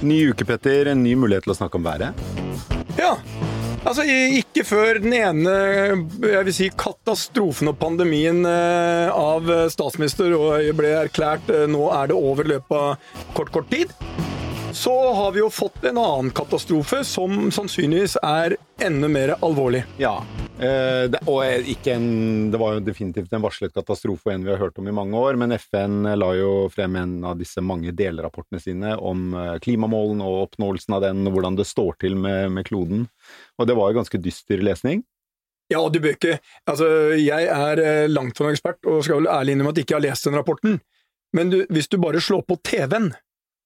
Ny 0.00 0.20
uke, 0.30 0.46
Petter. 0.48 0.90
En 0.92 1.02
ny 1.04 1.14
mulighet 1.18 1.46
til 1.46 1.54
å 1.54 1.58
snakke 1.58 1.80
om 1.80 1.86
været. 1.86 2.16
Ja. 2.98 3.14
Altså, 3.80 4.04
ikke 4.04 4.64
før 4.68 4.98
den 5.00 5.14
ene 5.16 5.52
jeg 6.20 6.44
vil 6.46 6.52
si, 6.52 6.66
katastrofen 6.76 7.70
og 7.72 7.78
pandemien 7.80 8.42
eh, 8.44 9.08
av 9.08 9.48
statsminister 9.72 10.34
ble 10.76 10.90
erklært 10.98 11.48
eh, 11.48 11.64
nå 11.70 11.86
er 11.96 12.10
det 12.10 12.18
over 12.18 12.44
i 12.44 12.52
løpet 12.52 12.76
av 12.76 13.32
kort, 13.38 13.48
kort 13.56 13.72
tid, 13.72 13.94
så 14.72 15.12
har 15.12 15.32
vi 15.32 15.40
jo 15.40 15.50
fått 15.50 15.84
en 15.84 15.98
annen 15.98 16.30
katastrofe 16.30 17.00
som 17.04 17.50
sannsynligvis 17.52 18.16
er 18.22 18.56
enda 18.82 19.08
mer 19.10 19.32
alvorlig. 19.40 19.82
Ja. 19.98 20.20
Eh, 20.58 21.06
det, 21.10 21.20
og 21.30 21.68
ikke 21.72 21.94
en, 21.96 22.08
det 22.52 22.60
var 22.60 22.76
jo 22.76 22.82
definitivt 22.84 23.32
en 23.34 23.42
varslet 23.42 23.74
katastrofe, 23.74 24.28
og 24.28 24.34
en 24.34 24.44
vi 24.46 24.52
har 24.52 24.60
hørt 24.60 24.78
om 24.78 24.88
i 24.88 24.94
mange 24.94 25.18
år, 25.18 25.38
men 25.40 25.56
FN 25.58 26.04
la 26.18 26.30
jo 26.38 26.52
frem 26.72 26.98
en 27.00 27.16
av 27.26 27.38
disse 27.40 27.62
mange 27.64 27.94
delrapportene 27.96 28.62
sine 28.62 28.94
om 28.96 29.32
klimamålene 29.64 30.26
og 30.26 30.44
oppnåelsen 30.48 30.98
av 30.98 31.06
den, 31.08 31.24
og 31.26 31.38
hvordan 31.38 31.58
det 31.58 31.66
står 31.68 31.96
til 32.04 32.18
med, 32.20 32.52
med 32.54 32.68
kloden. 32.68 33.08
Og 33.58 33.70
det 33.70 33.78
var 33.78 33.90
jo 33.90 34.00
ganske 34.00 34.22
dyster 34.22 34.62
lesning. 34.64 35.02
Ja, 35.70 35.82
du 35.86 36.00
bør 36.02 36.16
ikke 36.16 36.40
Altså, 36.66 36.86
jeg 37.14 37.46
er 37.46 38.08
langt 38.10 38.38
fra 38.38 38.48
en 38.48 38.56
ekspert, 38.56 38.80
og 38.86 39.02
skal 39.06 39.22
vel 39.22 39.30
ærlig 39.30 39.54
innrømme 39.54 39.74
at 39.74 39.82
jeg 39.82 39.88
ikke 39.88 39.98
har 39.98 40.06
lest 40.08 40.30
den 40.30 40.38
rapporten, 40.38 40.78
men 41.36 41.50
du, 41.52 41.60
hvis 41.70 41.90
du 41.90 41.98
bare 42.02 42.22
slår 42.22 42.42
på 42.46 42.58
TV-en 42.66 43.12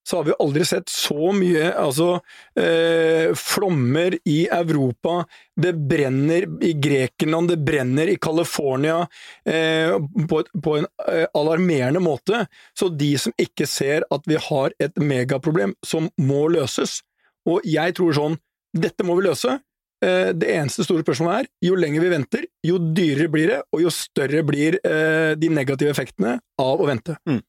så 0.04 0.18
har 0.18 0.24
vi 0.28 0.36
aldri 0.38 0.64
sett 0.68 0.90
så 0.92 1.32
mye 1.32 1.70
altså, 1.80 2.18
eh, 2.60 3.32
flommer 3.38 4.16
i 4.28 4.44
Europa. 4.52 5.22
Det 5.56 5.72
brenner 5.74 6.46
i 6.64 6.74
Grekenland, 6.76 7.48
det 7.48 7.60
brenner 7.64 8.12
i 8.12 8.18
California 8.20 9.00
eh, 9.48 9.96
på, 10.28 10.42
på, 10.64 10.76
en 10.76 10.88
eh, 11.08 11.26
alarmerende 11.34 12.02
måte. 12.04 12.44
Så 12.78 12.90
de 12.92 13.14
som 13.18 13.32
ikke 13.40 13.68
ser 13.70 14.04
at 14.12 14.28
vi 14.28 14.36
har 14.50 14.76
et 14.82 15.00
megaproblem 15.00 15.76
som 15.86 16.10
må 16.20 16.46
løses 16.52 17.00
Og 17.48 17.64
jeg 17.68 17.92
tror 17.96 18.14
sånn 18.16 18.36
dette 18.74 19.04
må 19.06 19.16
vi 19.18 19.28
løse. 19.28 19.58
Eh, 20.04 20.30
det 20.36 20.50
eneste 20.56 20.84
store 20.84 21.04
spørsmålet 21.04 21.46
er 21.46 21.68
jo 21.68 21.76
lenger 21.78 22.02
vi 22.02 22.12
venter, 22.12 22.46
jo 22.66 22.80
dyrere 22.82 23.30
blir 23.32 23.52
det, 23.52 23.60
og 23.72 23.84
jo 23.84 23.92
større 23.94 24.42
blir 24.46 24.78
eh, 24.82 25.32
de 25.38 25.50
negative 25.52 25.94
effektene 25.94 26.38
av 26.60 26.82
å 26.82 26.88
vente. 26.88 27.16
Mm. 27.28 27.40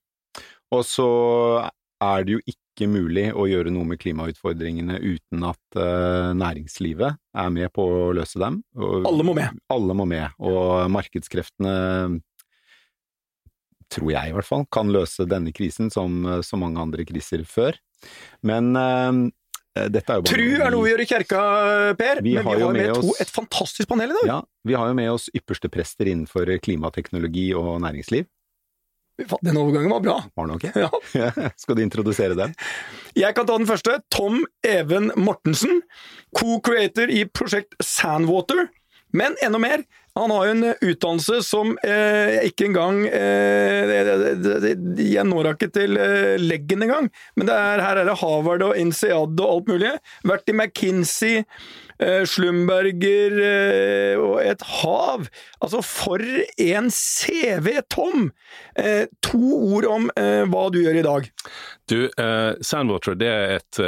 Og 0.76 0.84
så 0.88 1.10
er 2.04 2.26
det 2.26 2.36
jo 2.36 2.42
ikke 2.52 2.88
mulig 2.92 3.30
å 3.32 3.46
gjøre 3.48 3.72
noe 3.72 3.88
med 3.88 4.00
klimautfordringene 4.02 4.98
uten 5.00 5.46
at 5.48 5.80
uh, 5.80 6.34
næringslivet 6.36 7.16
er 7.16 7.54
med 7.56 7.72
på 7.76 7.86
å 7.86 8.10
løse 8.18 8.42
dem. 8.42 8.60
Og, 8.76 9.06
alle 9.08 9.28
må 9.28 9.36
med. 9.38 9.62
Alle 9.72 9.96
må 9.98 10.08
med, 10.10 10.36
og 10.44 10.90
markedskreftene 10.92 11.76
tror 13.96 14.12
jeg 14.12 14.32
i 14.32 14.36
hvert 14.36 14.48
fall, 14.48 14.66
kan 14.74 14.90
løse 14.92 15.28
denne 15.30 15.54
krisen 15.56 15.92
som 15.94 16.26
så 16.44 16.58
mange 16.60 16.82
andre 16.82 17.06
kriser 17.08 17.46
før. 17.48 17.78
Men 18.44 18.74
uh, 18.76 19.28
dette 19.76 20.08
er 20.08 20.20
jo 20.20 20.26
bare 20.26 20.32
Tru 20.32 20.66
er 20.66 20.72
noe 20.72 20.84
vi 20.86 20.92
gjør 20.92 21.04
i 21.04 21.08
kjerka, 21.10 21.42
Per, 22.00 22.22
vi 22.24 22.36
men 22.38 22.48
vi 22.48 22.54
har 22.64 22.72
med, 22.76 22.82
med 22.82 22.94
oss, 22.96 23.20
et 23.24 23.32
fantastisk 23.32 23.90
panel 23.92 24.14
i 24.14 24.18
dag. 24.20 24.30
Ja, 24.30 24.40
vi 24.68 24.78
har 24.78 24.92
jo 24.92 24.98
med 24.98 25.12
oss 25.12 25.28
ypperste 25.36 25.72
prester 25.72 26.12
innenfor 26.12 26.50
klimateknologi 26.64 27.50
og 27.60 27.78
næringsliv. 27.84 28.28
Den 29.42 29.58
overgangen 29.58 29.92
var 29.94 30.00
bra. 30.04 30.16
Var 30.36 30.48
den 30.48 30.56
ok? 30.56 30.66
Ja. 30.76 31.30
Skal 31.62 31.78
du 31.78 31.84
introdusere 31.86 32.36
den? 32.36 32.56
Jeg 33.16 33.36
kan 33.36 33.48
ta 33.48 33.58
den 33.58 33.68
første. 33.70 34.00
Tom 34.12 34.42
Even 34.68 35.12
Mortensen, 35.16 35.82
co-creator 36.36 37.12
i 37.12 37.24
prosjekt 37.32 37.78
Sandwater. 37.84 38.68
Men 39.16 39.38
enda 39.46 39.60
mer, 39.62 39.84
han 40.16 40.32
har 40.32 40.46
jo 40.46 40.52
en 40.52 40.74
utdannelse 40.82 41.42
som 41.44 41.74
eh, 41.84 42.38
ikke 42.48 42.70
engang 42.70 43.02
eh, 43.08 43.90
Jeg 45.04 45.26
når 45.28 45.50
ikke 45.52 45.68
til 45.76 46.00
eh, 46.00 46.36
leggen 46.40 46.86
engang, 46.86 47.10
men 47.36 47.52
er, 47.52 47.84
her 47.84 48.00
er 48.00 48.08
det 48.08 48.16
Harvard 48.22 48.64
og 48.64 48.80
INSEAD 48.80 49.36
og 49.44 49.50
alt 49.50 49.74
mulig. 49.74 49.92
Vært 50.24 50.52
i 50.52 50.56
McKinsey, 50.56 51.44
eh, 52.00 52.24
Slumberger 52.32 53.36
eh, 53.44 54.24
og 54.24 54.40
et 54.40 54.64
hav. 54.80 55.28
Altså, 55.60 55.84
for 55.84 56.24
en 56.64 56.90
CV, 56.96 57.74
Tom! 57.92 58.30
Eh, 58.80 59.12
to 59.20 59.44
ord 59.76 59.92
om 59.92 60.10
hva 60.16 60.66
du 60.72 60.80
gjør 60.80 61.00
i 61.00 61.06
dag. 61.06 61.32
Du, 61.92 62.00
Sandwater 62.66 63.20
det 63.20 63.28
er 63.30 63.58
et 63.60 63.80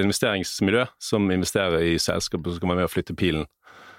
investeringsmiljø 0.00 0.86
som 1.02 1.26
investerer 1.34 1.82
i 1.90 1.98
selskaper 2.00 2.54
som 2.54 2.62
kan 2.62 2.72
være 2.72 2.84
med 2.84 2.88
å 2.88 2.94
flytte 2.94 3.18
pilen. 3.18 3.48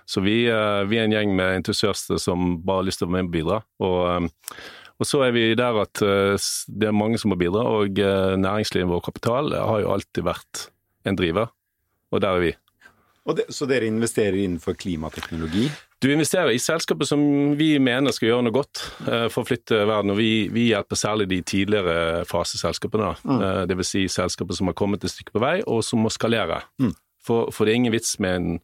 Så 0.10 0.22
vi, 0.26 0.48
eh, 0.50 0.84
vi, 0.90 0.98
er 0.98 1.06
en 1.06 1.14
gjeng 1.14 1.36
med 1.38 1.60
entusiaster 1.60 2.18
som 2.18 2.56
bare 2.66 2.82
har 2.82 2.88
lyst 2.88 3.04
til 3.04 3.06
å 3.06 3.12
være 3.12 3.28
med 3.28 3.28
og 3.28 3.36
bidra. 3.36 3.58
Og, 3.86 4.00
eh, 4.10 4.64
og, 4.98 5.06
så 5.06 5.22
er 5.28 5.36
vi 5.36 5.44
der 5.58 5.76
at 5.84 6.02
eh, 6.02 6.48
det 6.82 6.88
er 6.90 6.96
mange 6.98 7.20
som 7.22 7.30
må 7.30 7.38
bidra, 7.38 7.62
og 7.62 8.00
næringslivet 8.42 8.96
og 8.96 9.06
kapital 9.06 9.54
har 9.54 9.84
jo 9.84 9.92
alltid 9.94 10.26
vært 10.26 10.66
en 11.06 11.20
driver, 11.20 11.54
og 12.10 12.24
der 12.26 12.40
er 12.40 12.46
vi. 12.48 12.56
Det, 13.30 13.46
så 13.54 13.68
dere 13.70 13.86
investerer 13.86 14.40
innenfor 14.42 14.74
klimateknologi? 14.80 15.68
Du 16.02 16.08
investerer 16.10 16.56
i 16.56 16.62
selskaper 16.64 17.06
som 17.06 17.22
vi 17.60 17.76
mener 17.78 18.16
skal 18.16 18.32
gjøre 18.32 18.48
noe 18.48 18.56
godt 18.56 18.82
for 19.30 19.44
å 19.44 19.46
flytte 19.46 19.84
verden. 19.84 20.16
og 20.16 20.18
Vi, 20.18 20.48
vi 20.50 20.64
hjelper 20.72 20.98
særlig 20.98 21.28
de 21.30 21.38
tidligere 21.46 22.24
faseselskapene. 22.26 23.12
Mm. 23.22 23.44
Dvs. 23.70 23.92
Si 23.92 24.02
selskaper 24.10 24.58
som 24.58 24.72
har 24.72 24.78
kommet 24.80 25.06
et 25.06 25.14
stykke 25.14 25.36
på 25.36 25.44
vei, 25.44 25.60
og 25.70 25.84
som 25.86 26.02
må 26.02 26.10
skalere. 26.10 26.64
Mm. 26.82 26.96
For, 27.22 27.54
for, 27.54 27.68
det 27.68 27.76
er 27.76 27.82
ingen 27.84 27.94
vits 27.94 28.16
med 28.24 28.40
en 28.40 28.58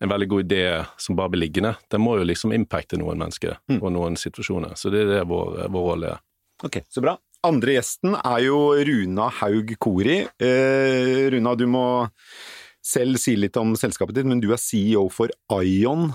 en 0.00 0.12
veldig 0.12 0.28
god 0.28 0.44
idé 0.44 0.62
som 1.00 1.16
bare 1.16 1.32
blir 1.32 1.46
liggende. 1.46 1.74
Den 1.92 2.02
må 2.04 2.16
jo 2.18 2.26
liksom 2.28 2.52
impacte 2.56 2.98
noen 3.00 3.20
mennesker 3.20 3.56
mm. 3.70 3.80
og 3.80 3.92
noen 3.94 4.18
situasjoner. 4.20 4.76
Så 4.76 4.92
det 4.92 5.06
er 5.06 5.12
det 5.14 5.22
vår, 5.30 5.62
vår 5.72 5.88
rolle 5.90 6.12
er. 6.16 6.22
Ok, 6.64 6.82
så 6.88 7.02
bra. 7.04 7.16
Andre 7.46 7.76
gjesten 7.76 8.16
er 8.16 8.42
jo 8.46 8.58
Runa 8.88 9.28
Haug 9.40 9.74
Kori. 9.82 10.22
Eh, 10.24 11.26
Runa, 11.32 11.54
du 11.54 11.66
må 11.70 11.86
selv 12.86 13.20
si 13.20 13.36
litt 13.38 13.56
om 13.60 13.74
selskapet 13.78 14.16
ditt, 14.18 14.28
men 14.28 14.40
du 14.42 14.50
er 14.54 14.60
CEO 14.60 15.06
for 15.12 15.32
Ion, 15.60 16.10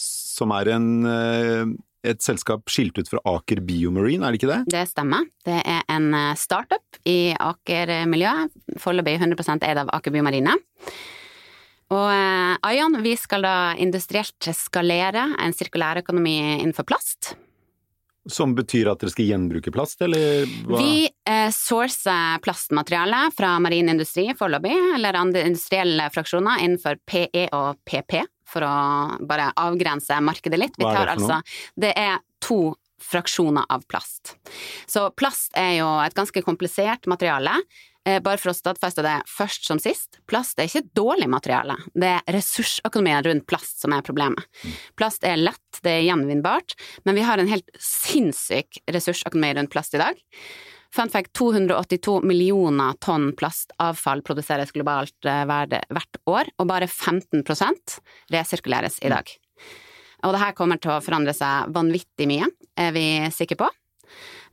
som 0.00 0.52
er 0.56 0.72
en, 0.74 0.88
eh, 1.06 1.64
et 2.06 2.22
selskap 2.22 2.68
skilt 2.70 2.98
ut 2.98 3.08
fra 3.08 3.22
Aker 3.24 3.62
Biomarine, 3.66 4.22
er 4.26 4.32
det 4.32 4.40
ikke 4.40 4.52
det? 4.52 4.60
Det 4.74 4.84
stemmer. 4.90 5.26
Det 5.44 5.58
er 5.64 5.82
en 5.88 6.12
eh, 6.14 6.34
startup 6.34 7.00
i 7.04 7.34
Aker-miljøet, 7.34 8.52
foreløpig 8.78 9.18
100% 9.18 9.66
eid 9.66 9.82
av 9.82 9.90
Aker 9.96 10.14
Biomarine. 10.14 10.54
Og 11.94 12.06
eh, 12.10 13.00
vi 13.02 13.16
skal 13.18 13.44
da 13.46 13.56
industrielt 13.78 14.48
skalere 14.54 15.28
en 15.38 15.54
sirkulærøkonomi 15.54 16.38
innenfor 16.62 16.86
plast. 16.88 17.34
Som 18.26 18.56
betyr 18.58 18.88
at 18.90 19.02
dere 19.02 19.12
skal 19.12 19.28
gjenbruke 19.28 19.70
plast, 19.70 20.00
eller 20.02 20.48
hva? 20.66 20.80
Vi 20.80 21.06
eh, 21.06 21.50
sourcer 21.54 22.40
plastmateriale 22.42 23.28
fra 23.36 23.52
marin 23.62 23.92
industri 23.92 24.26
foreløpig, 24.34 24.74
eller 24.96 25.18
andre 25.20 25.44
industrielle 25.46 26.08
fraksjoner 26.10 26.64
innenfor 26.64 26.98
PE 27.06 27.46
og 27.54 27.78
PP, 27.86 28.18
for 28.50 28.66
å 28.66 28.74
bare 29.30 29.52
avgrense 29.62 30.18
markedet 30.26 30.58
litt. 30.58 30.80
Hva 30.80 30.90
er 30.90 31.12
det? 31.12 31.14
Altså, 31.20 31.38
det 31.78 31.92
er 31.94 32.18
to 32.42 32.74
fraksjoner 33.06 33.68
av 33.70 33.86
plast. 33.86 34.34
Så 34.90 35.06
plast 35.14 35.54
er 35.54 35.76
jo 35.78 35.88
et 36.02 36.16
ganske 36.16 36.42
komplisert 36.42 37.06
materiale. 37.06 37.60
Eh, 38.06 38.20
bare 38.22 38.38
for 38.38 38.52
å 38.52 38.54
stadfeste 38.54 39.02
det 39.02 39.16
først 39.26 39.66
som 39.66 39.80
sist, 39.82 40.20
plast 40.30 40.60
er 40.62 40.68
ikke 40.68 40.84
dårlig 40.94 41.26
materiale, 41.32 41.74
det 41.98 42.12
er 42.20 42.36
ressursøkonomien 42.36 43.24
rundt 43.26 43.46
plast 43.50 43.82
som 43.82 43.94
er 43.96 44.04
problemet. 44.06 44.46
Plast 44.98 45.26
er 45.26 45.40
lett, 45.40 45.80
det 45.82 45.96
er 45.96 46.06
gjenvinnbart, 46.06 46.76
men 47.04 47.18
vi 47.18 47.24
har 47.26 47.42
en 47.42 47.50
helt 47.50 47.66
sinnssyk 47.82 48.78
ressursøkonomi 48.94 49.56
rundt 49.58 49.74
plast 49.74 49.98
i 49.98 50.02
dag. 50.02 50.20
Fun 50.94 51.10
fact, 51.10 51.32
282 51.34 52.20
millioner 52.24 52.94
tonn 53.02 53.32
plastavfall 53.36 54.22
produseres 54.24 54.70
globalt 54.72 55.26
eh, 55.26 55.42
hvert 55.42 56.20
år, 56.30 56.52
og 56.62 56.70
bare 56.70 56.86
15 56.86 57.42
resirkuleres 58.32 59.00
i 59.02 59.10
dag. 59.10 59.34
Og 60.24 60.32
det 60.32 60.44
her 60.44 60.54
kommer 60.56 60.78
til 60.78 60.94
å 60.94 61.02
forandre 61.02 61.34
seg 61.36 61.74
vanvittig 61.74 62.30
mye, 62.30 62.46
er 62.78 62.94
vi 62.94 63.08
sikre 63.34 63.58
på. 63.66 63.72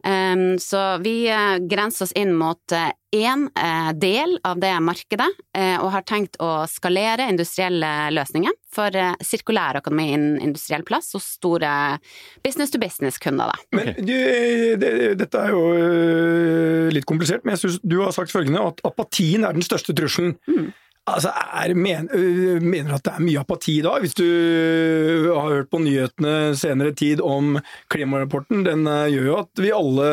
Ehm, 0.06 0.60
så 0.60 0.98
vi 0.98 1.30
eh, 1.30 1.58
grenser 1.58 2.06
oss 2.06 2.12
inn 2.12 2.34
mot 2.36 2.72
én 3.16 3.50
eh, 3.56 3.88
eh, 3.88 3.94
del 3.96 4.36
av 4.44 4.60
det 4.60 4.74
markedet, 4.84 5.30
og 5.54 5.90
har 5.94 6.04
tenkt 6.10 6.40
å 6.42 6.66
skalere 6.68 7.28
industrielle 7.30 8.10
løsninger 8.12 8.56
for 8.74 8.96
sirkulær 9.24 9.78
økonomi 9.78 10.08
innen 10.16 10.40
industriell 10.42 10.82
plass 10.88 11.12
hos 11.14 11.28
store 11.38 12.00
business 12.44 12.74
to 12.74 12.82
business-kunder. 12.82 13.54
Men 13.76 13.94
du, 14.00 14.16
det, 14.82 14.92
dette 15.22 15.44
er 15.44 15.54
jo 15.54 16.90
litt 16.96 17.06
komplisert, 17.10 17.46
men 17.46 17.54
jeg 17.54 17.64
synes 17.64 17.78
du 17.86 18.00
har 18.02 18.16
sagt 18.16 18.34
følgende 18.34 18.66
at 18.66 18.82
apatien 18.88 19.46
er 19.46 19.54
den 19.54 19.66
største 19.66 19.94
trusselen. 19.96 20.36
Mm. 20.50 20.72
Altså, 21.04 21.34
er, 21.36 21.74
men, 21.76 22.08
mener 22.64 22.94
at 22.96 23.04
det 23.04 23.12
er 23.12 23.24
mye 23.26 23.42
apati 23.42 23.74
i 23.82 23.84
dag? 23.84 24.00
Hvis 24.00 24.16
du 24.16 24.28
har 25.36 25.50
hørt 25.52 25.72
på 25.74 25.82
nyhetene 25.84 26.54
senere 26.56 26.94
tid 26.96 27.20
om 27.20 27.58
klimarapporten, 27.92 28.64
den 28.64 28.88
gjør 28.88 29.28
jo 29.28 29.36
at 29.42 29.64
vi 29.66 29.74
alle 29.76 30.10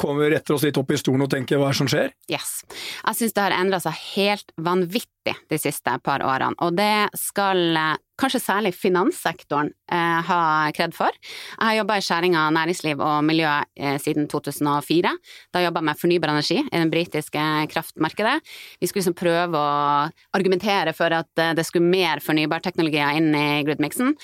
kommer 0.00 0.28
retter 0.28 0.56
oss 0.56 0.66
litt 0.66 0.76
opp 0.80 0.92
i 0.92 0.98
stolen 1.00 1.24
og 1.24 1.30
tenker 1.32 1.56
hva 1.60 1.70
er 1.70 1.76
det 1.76 1.80
som 1.80 1.88
skjer? 1.88 2.12
Yes. 2.28 2.58
Jeg 3.06 3.20
syns 3.20 3.36
det 3.36 3.44
har 3.46 3.56
endra 3.56 3.80
seg 3.80 3.96
helt 4.16 4.52
vanvittig 4.60 5.36
de 5.48 5.60
siste 5.60 5.96
par 6.04 6.24
årene, 6.26 6.58
og 6.60 6.76
det 6.76 7.08
skal 7.16 7.80
kanskje 8.20 8.40
særlig 8.42 8.72
finanssektoren 8.76 9.72
eh, 9.92 10.20
ha 10.28 10.40
kred 10.76 10.94
for. 10.96 11.10
Jeg 11.56 11.64
har 11.66 11.78
jobba 11.80 11.98
i 11.98 12.04
skjæringa 12.06 12.46
næringsliv 12.54 13.02
og 13.02 13.26
miljø 13.26 13.50
eh, 13.50 13.98
siden 14.02 14.28
2004. 14.30 15.12
Da 15.54 15.64
jobba 15.64 15.82
jeg 15.82 15.88
med 15.90 16.00
fornybar 16.00 16.34
energi 16.34 16.60
i 16.62 16.70
det 16.72 16.90
britiske 16.92 17.44
kraftmarkedet. 17.74 18.38
Vi 18.80 18.88
skulle 18.90 19.02
liksom 19.02 19.18
prøve 19.18 19.60
å 19.60 20.08
argumentere 20.36 20.94
for 20.96 21.14
at 21.14 21.42
eh, 21.42 21.54
det 21.58 21.66
skulle 21.66 21.90
mer 21.90 22.22
fornybarteknologier 22.24 23.20
inn 23.20 23.32
i 23.34 23.62
gridmixen. 23.66 24.14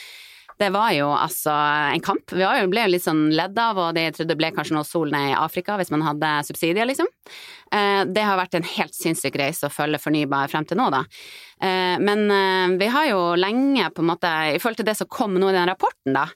Det 0.60 0.68
var 0.74 0.90
jo 0.92 1.06
altså 1.08 1.52
en 1.94 2.02
kamp. 2.04 2.34
Vi 2.36 2.44
ble 2.44 2.82
jo 2.84 2.92
litt 2.92 3.04
sånn 3.06 3.30
ledd 3.32 3.56
av, 3.58 3.78
og 3.80 3.94
de 3.96 4.04
trodde 4.12 4.34
det 4.34 4.36
ble 4.36 4.50
kanskje 4.52 4.76
noe 4.76 4.84
sol 4.84 5.08
ned 5.12 5.30
i 5.30 5.38
Afrika 5.38 5.78
hvis 5.80 5.92
man 5.94 6.04
hadde 6.04 6.32
subsidier, 6.50 6.84
liksom. 6.88 7.08
Eh, 7.72 8.02
det 8.04 8.26
har 8.26 8.36
vært 8.36 8.58
en 8.58 8.68
helt 8.74 8.96
sinnssyk 8.96 9.38
reise 9.40 9.70
å 9.70 9.72
følge 9.72 10.02
fornybar 10.02 10.52
frem 10.52 10.66
til 10.68 10.76
nå, 10.76 10.90
da. 10.92 11.00
Eh, 11.64 11.96
men 12.04 12.26
eh, 12.34 12.76
vi 12.82 12.90
har 12.92 13.08
jo 13.08 13.22
lenge, 13.40 13.88
på 13.96 14.04
en 14.04 14.10
måte, 14.12 14.34
i 14.52 14.60
forhold 14.60 14.82
til 14.82 14.90
det 14.90 14.98
som 15.00 15.08
kom 15.08 15.40
nå 15.40 15.48
i 15.48 15.56
den 15.56 15.70
rapporten, 15.70 16.12
da, 16.18 16.28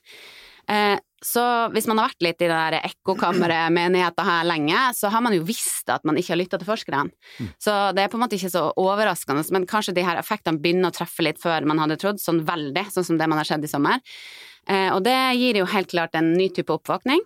så 1.23 1.43
hvis 1.73 1.87
man 1.87 1.99
har 1.99 2.09
vært 2.09 2.25
litt 2.25 2.43
i 2.43 2.49
det 2.49 2.55
der 2.55 2.85
ekkokammeret 2.85 3.71
med 3.73 3.93
nyheter 3.95 4.27
her 4.27 4.47
lenge, 4.47 4.81
så 4.97 5.09
har 5.13 5.23
man 5.23 5.35
jo 5.35 5.45
visst 5.47 5.89
at 5.93 6.03
man 6.07 6.19
ikke 6.19 6.33
har 6.33 6.41
lytta 6.41 6.59
til 6.59 6.67
forskerne. 6.67 7.13
Mm. 7.39 7.51
Så 7.61 7.75
det 7.95 8.03
er 8.03 8.11
på 8.11 8.19
en 8.19 8.25
måte 8.25 8.37
ikke 8.37 8.51
så 8.53 8.65
overraskende, 8.81 9.45
men 9.55 9.67
kanskje 9.69 9.95
de 9.95 10.03
her 10.05 10.19
effektene 10.19 10.61
begynner 10.61 10.91
å 10.91 10.97
treffe 10.97 11.25
litt 11.25 11.39
før 11.41 11.65
man 11.69 11.79
hadde 11.81 11.97
trodd, 12.01 12.19
sånn 12.21 12.43
veldig, 12.47 12.87
sånn 12.93 13.07
som 13.07 13.21
det 13.21 13.29
man 13.31 13.41
har 13.41 13.47
sett 13.47 13.65
i 13.65 13.71
sommer. 13.71 14.03
Eh, 14.67 14.89
og 14.91 15.03
det 15.05 15.17
gir 15.39 15.61
jo 15.61 15.69
helt 15.71 15.91
klart 15.93 16.17
en 16.19 16.33
ny 16.35 16.49
type 16.53 16.73
oppvåkning. 16.73 17.23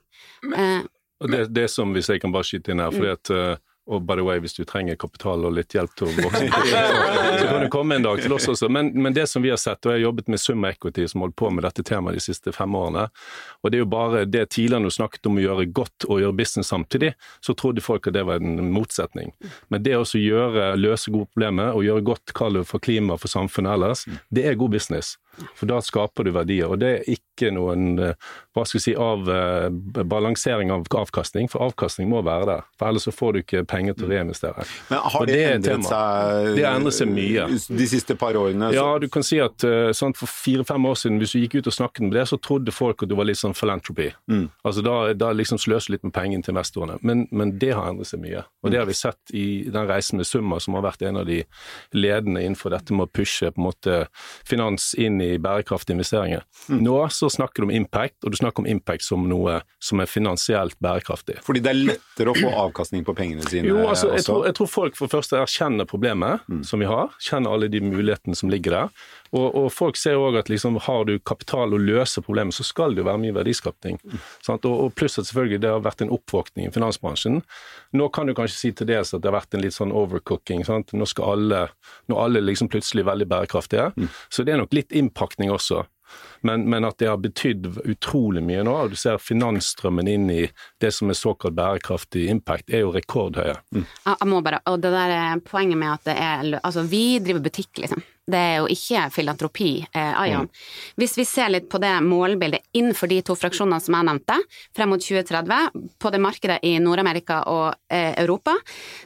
Eh, 0.54 0.82
og 1.20 1.34
det, 1.34 1.48
det 1.56 1.68
som, 1.72 1.92
hvis 1.96 2.12
jeg 2.12 2.22
kan 2.24 2.32
bare 2.36 2.48
skyte 2.48 2.72
inn 2.72 2.84
her, 2.84 2.94
fordi 2.96 3.12
at 3.12 3.32
uh, 3.36 3.60
og 3.90 4.04
by 4.06 4.20
the 4.20 4.24
way, 4.26 4.40
hvis 4.40 4.54
du 4.54 4.64
trenger 4.70 4.98
kapital 5.00 5.46
og 5.48 5.56
litt 5.58 5.74
hjelp 5.74 5.96
til 5.98 6.10
å 6.10 6.14
vokse, 6.14 6.46
så 7.40 7.46
kan 7.50 7.64
du 7.64 7.70
komme 7.74 7.98
en 7.98 8.06
dag 8.06 8.22
til 8.22 8.36
oss 8.36 8.46
også. 8.52 8.70
Men, 8.70 8.92
men, 8.94 9.16
det 9.18 9.26
som 9.32 9.42
vi 9.42 9.50
har 9.50 9.58
sett, 9.62 9.82
og 9.86 9.94
jeg 9.94 10.00
har 10.00 10.04
jobbet 10.04 10.30
med 10.30 10.42
Summa 10.42 10.70
Equity, 10.74 11.08
som 11.10 11.26
holdt 11.26 11.38
på 11.40 11.50
med 11.54 11.66
dette 11.66 11.86
temaet 11.88 12.20
de 12.20 12.24
siste 12.24 12.54
fem 12.56 12.76
årene, 12.78 13.08
og 13.64 13.72
det 13.72 13.80
er 13.80 13.84
jo 13.84 13.90
bare 13.90 14.26
det 14.30 14.46
tidligere 14.54 14.86
du 14.86 14.94
snakket 14.94 15.30
om 15.30 15.40
å 15.40 15.46
gjøre 15.46 15.68
godt 15.82 16.08
og 16.10 16.22
gjøre 16.22 16.38
business 16.38 16.70
samtidig, 16.70 17.16
så 17.46 17.56
trodde 17.58 17.84
folk 17.84 18.12
at 18.12 18.18
det 18.18 18.26
var 18.30 18.44
en 18.44 18.70
motsetning. 18.76 19.34
Men 19.74 19.86
det 19.86 19.98
å 19.98 20.06
gjøre, 20.06 20.76
løse 20.78 21.10
gode 21.14 21.32
problemer 21.34 21.74
og 21.74 21.88
gjøre 21.88 22.06
godt, 22.14 22.36
kall 22.38 22.62
det 22.62 22.68
for 22.70 22.84
klima, 22.84 23.18
for 23.18 23.32
samfunnet 23.32 23.74
ellers, 23.74 24.06
det 24.30 24.46
er 24.46 24.60
god 24.60 24.78
business. 24.78 25.16
For 25.58 25.70
da 25.70 25.80
skaper 25.84 26.28
du 26.28 26.34
verdier. 26.36 26.70
Og 26.70 26.80
det 26.82 26.92
er 27.00 27.10
ikke 27.16 27.52
noen 27.56 28.00
eh, 28.04 28.30
hva 28.56 28.66
skal 28.68 28.80
jeg 28.80 28.84
si, 28.84 28.94
av, 29.00 29.30
uh, 29.32 30.04
balansering 30.04 30.74
av 30.76 30.84
avkastning, 31.00 31.48
for 31.52 31.64
avkastning 31.70 32.10
må 32.12 32.20
være 32.26 32.48
der. 32.50 32.66
For 32.76 32.90
ellers 32.90 33.06
så 33.08 33.14
får 33.16 33.32
du 33.32 33.40
ikke 33.44 33.64
penger 33.70 33.96
til 33.96 34.10
å 34.10 34.12
reinvestere. 34.12 34.66
Men 34.90 35.06
har 35.14 35.30
det, 35.30 35.38
det 35.38 35.46
endret 35.54 35.88
seg 35.88 36.50
Det 36.58 36.66
har 36.66 36.80
endret 36.82 36.98
seg 36.98 37.14
mye. 37.14 37.46
De 37.80 37.88
siste 37.88 38.18
par 38.20 38.36
årene? 38.36 38.72
Så... 38.74 38.76
Ja, 38.76 38.88
du 39.00 39.08
kan 39.14 39.26
si 39.26 39.40
at 39.44 39.64
sånn, 39.96 40.16
for 40.18 40.32
fire-fem 40.32 40.90
år 40.90 41.00
siden, 41.00 41.22
hvis 41.24 41.36
du 41.36 41.40
gikk 41.40 41.60
ut 41.60 41.72
og 41.72 41.78
snakket 41.78 42.10
med 42.10 42.18
det, 42.18 42.26
så 42.34 42.40
trodde 42.42 42.76
folk 42.76 43.06
at 43.06 43.12
du 43.12 43.16
var 43.20 43.30
litt 43.30 43.40
sånn 43.40 43.56
philanthropy. 43.56 44.10
Mm. 44.32 44.50
Altså 44.68 44.84
da, 44.86 44.98
da 45.18 45.32
liksom 45.36 45.62
sløse 45.62 45.94
litt 45.94 46.04
med 46.04 46.14
pengene 46.16 46.44
til 46.46 46.56
investorene. 46.56 47.00
Men, 47.06 47.26
men, 47.32 47.56
det 47.62 47.72
har 47.78 47.90
endret 47.92 48.12
seg 48.12 48.22
mye. 48.24 48.44
Og 48.64 48.74
det 48.74 48.82
har 48.82 48.90
vi 48.90 48.98
sett 48.98 49.34
i 49.36 49.48
den 49.72 49.88
reisen 49.90 50.20
med 50.20 50.28
Summa, 50.28 50.60
som 50.64 50.76
har 50.78 50.86
vært 50.86 51.04
en 51.08 51.22
av 51.22 51.28
de 51.30 51.42
ledende 51.96 52.44
innenfor 52.44 52.74
dette 52.76 52.96
med 52.96 53.08
å 53.08 53.14
pushe 53.14 53.52
på 53.54 53.62
en 53.62 53.68
måte 53.70 54.00
finans 54.48 54.92
inn 55.00 55.20
i 55.24 55.29
bærekraftige 55.38 55.98
investeringer. 55.98 56.46
Mm. 56.68 56.82
Nå 56.86 56.98
så 57.14 57.30
snakker 57.32 57.62
du 57.62 57.70
om 57.70 57.74
impact, 57.76 58.18
og 58.24 58.34
du 58.34 58.40
snakker 58.40 58.64
om 58.64 58.70
impact 58.70 59.06
som 59.06 59.28
noe 59.30 59.60
som 59.84 60.02
er 60.02 60.10
finansielt 60.10 60.78
bærekraftig. 60.84 61.40
Fordi 61.46 61.62
det 61.64 61.74
er 61.74 61.82
lettere 61.92 62.34
å 62.34 62.38
få 62.38 62.52
avkastning 62.66 63.06
på 63.08 63.16
pengene 63.18 63.46
sine? 63.48 63.70
Jo, 63.70 63.84
altså, 63.88 64.12
jeg 64.16 64.26
tror, 64.28 64.46
jeg 64.50 64.58
tror, 64.58 64.72
folk 64.72 64.98
for 64.98 65.10
det 65.10 65.18
første 65.20 65.40
erkjenner 65.40 65.90
problemet 65.90 66.46
mm. 66.50 66.64
som 66.68 66.82
vi 66.82 66.90
har, 66.90 67.14
kjenner 67.24 67.54
alle 67.56 67.70
de 67.72 67.84
mulighetene 67.84 68.38
som 68.38 68.52
ligger 68.52 68.76
der. 68.76 69.08
Og, 69.36 69.48
og 69.56 69.68
folk 69.74 70.00
ser 70.00 70.20
òg 70.20 70.40
at 70.40 70.50
liksom, 70.52 70.80
har 70.86 71.06
du 71.10 71.16
kapital 71.20 71.76
å 71.76 71.82
løse 71.82 72.24
problemet, 72.26 72.56
så 72.56 72.66
skal 72.66 72.96
det 72.96 73.04
jo 73.04 73.10
være 73.10 73.22
mye 73.26 73.36
verdiskapning. 73.38 74.00
Mm. 74.02 74.24
Og, 74.56 74.66
og, 74.72 74.90
pluss 74.98 75.20
at 75.22 75.30
selvfølgelig 75.30 75.62
det 75.66 75.74
har 75.74 75.86
vært 75.86 76.04
en 76.06 76.14
oppvåkning 76.16 76.70
i 76.70 76.74
finansbransjen. 76.74 77.42
Nå 77.98 78.10
kan 78.16 78.30
du 78.30 78.36
kanskje 78.38 78.58
si 78.58 78.74
til 78.74 78.90
dels 78.90 79.14
at 79.14 79.22
det 79.22 79.32
har 79.32 79.40
vært 79.40 79.56
en 79.56 79.64
litt 79.66 79.78
sånn 79.78 79.94
overcooking. 79.96 80.66
Sant? 80.68 80.96
Nå 80.98 81.08
skal 81.10 81.36
alle, 81.36 81.64
når 82.12 82.26
alle 82.26 82.44
liksom 82.48 82.72
plutselig 82.72 83.06
veldig 83.10 83.30
bærekraftige. 83.30 83.92
Mm. 83.96 84.12
Så 84.30 84.46
det 84.46 84.56
er 84.56 84.64
nok 84.64 84.76
litt 84.76 84.96
innpakning 84.96 85.54
også. 85.54 85.86
Men, 86.42 86.70
men, 86.70 86.86
at 86.86 86.98
det 86.98 87.10
har 87.10 87.20
betydd 87.22 87.68
utrolig 87.86 88.44
mye 88.46 88.64
nå. 88.66 88.76
Du 88.92 88.96
ser 89.00 89.20
finansstrømmen 89.22 90.08
inn 90.10 90.30
i 90.32 90.44
det 90.82 90.92
som 90.96 91.12
er 91.12 91.18
såkalt 91.20 91.58
bærekraftig 91.58 92.30
impact, 92.32 92.70
er 92.72 92.86
jo 92.86 92.94
rekordhøye. 92.96 93.58
Mm. 93.76 93.86
Jeg 94.08 94.30
må 94.32 94.42
bare, 94.46 94.62
og 94.72 94.80
det 94.84 94.94
der 94.96 95.16
er 95.18 95.44
poenget 95.46 95.82
med 95.82 95.94
at 95.94 96.08
det 96.10 96.16
er 96.18 96.38
Altså, 96.60 96.82
vi 96.88 97.20
driver 97.24 97.44
butikk, 97.46 97.72
liksom. 97.84 98.02
Det 98.30 98.40
er 98.40 98.58
jo 98.62 98.70
ikke 98.72 99.06
filantropi, 99.14 99.72
eh, 99.92 100.18
Ion. 100.30 100.48
Mm. 100.48 100.66
Hvis 101.02 101.18
vi 101.18 101.26
ser 101.26 101.50
litt 101.54 101.70
på 101.72 101.82
det 101.82 101.94
målbildet 102.06 102.70
innenfor 102.78 103.10
de 103.10 103.22
to 103.26 103.36
fraksjonene 103.40 103.82
som 103.84 103.98
jeg 103.98 104.10
nevnte, 104.10 104.38
frem 104.78 104.94
mot 104.94 105.04
2030, 105.04 105.88
på 106.00 106.12
det 106.14 106.22
markedet 106.24 106.60
i 106.64 106.76
Nord-Amerika 106.84 107.44
og 107.52 107.74
eh, 107.90 108.14
Europa, 108.22 108.58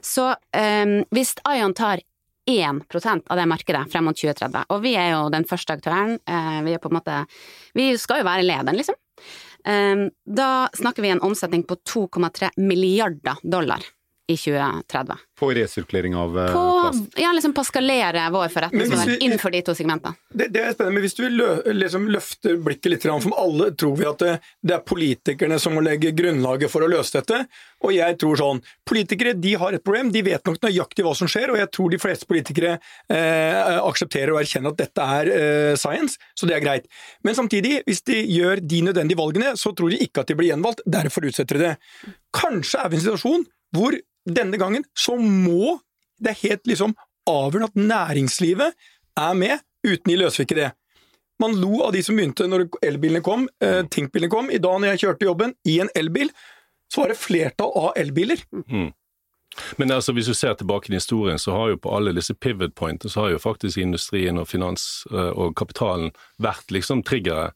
så 0.03 0.33
eh, 0.55 0.99
hvis 1.13 1.35
Ion 1.55 1.75
tar 1.77 2.03
1% 2.49 3.23
av 3.31 3.37
det 3.39 3.45
markedet 3.47 3.85
frem 3.91 4.03
mot 4.09 4.17
2030. 4.17 4.67
Og 4.75 4.83
vi 4.83 4.97
er 4.99 5.13
jo 5.13 5.29
den 5.31 5.47
første 5.47 5.77
aktøren. 5.77 6.17
Eh, 6.27 6.59
vi 6.65 6.75
er 6.75 6.83
på 6.83 6.91
en 6.91 6.97
måte 6.99 7.23
Vi 7.73 7.93
skal 7.97 8.19
jo 8.19 8.27
være 8.27 8.43
lederen, 8.43 8.75
liksom. 8.75 8.97
Eh, 9.65 10.07
da 10.27 10.49
snakker 10.75 11.05
vi 11.05 11.13
en 11.13 11.23
omsetning 11.23 11.63
på 11.63 11.79
2,3 11.87 12.51
milliarder 12.59 13.39
dollar 13.43 13.83
i 14.27 14.37
2030. 14.37 15.17
På 15.39 15.51
resirkulering 15.51 16.15
av 16.15 16.37
uh, 16.37 16.53
på, 16.53 16.81
plast? 16.81 17.19
Ja, 17.19 17.31
liksom 17.35 17.53
på 17.53 17.63
å 17.63 17.67
skalere 17.67 18.23
vår 18.31 18.51
forretningsmodell 18.53 19.17
innenfor 19.19 19.51
de 19.51 19.59
to 19.67 19.75
segmentene. 19.75 20.15
Det, 20.31 20.47
det, 20.53 20.61
er 20.61 20.75
spennende, 20.75 20.95
men 20.95 21.03
hvis 21.03 21.17
du 21.17 21.23
lø, 21.27 21.47
liksom 21.75 22.05
løfter 22.11 22.55
blikket 22.63 22.93
litt, 22.93 23.07
for 23.25 23.35
alle 23.39 23.71
tror 23.75 23.97
vi 23.99 24.07
at 24.07 24.23
det, 24.23 24.35
det, 24.63 24.77
er 24.77 24.85
politikerne 24.87 25.57
som 25.59 25.75
må 25.75 25.83
legge 25.83 26.13
grunnlaget 26.15 26.71
for 26.71 26.85
å 26.85 26.89
løse 26.91 27.19
dette. 27.19 27.41
Og 27.83 27.91
jeg 27.91 28.15
tror 28.21 28.39
sånn 28.39 28.61
Politikere 28.87 29.33
de 29.35 29.53
har 29.59 29.75
et 29.75 29.83
problem, 29.83 30.11
de 30.13 30.21
vet 30.23 30.47
nok 30.47 30.59
nøyaktig 30.63 31.03
hva 31.03 31.13
som 31.17 31.27
skjer, 31.31 31.51
og 31.51 31.59
jeg 31.59 31.71
tror 31.73 31.91
de 31.91 31.99
fleste 31.99 32.27
politikere 32.29 32.75
eh, 33.11 33.79
aksepterer 33.79 34.33
og 34.35 34.39
erkjenner 34.41 34.71
at 34.71 34.79
dette 34.79 35.07
er 35.17 35.31
eh, 35.33 35.73
science, 35.79 36.19
så 36.37 36.47
det 36.47 36.57
er 36.57 36.63
greit. 36.63 36.87
Men 37.25 37.35
samtidig, 37.35 37.81
hvis 37.87 38.03
de 38.07 38.21
gjør 38.37 38.61
de 38.61 38.81
nødvendige 38.87 39.19
valgene, 39.19 39.53
så 39.59 39.73
tror 39.75 39.91
de 39.91 39.99
ikke 40.05 40.23
at 40.23 40.31
de 40.31 40.37
blir 40.39 40.51
gjenvalgt. 40.51 40.83
Derfor 40.85 41.27
utsetter 41.27 41.59
de 41.59 41.71
det. 41.71 42.13
Kanskje 42.35 42.83
er 42.83 42.91
vi 42.91 42.99
i 42.99 43.01
en 43.01 43.05
situasjon 43.07 43.47
hvor 43.73 43.97
denne 44.29 44.59
gangen 44.59 44.85
så 44.97 45.17
må 45.19 45.77
det 46.23 46.37
helt 46.43 46.67
liksom 46.69 46.95
avgjørende 47.29 47.71
at 47.71 47.81
næringslivet 47.91 48.73
er 49.19 49.35
med, 49.37 49.61
uten 49.85 50.09
de 50.09 50.17
løser 50.19 50.45
ikke 50.45 50.59
det. 50.59 50.71
Man 51.41 51.55
lo 51.59 51.81
av 51.83 51.93
de 51.95 52.01
som 52.05 52.17
begynte 52.17 52.47
når 52.47 52.67
elbilene 52.85 53.23
kom, 53.25 53.47
eh, 53.63 53.81
Tink-bilene 53.91 54.31
kom. 54.31 54.51
I 54.51 54.61
dag 54.61 54.79
når 54.79 54.93
jeg 54.93 55.03
kjørte 55.03 55.27
jobben 55.27 55.55
i 55.67 55.79
en 55.83 55.91
elbil, 55.97 56.29
så 56.91 57.03
var 57.03 57.13
det 57.13 57.19
flertall 57.19 57.73
av 57.75 57.97
elbiler. 57.99 58.43
Mm. 58.53 58.91
Men 59.77 59.91
altså, 59.91 60.13
hvis 60.13 60.29
du 60.29 60.33
ser 60.33 60.55
tilbake 60.57 60.91
i 60.91 60.95
historien, 60.97 61.39
så 61.39 61.53
har 61.55 61.73
jo 61.73 61.79
på 61.83 61.93
alle 61.95 62.13
disse 62.15 62.33
pivot 62.33 62.75
pointene, 62.75 63.11
så 63.11 63.25
har 63.25 63.33
jo 63.33 63.41
faktisk 63.41 63.77
industrien 63.81 64.39
og 64.41 64.49
finans 64.49 65.05
eh, 65.11 65.31
og 65.31 65.55
kapitalen 65.59 66.11
vært 66.41 66.73
liksom 66.73 67.03
triggere. 67.07 67.51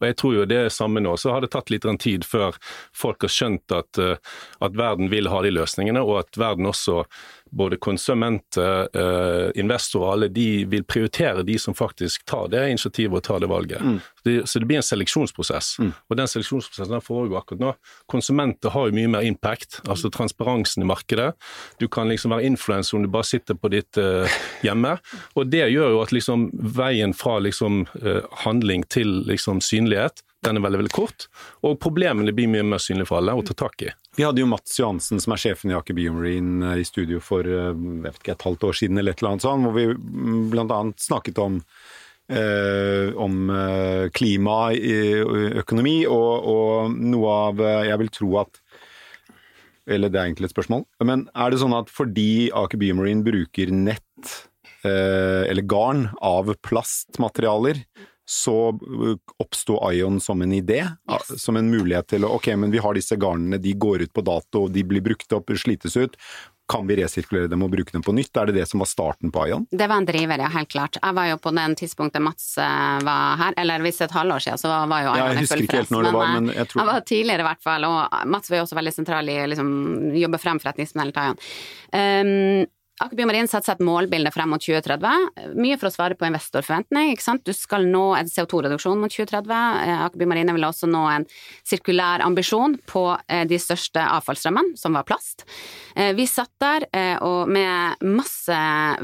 Og 0.00 0.08
jeg 0.10 0.18
tror 0.20 0.36
jo 0.36 0.46
det 0.48 0.60
er 0.64 0.74
samme 0.74 1.02
nå. 1.04 1.16
Så 1.16 1.32
har 1.32 1.44
det 1.44 1.52
tatt 1.54 1.72
litt 1.72 1.86
tid 2.02 2.26
før 2.28 2.56
folk 2.96 3.24
har 3.24 3.32
skjønt 3.32 3.74
at, 3.74 4.00
eh, 4.02 4.16
at 4.64 4.78
verden 4.78 5.12
vil 5.12 5.30
ha 5.32 5.42
de 5.44 5.54
løsningene, 5.54 6.04
og 6.04 6.22
at 6.24 6.40
verden 6.40 6.68
også 6.68 7.04
både 7.50 7.76
konsumenter, 7.76 8.88
eh, 8.96 9.50
investorer, 9.60 10.12
alle 10.12 10.28
de 10.28 10.64
vil 10.64 10.84
prioritere 10.84 11.42
de 11.42 11.58
som 11.58 11.74
faktisk 11.74 12.24
tar 12.24 12.48
det 12.52 12.64
initiativet 12.70 13.16
og 13.16 13.24
tar 13.24 13.40
det 13.40 13.50
valget. 13.50 13.80
Mm. 13.80 14.00
Det, 14.24 14.36
så 14.48 14.58
det 14.58 14.68
blir 14.68 14.80
en 14.80 14.86
seleksjonsprosess, 14.86 15.78
mm. 15.78 15.92
og 16.10 16.20
den 16.20 16.30
seleksjonsprosessen 16.30 16.96
den 16.96 17.04
foregår 17.04 17.40
akkurat 17.40 17.64
nå. 17.64 17.72
Konsumenter 18.10 18.74
har 18.74 18.88
jo 18.88 18.96
mye 18.98 19.12
mer 19.16 19.26
impact, 19.26 19.80
altså 19.88 20.10
transparensen 20.12 20.84
i 20.84 20.88
markedet. 20.88 21.32
Du 21.80 21.88
kan 21.88 22.10
liksom 22.10 22.34
være 22.34 22.48
influenser 22.50 22.98
om 22.98 23.06
du 23.06 23.12
bare 23.12 23.28
sitter 23.28 23.58
på 23.58 23.70
ditt 23.72 24.00
uh, 24.00 24.28
hjemme, 24.64 24.96
og 25.34 25.50
det 25.52 25.66
gjør 25.72 25.94
jo 25.96 26.02
at 26.04 26.14
liksom 26.14 26.48
veien 26.78 27.14
fra 27.16 27.38
liksom 27.42 27.84
uh, 28.02 28.24
handling 28.44 28.84
til 28.92 29.22
liksom 29.28 29.62
synlighet 29.64 30.24
den 30.46 30.58
er 30.58 30.62
veldig 30.62 30.82
veldig 30.84 30.94
kort, 30.94 31.26
og 31.66 31.78
problemene 31.82 32.34
blir 32.34 32.50
mye 32.50 32.66
mer 32.66 32.82
synlige 32.82 33.10
for 33.10 33.20
alle 33.20 33.34
å 33.34 33.42
ta 33.46 33.56
tak 33.58 33.82
i. 33.88 33.90
Vi 34.18 34.26
hadde 34.26 34.42
jo 34.42 34.48
Mats 34.50 34.74
Johansen, 34.80 35.22
som 35.22 35.32
er 35.34 35.38
sjefen 35.38 35.70
i 35.70 35.76
Aker 35.78 35.94
Biomarine, 35.94 36.74
i 36.80 36.86
studio 36.86 37.20
for 37.22 37.46
vet 37.46 38.18
ikke, 38.18 38.34
et 38.34 38.44
halvt 38.48 38.66
år 38.66 38.76
siden, 38.80 38.98
eller 38.98 39.14
et 39.14 39.22
eller 39.22 39.36
annet 39.36 39.46
sånt, 39.46 39.62
hvor 39.68 39.76
vi 39.78 39.86
blant 40.50 40.74
annet 40.74 41.06
snakket 41.06 41.38
om 41.38 41.60
Eh, 42.28 43.14
om 43.16 43.48
eh, 43.48 44.10
klima, 44.12 44.74
økonomi, 45.62 46.02
og, 46.12 46.48
og, 46.52 46.90
noe 46.92 47.36
av 47.48 47.62
Jeg 47.88 48.00
vil 48.02 48.10
tro 48.12 48.28
at 48.42 48.58
Eller 49.88 50.12
det 50.12 50.20
er 50.20 50.28
egentlig 50.28 50.50
et 50.50 50.52
spørsmål. 50.52 50.84
Men 51.08 51.24
er 51.32 51.48
det 51.48 51.62
sånn 51.62 51.76
at 51.78 51.88
fordi 51.88 52.50
Aker 52.52 52.80
Biomarine 52.82 53.24
bruker 53.24 53.72
nett, 53.72 54.34
eh, 54.84 55.48
eller 55.48 55.64
garn, 55.64 56.10
av 56.20 56.52
plastmaterialer, 56.60 57.80
så 58.28 58.70
uh, 58.70 59.16
oppsto 59.40 59.78
Ion 59.92 60.20
som 60.20 60.42
en 60.42 60.52
idé, 60.52 60.82
yes. 61.10 61.42
som 61.42 61.56
en 61.56 61.70
mulighet 61.70 62.10
til 62.12 62.26
å 62.28 62.34
Ok, 62.36 62.50
men 62.60 62.70
vi 62.70 62.82
har 62.84 62.94
disse 62.94 63.16
garnene, 63.16 63.56
de 63.56 63.72
går 63.72 64.04
ut 64.04 64.12
på 64.12 64.24
dato, 64.26 64.66
de 64.68 64.84
blir 64.84 65.00
brukt 65.04 65.32
opp, 65.32 65.48
slites 65.56 65.96
ut. 65.96 66.16
kan 66.68 66.84
vi 66.86 66.98
resirkulere 66.98 67.48
dem 67.48 67.62
og 67.64 67.70
bruke 67.72 67.94
dem 67.94 68.02
på 68.04 68.12
nytt? 68.12 68.36
Er 68.36 68.50
det 68.50 68.58
det 68.58 68.66
som 68.68 68.82
var 68.84 68.90
starten 68.90 69.32
på 69.32 69.46
Ion? 69.48 69.64
Det 69.70 69.86
var 69.88 70.02
en 70.02 70.08
driver, 70.08 70.42
ja, 70.44 70.50
helt 70.52 70.68
klart. 70.68 70.98
Jeg 71.00 71.16
var 71.16 71.30
jo 71.30 71.38
på 71.40 71.52
den 71.56 71.76
tidspunktet 71.80 72.22
Mats 72.22 72.50
eh, 72.60 72.98
var 73.08 73.40
her, 73.40 73.56
eller 73.56 73.84
hvis 73.86 74.02
et 74.04 74.12
halvår 74.12 74.44
siden, 74.44 74.60
så 74.60 74.74
var 74.92 75.06
jo 75.06 75.14
Ion 75.14 75.40
ja, 75.40 75.46
helt 75.48 75.94
når 75.94 76.10
det 76.10 76.16
var, 76.18 76.32
men 76.36 76.52
jeg 76.52 76.68
tror 76.68 76.82
jeg 76.82 76.90
var 76.92 77.06
tidligere 77.08 77.46
i 77.46 77.48
hvert 77.48 77.64
fall, 77.64 77.88
og 77.88 78.18
Mats 78.28 78.52
var 78.52 78.60
jo 78.60 78.66
også 78.68 78.76
veldig 78.82 78.96
sentral 78.98 79.32
i 79.32 79.38
liksom 79.54 79.70
jobbe 80.20 80.42
frem 80.42 80.60
forretningsmodellen 80.60 81.16
til 81.16 81.30
Ion. 81.30 81.40
Um, 81.96 82.74
Aker 82.98 83.14
Biomarin 83.14 83.46
setter 83.46 83.70
seg 83.70 83.78
et 83.78 83.86
målbilde 83.86 84.30
frem 84.34 84.50
mot 84.50 84.62
2030. 84.62 85.52
Mye 85.54 85.76
for 85.78 85.86
å 85.86 85.94
svare 85.94 86.16
på 86.18 86.26
investorforventning. 86.26 87.12
ikke 87.12 87.22
sant? 87.22 87.44
Du 87.46 87.54
skal 87.54 87.86
nå 87.86 88.02
en 88.18 88.26
CO2-reduksjon 88.26 88.98
mot 88.98 89.12
2030. 89.12 89.52
Eh, 89.84 90.02
Aker 90.02 90.18
Biomarin 90.18 90.50
vil 90.56 90.66
også 90.66 90.88
nå 90.90 91.04
en 91.12 91.26
sirkulær 91.62 92.24
ambisjon 92.26 92.74
på 92.90 93.04
eh, 93.28 93.44
de 93.46 93.58
største 93.62 94.02
avfallsstrømmene, 94.02 94.74
som 94.80 94.98
var 94.98 95.06
plast. 95.06 95.46
Eh, 95.94 96.10
vi 96.18 96.26
satt 96.26 96.50
der 96.58 96.88
og 97.22 97.50
med 97.52 98.02
masse 98.02 98.56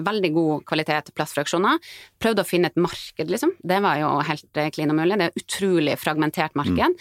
veldig 0.03 0.31
god 0.35 0.65
kvalitet 0.67 1.13
plastfraksjoner. 1.15 1.79
Prøvde 2.23 2.43
å 2.43 2.49
finne 2.49 2.71
et 2.71 2.81
marked, 2.81 3.31
liksom. 3.31 3.53
Det 3.63 3.79
var 3.85 4.01
jo 4.01 4.11
helt 4.27 4.61
klin 4.75 4.91
umulig. 4.91 5.19
Det 5.21 5.29
er 5.29 5.33
et 5.33 5.45
utrolig 5.45 5.95
fragmentert 6.01 6.57
marked. 6.59 6.99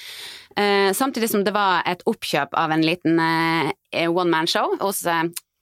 Mm. 0.58 0.94
Samtidig 0.94 1.32
som 1.32 1.46
det 1.46 1.56
var 1.56 1.82
et 1.90 2.04
oppkjøp 2.10 2.54
av 2.60 2.74
en 2.76 2.86
liten 2.86 3.18
one 3.18 4.30
man 4.30 4.50
show 4.50 4.76
hos 4.82 5.02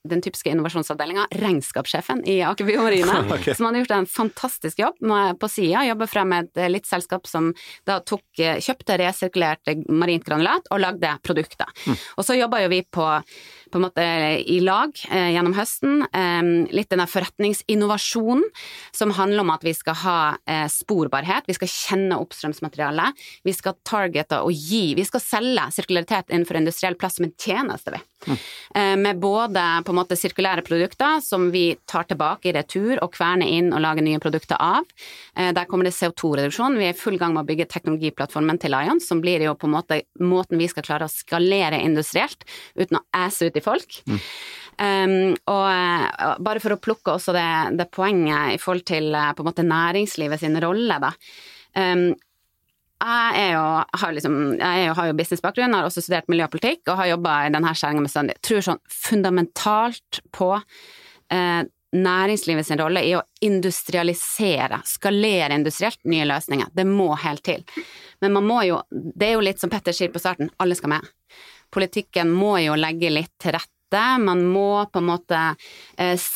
den 0.10 0.22
typiske 0.22 0.50
innovasjonsavdelinga, 0.50 1.27
regnskapssjefen 1.31 2.24
i 2.25 2.39
Aker 2.41 2.65
Biomarine, 2.65 3.20
okay. 3.36 3.55
som 3.55 3.67
hadde 3.67 3.84
gjort 3.84 3.91
en 3.91 4.10
fantastisk 4.10 4.79
jobb 4.79 4.98
på 5.39 5.50
sida, 5.51 5.84
jobba 5.86 6.08
frem 6.10 6.34
et 6.39 6.58
eh, 6.58 6.72
litt 6.72 6.89
selskap 6.89 7.29
som 7.29 7.51
da 7.88 8.00
tok, 8.01 8.25
eh, 8.39 8.58
kjøpte 8.63 8.98
resirkulert 9.01 9.74
marint 9.89 10.25
granulat 10.25 10.72
og 10.74 10.81
lagde 10.81 11.13
produkter. 11.25 11.70
Mm. 11.86 12.00
Og 12.17 12.25
så 12.25 12.38
jobba 12.39 12.63
jo 12.63 12.72
vi 12.74 12.81
på 12.89 13.08
på 13.71 13.79
en 13.79 13.85
måte 13.87 14.03
i 14.45 14.59
lag 14.63 14.93
eh, 15.09 15.31
gjennom 15.35 15.55
høsten. 15.57 16.03
Litt 16.71 16.91
denne 16.91 17.07
forretningsinnovasjonen 17.09 18.43
som 18.95 19.13
handler 19.15 19.45
om 19.45 19.51
at 19.53 19.65
vi 19.65 19.73
skal 19.75 19.97
ha 20.03 20.17
eh, 20.45 20.67
sporbarhet, 20.71 21.47
vi 21.49 21.55
skal 21.57 21.71
kjenne 21.71 22.19
oppstrømsmaterialet, 22.21 23.19
vi 23.47 23.55
skal 23.55 23.77
targete 23.87 24.41
og 24.45 24.53
gi, 24.53 24.93
vi 24.97 25.05
skal 25.07 25.23
selge 25.23 25.67
sirkularitet 25.77 26.31
innenfor 26.31 26.59
industriell 26.59 26.97
plass 26.99 27.19
som 27.19 27.27
en 27.27 27.35
tjeneste, 27.39 27.95
vi. 27.95 28.01
Mm. 28.21 28.37
Med 29.01 29.17
både 29.17 29.61
på 29.81 29.89
en 29.89 29.97
måte 29.97 30.13
sirkulære 30.13 30.61
produkter 30.61 31.23
som 31.25 31.47
vi 31.49 31.71
tar 31.89 32.05
tilbake 32.05 32.51
i 32.51 32.53
retur 32.53 32.99
og 33.01 33.15
kverner 33.15 33.49
inn 33.49 33.71
og 33.73 33.81
lager 33.81 34.05
nye 34.05 34.19
produkter 34.21 34.61
av. 34.61 34.85
Der 35.33 35.65
kommer 35.65 35.87
det 35.87 35.95
CO2-reduksjon. 35.97 36.77
Vi 36.77 36.85
er 36.85 36.93
i 36.93 36.99
full 36.99 37.17
gang 37.17 37.33
med 37.33 37.41
å 37.41 37.49
bygge 37.49 37.65
teknologiplattformen 37.71 38.61
til 38.61 38.75
Lion, 38.75 39.01
som 39.01 39.23
blir 39.25 39.41
jo 39.41 39.55
på 39.57 39.65
en 39.65 39.73
måte 39.73 40.01
måten 40.21 40.61
vi 40.61 40.69
skal 40.69 40.85
klare 40.85 41.09
å 41.09 41.11
skalere 41.11 41.81
industrielt 41.81 42.45
uten 42.77 42.99
å 42.99 43.03
æse 43.23 43.49
ut 43.49 43.57
i 43.57 43.61
folk. 43.65 44.01
Mm. 44.10 44.20
Um, 44.82 45.13
og 45.51 45.65
uh, 45.68 46.36
bare 46.41 46.62
for 46.63 46.74
å 46.74 46.80
plukke 46.82 47.13
også 47.13 47.36
det, 47.36 47.48
det, 47.77 47.89
poenget 47.94 48.56
i 48.56 48.60
forhold 48.62 48.86
til 48.88 49.12
uh, 49.13 49.30
på 49.36 49.44
en 49.44 49.50
måte 49.51 49.65
næringslivet 49.68 50.41
sin 50.41 50.58
rolle, 50.63 50.98
da. 51.03 51.12
Um, 51.77 52.12
jeg, 53.01 53.51
jo, 53.56 53.62
har 53.98 54.13
liksom, 54.13 54.39
jeg 54.62 54.86
jo, 54.86 54.96
har 54.98 55.10
jo 55.10 55.18
businessbakgrunn, 55.18 55.74
har 55.74 55.88
også 55.88 56.03
studert 56.06 56.30
miljøpolitikk 56.30 56.91
og 56.91 57.00
har 57.00 57.12
jobba 57.15 57.36
i 57.46 57.53
denne 57.53 57.74
skjæringa 57.77 58.03
med 58.03 58.13
Sunday. 58.13 58.38
Tror 58.46 58.65
sånn 58.65 58.82
fundamentalt 58.94 60.22
på 60.38 60.51
uh, 60.58 61.62
næringslivet 61.91 62.68
sin 62.68 62.80
rolle 62.80 63.03
i 63.03 63.15
å 63.18 63.24
industrialisere, 63.44 64.82
skalere 64.88 65.58
industrielt 65.58 66.00
nye 66.10 66.27
løsninger. 66.30 66.72
Det 66.77 66.86
må 66.88 67.10
helt 67.20 67.44
til. 67.46 67.65
Men 68.24 68.38
man 68.38 68.48
må 68.48 68.62
jo, 68.70 68.80
det 68.89 69.32
er 69.32 69.36
jo 69.36 69.46
litt 69.46 69.62
som 69.62 69.74
Petter 69.74 69.96
sier 69.96 70.13
på 70.13 70.22
starten, 70.22 70.53
alle 70.62 70.77
skal 70.77 70.94
med 70.94 71.10
politikken 71.71 72.31
må 72.33 72.57
jo 72.61 72.75
legge 72.79 73.11
litt 73.13 73.33
til 73.41 73.55
rette. 73.57 73.69
Man 74.23 74.45
må 74.47 74.85
på 74.87 75.01
en 75.01 75.07
måte 75.09 75.39
eh, 75.99 76.29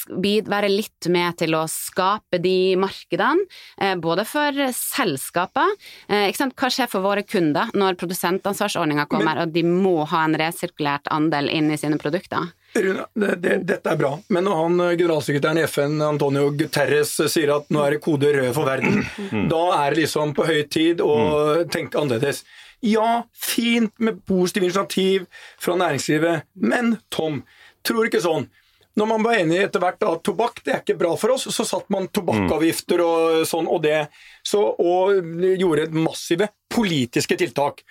være 0.43 0.67
litt 0.67 1.07
med 1.07 1.37
til 1.39 1.55
å 1.55 1.61
skape 1.71 2.41
de 2.43 2.75
markedene, 2.75 3.45
eh, 3.79 3.93
både 3.95 4.25
for 4.27 4.59
selskaper 4.75 5.71
eh, 6.09 6.35
Hva 6.35 6.67
skjer 6.67 6.91
for 6.91 7.05
våre 7.05 7.23
kunder 7.23 7.71
når 7.71 7.95
produsentansvarsordninga 8.01 9.07
kommer, 9.07 9.45
og 9.45 9.55
de 9.55 9.63
må 9.63 10.01
ha 10.03 10.25
en 10.25 10.35
resirkulert 10.35 11.07
andel 11.15 11.47
inn 11.47 11.71
i 11.71 11.79
sine 11.79 11.95
produkter? 12.01 12.51
Rune, 12.75 13.05
det, 13.15 13.37
det, 13.39 13.55
dette 13.69 13.87
er 13.87 14.01
bra, 14.03 14.11
men 14.35 14.43
når 14.43 14.57
han 14.59 14.81
generalsekretæren 14.99 15.61
i 15.61 15.63
FN, 15.63 15.95
Antonio 16.03 16.49
Guterres, 16.59 17.13
sier 17.31 17.53
at 17.55 17.71
nå 17.71 17.85
er 17.85 17.95
det 17.95 18.03
kode 18.03 18.35
rød 18.35 18.51
for 18.51 18.67
verden, 18.67 18.99
mm. 18.99 19.47
da 19.53 19.63
er 19.77 19.95
det 19.95 20.03
liksom 20.03 20.35
på 20.35 20.49
høy 20.49 20.65
tid 20.67 20.99
å 20.99 21.15
mm. 21.15 21.71
tenke 21.71 22.03
annerledes. 22.03 22.43
Ja, 22.83 23.25
fint 23.33 23.93
med 23.99 24.21
positive 24.27 24.67
initiativ 24.67 25.25
fra 25.61 25.77
næringslivet, 25.79 26.45
men 26.53 26.97
Tom, 27.13 27.43
tror 27.85 28.07
ikke 28.09 28.23
sånn. 28.23 28.47
Når 28.95 29.09
man 29.09 29.25
var 29.25 29.39
enig 29.41 29.57
etter 29.59 29.81
hvert 29.83 30.03
at 30.07 30.21
tobakk 30.23 30.61
det 30.63 30.71
er 30.71 30.83
ikke 30.83 30.97
bra 30.99 31.11
for 31.19 31.35
oss, 31.35 31.49
så 31.51 31.65
satte 31.67 31.91
man 31.91 32.07
tobakkavgifter 32.15 33.01
og 33.03 33.41
sånn 33.47 33.67
og 33.67 33.81
det, 33.83 34.05
så, 34.45 34.61
og 34.71 35.19
gjorde 35.59 35.89
massive 35.91 36.47
politiske 36.71 37.35
tiltak. 37.41 37.83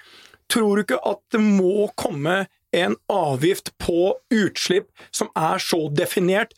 Tror 0.49 0.77
du 0.77 0.85
ikke 0.85 1.01
at 1.05 1.21
det 1.35 1.43
må 1.45 1.91
komme 2.01 2.45
en 2.75 2.97
avgift 3.13 3.71
på 3.79 4.15
utslipp 4.35 4.89
som 5.15 5.29
er 5.39 5.61
så 5.63 5.85
definert 5.95 6.57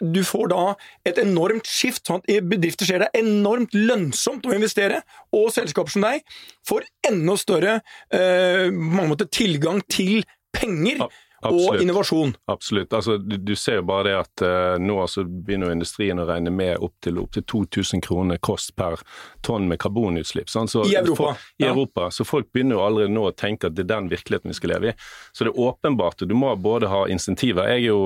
du 0.00 0.22
får 0.26 0.50
da 0.52 0.62
et 1.08 1.18
enormt 1.22 1.68
skift. 1.68 2.06
sånn 2.06 2.22
at 2.22 2.30
I 2.30 2.40
bedrifter 2.44 2.88
ser 2.88 3.04
det 3.04 3.12
enormt 3.16 3.74
lønnsomt 3.76 4.46
å 4.46 4.56
investere, 4.56 5.02
og 5.32 5.52
selskaper 5.54 5.94
som 5.94 6.06
deg 6.06 6.26
får 6.68 6.88
enda 7.08 7.36
større 7.40 7.78
eh, 8.12 8.68
måte, 8.72 9.28
tilgang 9.30 9.82
til 9.88 10.26
penger. 10.56 11.06
Absolutt. 11.46 11.76
og 11.76 11.82
innovasjon. 11.82 12.32
Absolutt. 12.50 12.92
Altså, 12.96 13.16
du, 13.18 13.36
du, 13.36 13.52
ser 13.56 13.80
jo 13.80 13.84
bare 13.86 14.08
det 14.08 14.14
at 14.18 14.42
uh, 14.42 14.78
nå 14.82 14.96
altså, 15.02 15.22
begynner 15.26 15.70
industrien 15.70 16.18
å 16.18 16.24
regne 16.26 16.50
med 16.50 16.80
opptil 16.82 17.20
opp 17.22 17.36
til 17.36 17.44
2000 17.44 18.02
kroner 18.02 18.40
kost 18.42 18.72
per 18.78 18.98
tonn 19.46 19.68
med 19.68 19.78
karbonutslipp. 19.82 20.50
Sånn? 20.50 20.70
Så, 20.70 20.86
I 20.88 20.96
Europa. 21.02 21.36
For, 21.36 21.48
I 21.60 21.66
ja. 21.66 21.72
Europa. 21.74 22.08
Så 22.10 22.26
folk 22.26 22.48
begynner 22.56 22.78
jo 22.78 22.84
allerede 22.86 23.14
nå 23.14 23.28
å 23.28 23.34
tenke 23.36 23.68
at 23.68 23.76
det 23.76 23.84
er 23.84 23.92
den 23.92 24.10
virkeligheten 24.12 24.52
vi 24.52 24.58
skal 24.58 24.74
leve 24.74 24.92
i. 24.92 24.96
Så 25.32 25.46
det 25.46 25.52
er 25.52 25.64
åpenbart. 25.68 26.24
Du 26.26 26.34
må 26.38 26.54
både 26.56 26.90
ha 26.90 27.04
insentiver. 27.12 27.68
Jeg 27.74 27.84
er 27.84 27.90
jo 27.90 28.00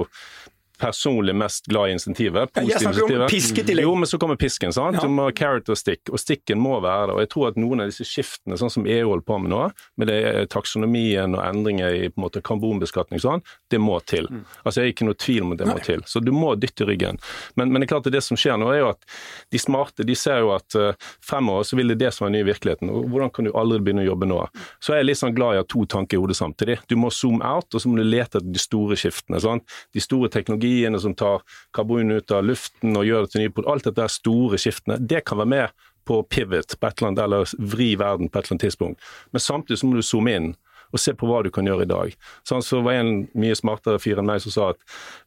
personlig 0.81 1.35
mest 1.37 1.67
glad 1.67 1.89
i 1.89 1.93
insentivet. 1.93 2.51
Jeg 2.57 2.81
snakker 2.81 3.23
om 3.23 3.29
pisk 3.29 3.59
i 3.61 3.65
tillegg. 3.65 3.85
Jo, 3.85 3.95
men 4.01 4.09
så 4.09 4.19
kommer 4.19 4.39
pisken. 4.41 4.73
sant? 4.73 4.97
Ja. 4.97 5.05
Du 5.05 5.13
må 5.13 5.29
og 5.31 5.79
stick, 5.79 6.09
og 6.11 6.21
stikken 6.21 6.61
må 6.61 6.79
være 6.81 7.11
der. 7.11 7.15
Og 7.15 7.21
jeg 7.25 7.31
tror 7.35 7.49
at 7.51 7.59
noen 7.61 7.85
av 7.85 7.91
disse 7.91 8.07
skiftene, 8.09 8.57
sånn 8.61 8.73
som 8.73 8.87
EU 8.89 9.11
holder 9.11 9.27
på 9.27 9.39
med 9.43 9.53
nå, 9.53 9.61
med 10.01 10.11
det 10.11 10.47
taksonomien 10.53 11.37
og 11.37 11.43
endringer 11.45 11.97
i 11.97 12.09
på 12.09 12.21
en 12.21 12.27
måte 12.27 12.43
karbonbeskatning 12.45 13.21
sånn, 13.23 13.45
det 13.71 13.81
må 13.83 13.99
til. 14.09 14.29
Mm. 14.31 14.45
Altså 14.65 14.81
Jeg 14.81 14.89
er 14.89 14.95
ikke 14.95 15.09
noe 15.11 15.21
tvil 15.21 15.47
om 15.47 15.55
at 15.55 15.61
det 15.61 15.69
Nei. 15.69 15.77
må 15.77 15.85
til. 15.85 16.05
Så 16.09 16.25
du 16.25 16.33
må 16.35 16.55
dytte 16.61 16.89
ryggen. 16.89 17.21
Men, 17.55 17.73
men, 17.73 17.81
det 17.83 17.89
er 17.89 17.93
klart 17.95 18.09
at 18.09 18.17
det 18.17 18.25
som 18.25 18.41
skjer 18.41 18.59
nå, 18.61 18.71
er 18.73 18.83
jo 18.83 18.91
at 18.95 19.05
de 19.53 19.61
smarte 19.61 20.07
de 20.07 20.17
ser 20.17 20.41
jo 20.45 20.55
at 20.57 20.79
uh, 20.79 20.93
fremover 21.25 21.69
så 21.69 21.79
vil 21.79 21.93
det 21.93 22.01
det 22.03 22.15
som 22.17 22.29
er 22.29 22.35
ny 22.39 22.43
virkeligheten. 22.49 22.91
og 22.91 23.11
Hvordan 23.13 23.33
kan 23.37 23.49
du 23.49 23.53
aldri 23.53 23.81
begynne 23.85 24.07
å 24.07 24.11
jobbe 24.11 24.31
nå? 24.31 24.41
Så 24.81 24.95
er 24.95 25.03
jeg 25.03 25.11
litt 25.11 25.21
sånn 25.21 25.37
glad 25.37 25.57
i 25.57 25.61
å 25.61 25.65
ha 25.65 25.69
to 25.69 25.85
tanker 25.91 26.19
i 26.19 26.23
hodet 26.23 26.39
samtidig. 26.41 26.81
Du 26.89 26.97
må 27.01 27.13
zoome 27.15 27.45
out, 27.45 27.69
og 27.75 27.83
så 27.83 27.91
må 27.91 28.01
du 28.01 28.07
lete 28.07 28.41
etter 28.41 28.49
de 28.49 28.63
store 28.63 28.99
skiftene. 28.99 29.41
Sant? 29.43 29.79
De 29.95 30.03
store 30.03 30.31
teknologiene 30.33 30.70
teknologiene 30.71 31.01
som 31.01 31.15
tar 31.15 31.43
karbon 31.73 32.11
ut 32.11 32.31
av 32.31 32.45
luften 32.45 32.97
og 32.97 33.07
gjør 33.07 33.27
det 33.27 33.33
til 33.33 33.43
nye 33.43 33.53
produkter, 33.53 33.73
alt 33.73 33.89
dette 33.89 34.09
store 34.09 34.59
skiftene, 34.59 34.99
det 35.01 35.25
kan 35.25 35.39
være 35.39 35.51
med 35.51 35.69
på 36.07 36.23
pivot 36.23 36.79
på 36.79 36.87
et 36.87 37.01
eller 37.01 37.09
annet, 37.09 37.23
eller 37.25 37.71
vri 37.73 37.97
verden 37.97 38.29
på 38.29 38.39
et 38.39 38.45
eller 38.45 38.55
annet 38.55 38.67
tidspunkt. 38.67 39.01
Men 39.33 39.41
samtidig 39.41 39.79
så 39.79 39.87
må 39.87 39.97
du 39.97 40.03
zoome 40.03 40.35
inn 40.35 40.53
og 40.91 41.03
se 41.03 41.15
på 41.17 41.29
hva 41.29 41.43
du 41.47 41.51
kan 41.55 41.69
gjøre 41.69 41.87
i 41.87 41.91
dag. 41.91 42.15
Sånn, 42.49 42.65
så 42.65 42.81
var 42.85 43.01
en 43.01 43.25
mye 43.39 43.57
smartere 43.59 44.01
fyr 44.03 44.21
enn 44.21 44.29
meg 44.29 44.43
som 44.45 44.55
sa 44.55 44.71
at 44.75 44.81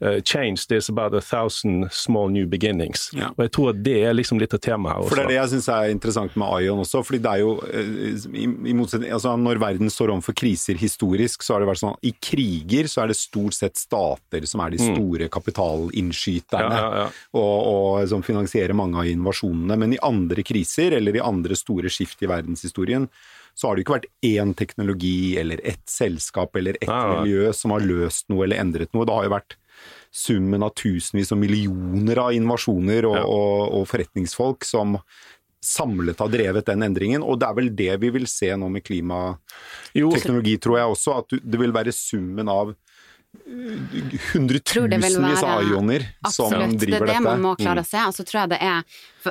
uh, 0.04 0.20
change 0.22 0.66
is 0.74 0.90
about 0.92 1.16
a 1.16 1.22
thousand 1.22 1.90
small 1.92 2.32
new 2.32 2.48
beginnings. 2.50 3.10
Ja. 3.16 3.32
Og 3.36 3.46
jeg 3.46 3.54
tror 3.56 3.72
at 3.74 3.82
det 3.86 3.98
er 4.08 4.18
liksom 4.18 4.42
litt 4.42 4.56
av 4.56 4.64
temaet 4.64 4.96
her 4.96 5.04
også. 5.04 5.14
For 5.14 5.22
det 5.22 5.26
er 5.26 5.34
det 5.34 5.40
jeg 5.40 5.54
syns 5.56 5.70
er 5.74 5.94
interessant 5.94 6.38
med 6.40 6.68
Ion 6.68 6.84
også. 6.84 7.04
fordi 7.08 7.22
det 7.24 7.34
er 7.34 7.44
jo, 7.44 7.54
uh, 7.64 8.28
i, 8.34 8.48
i 8.74 8.78
altså 9.14 9.36
Når 9.40 9.62
verden 9.62 9.92
står 9.92 10.14
overfor 10.14 10.38
kriser 10.38 10.80
historisk, 10.80 11.44
så 11.44 11.56
har 11.56 11.64
det 11.64 11.72
vært 11.72 11.84
sånn 11.84 12.00
i 12.04 12.14
kriger 12.24 12.90
så 12.92 13.04
er 13.04 13.12
det 13.12 13.20
stort 13.20 13.58
sett 13.58 13.80
stater 13.80 14.48
som 14.50 14.64
er 14.64 14.74
de 14.74 14.82
mm. 14.82 14.88
store 14.94 15.28
mm. 15.28 15.34
kapitalinnskyterne, 15.34 16.80
ja, 16.80 16.90
ja, 17.04 17.06
og, 17.40 17.54
og 17.74 18.10
som 18.10 18.24
finansierer 18.26 18.76
mange 18.78 19.00
av 19.00 19.10
innovasjonene. 19.10 19.78
Men 19.80 19.96
i 19.96 20.02
andre 20.04 20.46
kriser, 20.46 20.98
eller 21.00 21.18
i 21.18 21.24
andre 21.24 21.58
store 21.58 21.92
skift 21.94 22.24
i 22.24 22.30
verdenshistorien, 22.32 23.08
så 23.54 23.68
har 23.68 23.76
det 23.76 23.84
ikke 23.84 23.98
vært 23.98 24.10
én 24.26 24.54
teknologi 24.58 25.36
eller 25.40 25.62
ett 25.64 25.84
selskap 25.90 26.56
eller 26.58 26.78
ett 26.82 26.90
ja, 26.90 27.20
miljø 27.22 27.52
som 27.54 27.76
har 27.76 27.86
løst 27.86 28.30
noe 28.34 28.48
eller 28.48 28.62
endret 28.64 28.94
noe. 28.96 29.06
Det 29.06 29.14
har 29.14 29.28
jo 29.28 29.36
vært 29.36 29.58
summen 30.14 30.66
av 30.66 30.74
tusenvis 30.78 31.34
og 31.34 31.40
millioner 31.42 32.22
av 32.22 32.34
innovasjoner 32.38 33.08
og, 33.10 33.18
ja. 33.18 33.24
og, 33.26 33.62
og 33.80 33.88
forretningsfolk 33.90 34.66
som 34.68 34.98
samlet 35.64 36.20
har 36.20 36.32
drevet 36.32 36.68
den 36.68 36.84
endringen. 36.86 37.24
Og 37.24 37.40
det 37.40 37.48
er 37.48 37.58
vel 37.58 37.70
det 37.78 37.92
vi 38.04 38.12
vil 38.18 38.28
se 38.30 38.52
nå 38.60 38.70
med 38.74 38.84
klimateknologi, 38.86 40.58
tror 40.62 40.80
jeg 40.80 40.96
også. 40.96 41.20
At 41.24 41.38
det 41.40 41.62
vil 41.62 41.76
være 41.76 41.96
summen 41.96 42.52
av 42.52 42.74
hundretusenvis 44.34 45.44
av 45.44 45.64
ioner 45.64 46.06
som 46.32 46.54
Absolutt. 46.54 46.80
Det 46.80 46.94
er 46.94 47.06
det 47.08 47.20
man 47.24 47.42
må 47.42 47.56
klare 47.58 47.82
Mm. 47.82 47.86
å 47.86 47.88
se. 47.88 47.98
Og 48.08 48.14
så 48.14 48.24
tror 48.26 48.40
jeg 48.44 48.50
det 48.50 48.62
er 48.62 48.84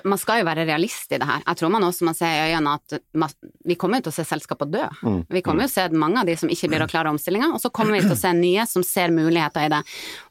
Man 0.05 0.17
skal 0.17 0.39
jo 0.41 0.47
være 0.47 0.65
realist 0.65 1.13
i 1.13 1.19
det 1.19 1.27
her. 1.29 1.43
Jeg 1.47 1.57
tror 1.57 1.71
man 1.71 1.83
også 1.85 2.07
må 2.09 2.15
se 2.17 2.25
i 2.25 2.55
øynene 2.55 2.75
at 2.79 2.95
man, 3.13 3.29
vi 3.63 3.75
kommer 3.77 3.99
jo 4.01 4.07
til 4.09 4.13
å 4.13 4.15
se 4.15 4.25
selskaper 4.25 4.71
dø. 4.73 4.87
Mm. 5.03 5.27
Vi 5.29 5.43
kommer 5.43 5.65
jo 5.65 5.69
til 5.69 5.83
å 5.83 5.91
se 5.91 5.99
mange 6.01 6.19
av 6.23 6.27
de 6.27 6.37
som 6.41 6.49
ikke 6.49 6.71
blir 6.73 6.81
å 6.81 6.89
klare 6.89 7.11
omstillinga, 7.13 7.51
og 7.53 7.61
så 7.61 7.69
kommer 7.71 7.93
vi 7.93 8.01
til 8.01 8.15
å 8.15 8.17
se 8.17 8.33
nye 8.33 8.65
som 8.67 8.83
ser 8.83 9.13
muligheter 9.13 9.67
i 9.67 9.69
det. 9.69 9.83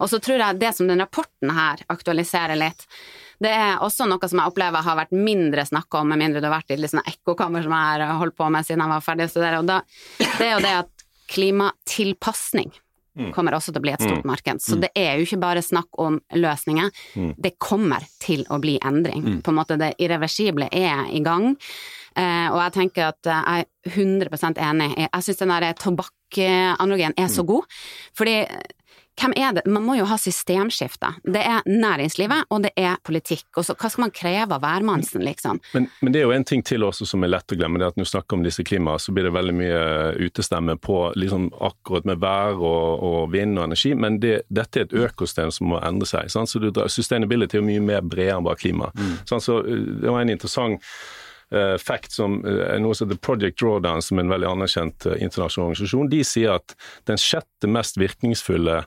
Og 0.02 0.10
så 0.10 0.18
tror 0.20 0.42
jeg 0.42 0.60
det 0.60 0.74
som 0.76 0.88
den 0.90 0.98
rapporten 0.98 1.54
her 1.54 1.78
aktualiserer 1.94 2.58
litt, 2.58 2.88
det 3.40 3.54
er 3.54 3.78
også 3.86 4.10
noe 4.10 4.28
som 4.28 4.40
jeg 4.42 4.50
opplever 4.50 4.82
har 4.82 4.98
vært 4.98 5.14
mindre 5.14 5.62
snakka 5.70 6.02
om, 6.02 6.10
med 6.10 6.18
mindre 6.18 6.42
du 6.42 6.50
har 6.50 6.58
vært 6.58 6.74
i 6.74 6.82
et 6.82 6.90
sånn 6.90 7.06
ekkokammer 7.06 7.62
som 7.62 7.72
jeg 7.78 8.02
har 8.02 8.18
holdt 8.18 8.36
på 8.42 8.50
med 8.50 8.66
siden 8.66 8.82
jeg 8.82 8.90
var 8.96 9.06
ferdig 9.06 9.30
å 9.30 9.34
studere. 9.36 9.60
Og 9.62 9.70
da, 9.70 9.82
det 10.18 10.48
er 10.48 10.56
jo 10.58 10.66
det 10.66 10.74
at 10.80 11.06
klimatilpasning 11.30 12.72
kommer 13.36 13.56
også 13.58 13.74
til 13.74 13.82
å 13.82 13.86
bli 13.86 13.94
et 13.94 14.04
stort 14.04 14.28
marked. 14.28 14.62
Så 14.64 14.78
det 14.80 14.92
er 14.98 15.18
jo 15.20 15.26
ikke 15.28 15.42
bare 15.42 15.64
snakk 15.66 16.00
om 16.02 16.20
løsninger, 16.38 16.92
det 17.38 17.56
kommer 17.60 18.06
til 18.24 18.46
å 18.50 18.60
bli 18.64 18.78
endring. 18.84 19.42
På 19.44 19.52
en 19.52 19.60
måte 19.60 19.80
det 19.82 19.94
irreversible 20.00 20.70
er 20.72 21.08
i 21.12 21.24
gang. 21.26 21.56
Eh, 22.20 22.48
og 22.52 22.60
jeg 22.60 22.74
tenker 22.76 23.12
at 23.14 23.28
eh, 23.32 23.46
jeg 23.48 23.66
er 23.66 23.96
100 23.96 24.60
enig. 24.60 24.90
Jeg 25.00 25.24
syns 25.26 25.40
den 25.40 25.54
der 25.54 25.78
tobakkanalogien 25.80 27.16
er 27.18 27.30
så 27.32 27.46
god. 27.48 27.68
Fordi 28.18 28.36
hvem 29.20 29.34
er 29.38 29.54
det? 29.54 29.64
Man 29.70 29.84
må 29.86 29.96
jo 30.00 30.06
ha 30.10 30.16
systemskifte. 30.18 31.12
Det 31.24 31.42
er 31.44 31.66
næringslivet, 31.68 32.48
og 32.50 32.64
det 32.64 32.72
er 32.80 32.96
politikk. 33.06 33.46
Og 33.60 33.66
så 33.68 33.76
hva 33.76 33.90
skal 33.92 34.06
man 34.06 34.14
kreve 34.16 34.56
av 34.56 34.64
hvermannsen, 34.64 35.24
liksom? 35.26 35.60
Men, 35.76 35.90
men 36.02 36.14
det 36.14 36.22
er 36.22 36.30
jo 36.30 36.36
en 36.36 36.48
ting 36.48 36.64
til 36.66 36.86
også 36.88 37.06
som 37.10 37.26
er 37.26 37.34
lett 37.34 37.54
å 37.54 37.58
glemme. 37.60 37.82
det 37.82 37.92
at 37.92 38.00
Når 38.00 38.08
du 38.08 38.12
snakker 38.14 38.40
om 38.40 38.46
disse 38.46 38.66
klima, 38.68 38.98
så 39.00 39.14
blir 39.14 39.28
det 39.28 39.34
veldig 39.36 39.56
mye 39.58 39.82
utestemme 40.26 40.78
på 40.82 40.98
liksom 41.20 41.50
akkurat 41.60 42.08
med 42.08 42.22
vær 42.24 42.58
og, 42.58 43.06
og 43.12 43.20
vind 43.36 43.60
og 43.60 43.68
energi. 43.68 43.94
Men 43.94 44.22
det, 44.24 44.42
dette 44.50 44.82
er 44.82 44.88
et 44.88 44.98
økosystem 45.06 45.52
som 45.54 45.74
må 45.74 45.82
endre 45.84 46.10
seg. 46.10 46.32
Sant? 46.32 46.50
Så 46.50 46.64
du, 46.64 46.72
sustainability 46.72 47.60
er 47.60 47.68
mye 47.68 47.84
mer 47.84 48.06
bredere 48.06 48.40
enn 48.40 48.48
bare 48.48 48.62
klima. 48.62 48.92
Sant? 49.30 49.44
Så 49.44 49.62
uh, 49.66 49.82
Det 50.02 50.10
var 50.10 50.24
en 50.24 50.34
interessant 50.34 50.82
fact 51.82 52.16
som 52.16 52.40
uh, 52.46 52.78
noe 52.80 52.96
som 52.96 53.10
heter 53.10 53.20
Project 53.20 53.60
Drawdown, 53.60 54.04
som 54.04 54.20
er 54.20 54.26
en 54.26 54.34
veldig 54.34 54.50
anerkjent 54.52 55.08
uh, 55.10 55.16
internasjonal 55.18 55.72
organisasjon. 55.72 56.12
De 56.12 56.22
sier 56.28 56.56
at 56.56 56.76
den 57.10 57.20
sjette 57.22 57.70
mest 57.72 58.00
virkningsfulle 58.02 58.82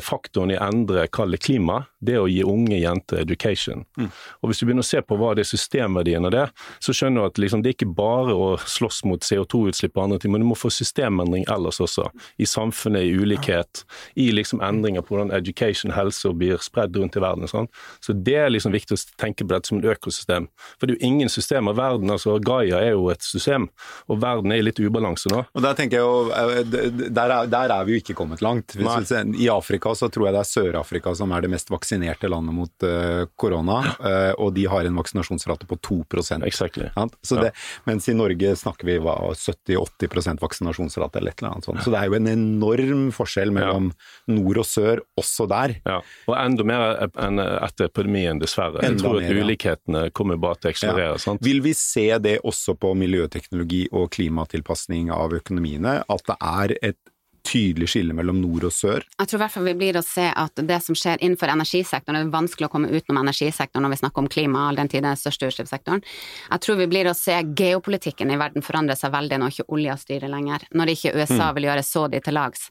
faktoren 0.00 0.54
i 0.54 0.58
å 0.58 0.64
endre 0.64 1.06
kall 1.12 1.34
det 1.34 1.42
klima, 1.44 1.82
det 2.04 2.16
å 2.20 2.28
gi 2.30 2.42
unge 2.44 2.78
jenter 2.78 3.20
education. 3.22 3.84
Og 3.98 4.48
Hvis 4.48 4.60
du 4.60 4.66
begynner 4.66 4.84
å 4.84 4.88
se 4.88 5.00
på 5.04 5.16
hva 5.20 5.32
det 5.36 5.44
er 5.44 5.50
systemverdiene 5.50 6.30
av 6.30 6.34
det, 6.34 6.44
så 6.84 6.94
skjønner 6.96 7.22
du 7.24 7.28
at 7.28 7.40
liksom, 7.40 7.62
det 7.64 7.72
er 7.72 7.76
ikke 7.78 7.94
bare 7.96 8.34
å 8.36 8.54
slåss 8.60 9.02
mot 9.08 9.24
CO2-utslipp 9.24 9.96
og 9.96 10.04
andre 10.06 10.20
ting, 10.22 10.32
men 10.34 10.44
du 10.44 10.48
må 10.48 10.58
få 10.58 10.70
systemendring 10.72 11.46
ellers 11.52 11.80
også. 11.84 12.08
I 12.40 12.48
samfunnet, 12.48 13.04
i 13.04 13.14
ulikhet, 13.16 13.84
i 14.20 14.30
liksom 14.34 14.62
endringer 14.64 15.04
på 15.04 15.14
hvordan 15.16 15.34
education, 15.36 15.94
helse 15.96 16.32
blir 16.34 16.60
spredd 16.64 16.96
rundt 16.98 17.18
i 17.18 17.22
verden. 17.24 17.48
Sånn. 17.50 17.68
Så 18.04 18.16
det 18.16 18.36
er 18.40 18.52
liksom 18.52 18.74
viktig 18.74 18.96
å 18.96 19.00
tenke 19.20 19.44
på 19.44 19.52
dette 19.54 19.70
som 19.70 19.80
et 19.80 19.88
økosystem. 19.94 20.48
For 20.78 20.86
det 20.86 20.96
er 20.96 21.00
jo 21.00 21.12
ingen 21.12 21.32
systemer. 21.32 21.76
Verden, 21.76 22.12
altså 22.12 22.36
Gaia 22.44 22.80
er 22.80 22.94
jo 22.94 23.10
et 23.12 23.24
system, 23.24 23.68
og 24.08 24.20
verden 24.22 24.54
er 24.54 24.62
i 24.62 24.66
litt 24.66 24.80
ubalanse 24.80 25.30
nå. 25.32 25.44
Og 25.54 25.64
der 25.64 25.76
tenker 25.78 26.00
jeg 26.00 26.04
jo, 26.04 26.30
eh, 26.34 27.10
der 27.10 27.36
er, 27.38 27.50
der 27.50 27.74
er 27.74 27.86
vi 27.86 27.96
jo 27.96 28.02
ikke 28.02 28.16
kommet 28.18 28.44
langt. 28.44 28.76
Hvis 28.76 28.86
Nei. 28.86 28.98
vi 29.02 29.10
ser, 29.10 29.32
I 29.44 29.50
Afrika 29.52 29.73
så 29.82 30.08
tror 30.12 30.28
jeg 30.28 30.36
det 30.36 30.42
er 30.42 30.48
Sør-Afrika 30.48 31.14
som 31.16 31.32
er 31.34 31.44
det 31.44 31.50
mest 31.52 31.70
vaksinerte 31.72 32.28
landet 32.30 32.56
mot 32.56 32.86
eh, 32.86 33.24
korona, 33.40 33.80
eh, 33.98 34.32
og 34.40 34.54
de 34.56 34.66
har 34.70 34.86
en 34.86 34.98
vaksinasjonsrate 35.00 35.68
på 35.70 35.78
2 35.84 35.98
Exactly. 36.44 36.90
Det, 36.94 37.50
Mens 37.84 38.08
i 38.08 38.14
Norge 38.14 38.54
snakker 38.56 38.86
vi 38.86 38.98
70-80 38.98 40.40
vaksinasjonsrate 40.42 41.18
eller 41.18 41.34
et 41.34 41.42
eller 41.42 41.54
annet 41.54 41.68
sånt. 41.68 41.82
Så 41.84 41.92
det 41.92 42.00
er 42.00 42.10
jo 42.10 42.18
en 42.18 42.30
enorm 42.30 43.06
forskjell 43.14 43.52
mellom 43.54 43.90
nord 44.30 44.60
og 44.62 44.68
sør 44.68 45.02
også 45.20 45.48
der. 45.50 45.76
Ja, 45.84 46.00
og 46.28 46.36
enda 46.38 46.66
mer 46.68 46.84
enn 47.20 47.40
etter 47.40 47.88
epidemien, 47.88 48.40
dessverre. 48.42 48.82
Jeg 48.82 48.94
Enda 48.94 49.04
tror 49.04 49.20
at 49.20 49.28
ja. 49.28 49.40
ulikhetene 49.40 50.04
kommer 50.16 50.40
bare 50.40 50.60
til 50.60 50.70
å 50.70 50.74
eksplodere. 50.74 51.18
sant? 51.22 51.44
Vil 51.44 51.62
vi 51.64 51.74
se 51.78 52.06
det 52.22 52.38
også 52.44 52.76
på 52.80 52.94
miljøteknologi 52.98 53.86
og 53.92 54.10
klimatilpasning 54.14 55.10
av 55.14 55.34
økonomiene, 55.36 56.00
at 56.04 56.30
det 56.30 56.38
er 56.40 56.78
et 56.92 57.00
tydelig 57.44 57.90
skille 57.92 58.14
mellom 58.16 58.40
nord 58.42 58.66
og 58.68 58.74
sør? 58.74 59.04
Jeg 59.18 59.30
tror 59.30 59.38
i 59.38 59.42
hvert 59.44 59.54
fall 59.54 59.68
vi 59.68 59.76
blir 59.78 59.98
å 59.98 60.04
se 60.04 60.26
at 60.30 60.62
det 60.68 60.78
som 60.82 60.96
skjer 60.98 61.20
innenfor 61.20 61.52
energisektoren, 61.52 62.18
det 62.18 62.26
er 62.26 62.32
vanskelig 62.34 62.68
å 62.68 62.72
komme 62.72 62.90
utenom 62.90 63.20
energisektoren 63.22 63.84
når 63.84 63.94
vi 63.94 64.00
snakker 64.00 64.24
om 64.24 64.30
klima, 64.32 64.66
all 64.68 64.80
den 64.80 64.90
tid 64.90 65.04
det 65.04 65.10
er 65.10 65.16
den 65.16 65.22
største 65.22 65.50
utslippssektoren. 65.50 66.02
Jeg 66.50 66.64
tror 66.64 66.80
vi 66.80 66.88
blir 66.90 67.10
å 67.10 67.16
se 67.18 67.36
geopolitikken 67.56 68.32
i 68.32 68.38
verden 68.40 68.64
forandre 68.64 68.96
seg 68.98 69.12
veldig 69.14 69.40
når 69.40 69.54
ikke 69.54 69.68
olja 69.76 69.96
styrer 70.00 70.32
lenger, 70.32 70.66
når 70.74 70.94
ikke 70.94 71.14
USA 71.18 71.50
vil 71.56 71.68
gjøre 71.68 71.84
så 71.86 72.06
de 72.12 72.22
til 72.24 72.38
lags. 72.38 72.68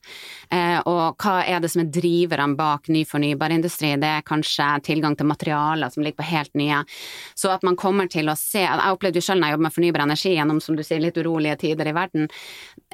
Eh, 0.49 0.79
og 0.89 1.21
hva 1.21 1.35
er 1.45 1.63
det 1.63 1.71
som 1.73 1.83
er 1.83 1.91
driverne 1.93 2.57
bak 2.59 2.89
ny 2.93 3.03
fornybarindustri? 3.07 3.93
Det 4.01 4.11
er 4.19 4.27
kanskje 4.27 4.69
tilgang 4.89 5.17
til 5.19 5.29
materialer 5.29 5.93
som 5.93 6.03
ligger 6.03 6.21
på 6.21 6.29
helt 6.31 6.53
nye. 6.59 6.83
Så 7.35 7.51
at 7.53 7.63
man 7.67 7.77
kommer 7.79 8.09
til 8.11 8.29
å 8.29 8.37
se 8.39 8.63
Jeg 8.63 8.95
opplevde 8.95 9.19
jo 9.19 9.25
selv 9.25 9.41
når 9.41 9.49
jeg 9.49 9.55
jobber 9.55 9.67
med 9.67 9.75
fornybar 9.75 10.03
energi 10.05 10.33
gjennom, 10.33 10.59
som 10.63 10.77
du 10.77 10.83
sier, 10.85 11.01
litt 11.03 11.17
urolige 11.19 11.57
tider 11.65 11.89
i 11.89 11.95
verden. 11.95 12.29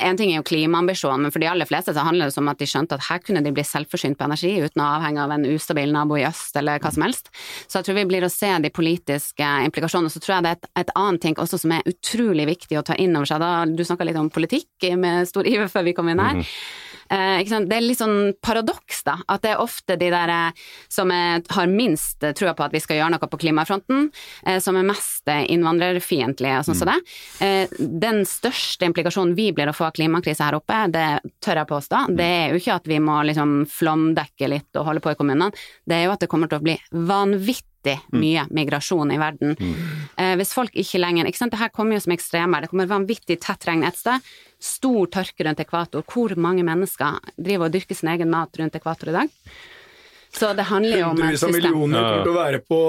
En 0.01 0.17
ting 0.17 0.31
er 0.33 0.39
jo 0.39 0.47
klimaambisjonen, 0.49 1.27
men 1.27 1.33
for 1.33 1.43
de 1.43 1.49
aller 1.51 1.68
fleste 1.69 1.93
så 1.95 2.03
handler 2.05 2.29
det 2.29 2.41
om 2.41 2.51
at 2.51 2.59
de 2.59 2.67
skjønte 2.69 2.97
at 2.97 3.05
her 3.07 3.21
kunne 3.23 3.43
de 3.45 3.53
bli 3.55 3.65
selvforsynt 3.65 4.19
på 4.19 4.27
energi 4.27 4.55
uten 4.59 4.83
å 4.83 4.89
avhenge 4.97 5.23
av 5.23 5.35
en 5.35 5.47
ustabil 5.49 5.93
nabo 5.95 6.17
i 6.19 6.25
øst 6.27 6.57
eller 6.59 6.81
hva 6.83 6.91
som 6.95 7.05
helst. 7.05 7.31
Så 7.67 7.79
jeg 7.79 7.89
tror 7.89 7.99
vi 8.01 8.07
blir 8.09 8.27
å 8.27 8.31
se 8.33 8.51
de 8.63 8.73
politiske 8.73 9.53
implikasjonene. 9.69 10.11
Så 10.13 10.21
tror 10.23 10.37
jeg 10.37 10.47
det 10.47 10.53
er 10.53 10.59
et, 10.59 10.69
et 10.83 10.93
annet 10.99 11.23
ting 11.23 11.39
også 11.39 11.61
som 11.61 11.77
er 11.77 11.87
utrolig 11.89 12.49
viktig 12.49 12.79
å 12.79 12.85
ta 12.85 12.97
inn 12.99 13.15
over 13.15 13.29
seg. 13.29 13.41
Da, 13.43 13.53
du 13.69 13.85
snakka 13.85 14.09
litt 14.09 14.19
om 14.19 14.31
politikk 14.33 14.89
med 14.99 15.29
stor 15.29 15.47
iver 15.47 15.71
før 15.71 15.87
vi 15.87 15.97
kom 15.97 16.11
inn 16.11 16.23
her. 16.23 16.41
Mm 16.41 16.45
ikke 16.45 16.88
sant? 17.09 17.69
Det 17.69 17.77
er 17.77 17.85
litt 17.85 17.99
sånn 17.99 18.33
paradoks, 18.43 19.03
da. 19.07 19.17
At 19.27 19.43
det 19.45 19.53
er 19.53 19.63
ofte 19.63 19.97
de 19.99 20.09
der 20.13 20.33
eh, 20.33 20.65
som 20.91 21.11
er, 21.13 21.43
har 21.55 21.69
minst 21.71 22.23
eh, 22.23 22.35
trua 22.37 22.53
på 22.57 22.65
at 22.67 22.75
vi 22.75 22.81
skal 22.83 22.99
gjøre 22.99 23.13
noe 23.15 23.29
på 23.31 23.41
klimafronten, 23.41 24.09
eh, 24.45 24.59
som 24.63 24.77
er 24.79 24.87
mest 24.87 25.29
eh, 25.31 25.45
innvandrerfiendtlige 25.53 26.59
og 26.59 26.67
sånn 26.69 26.79
som 26.79 26.91
det. 26.91 26.99
Eh, 27.45 27.79
den 27.79 28.23
største 28.29 28.89
implikasjonen 28.89 29.35
vi 29.37 29.49
blir 29.55 29.71
å 29.71 29.75
få 29.75 29.89
av 29.89 29.95
klimakrisa 29.97 30.49
her 30.49 30.59
oppe, 30.59 30.83
det 30.93 31.07
tør 31.43 31.63
jeg 31.63 31.71
påstå, 31.73 32.03
det 32.19 32.29
er 32.39 32.53
jo 32.53 32.61
ikke 32.61 32.77
at 32.79 32.89
vi 32.89 33.01
må 33.03 33.21
liksom 33.29 33.57
flomdekke 33.69 34.51
litt 34.51 34.79
og 34.79 34.89
holde 34.89 35.03
på 35.03 35.13
i 35.13 35.19
kommunene, 35.19 35.51
det 35.89 35.99
er 35.99 36.07
jo 36.07 36.15
at 36.15 36.23
det 36.23 36.31
kommer 36.31 36.51
til 36.51 36.61
å 36.61 36.65
bli 36.65 36.77
vanvittig 36.93 37.68
mye 38.11 38.45
migrasjon 38.51 39.11
i 39.11 39.17
verden. 39.21 39.55
Eh, 40.17 40.35
hvis 40.35 40.53
folk 40.53 40.71
ikke 40.75 40.99
lenger 40.99 41.25
ikke 41.29 41.37
sant? 41.37 41.51
Det 41.51 41.59
her 41.59 41.69
kommer 41.69 41.95
jo 41.95 42.03
som 42.03 42.13
ekstremvær, 42.13 42.61
det 42.61 42.69
kommer 42.69 42.87
vanvittig 42.91 43.39
tett 43.39 43.65
regn 43.69 43.83
et 43.87 43.95
sted. 43.97 44.19
Stor 44.59 45.07
tørke 45.07 45.45
rundt 45.47 45.59
ekvator. 45.63 46.03
Hvor 46.03 46.35
mange 46.37 46.63
mennesker 46.67 47.19
driver 47.39 47.69
og 47.69 47.71
dyrker 47.77 47.95
sin 47.95 48.09
egen 48.09 48.29
mat 48.29 48.49
rundt 48.59 48.75
ekvator 48.75 49.09
i 49.09 49.17
dag? 49.21 49.29
Så 50.31 50.51
det 50.53 50.67
handler 50.69 50.99
jo 50.99 51.05
om 51.07 51.15
Hundrevis 51.17 51.43
av 51.43 51.49
system. 51.53 51.71
millioner 51.73 51.97
Ja. 51.97 52.09
kommer 52.09 52.23
til 52.23 52.33
å 52.33 52.37
være 52.37 52.59
på 52.69 52.79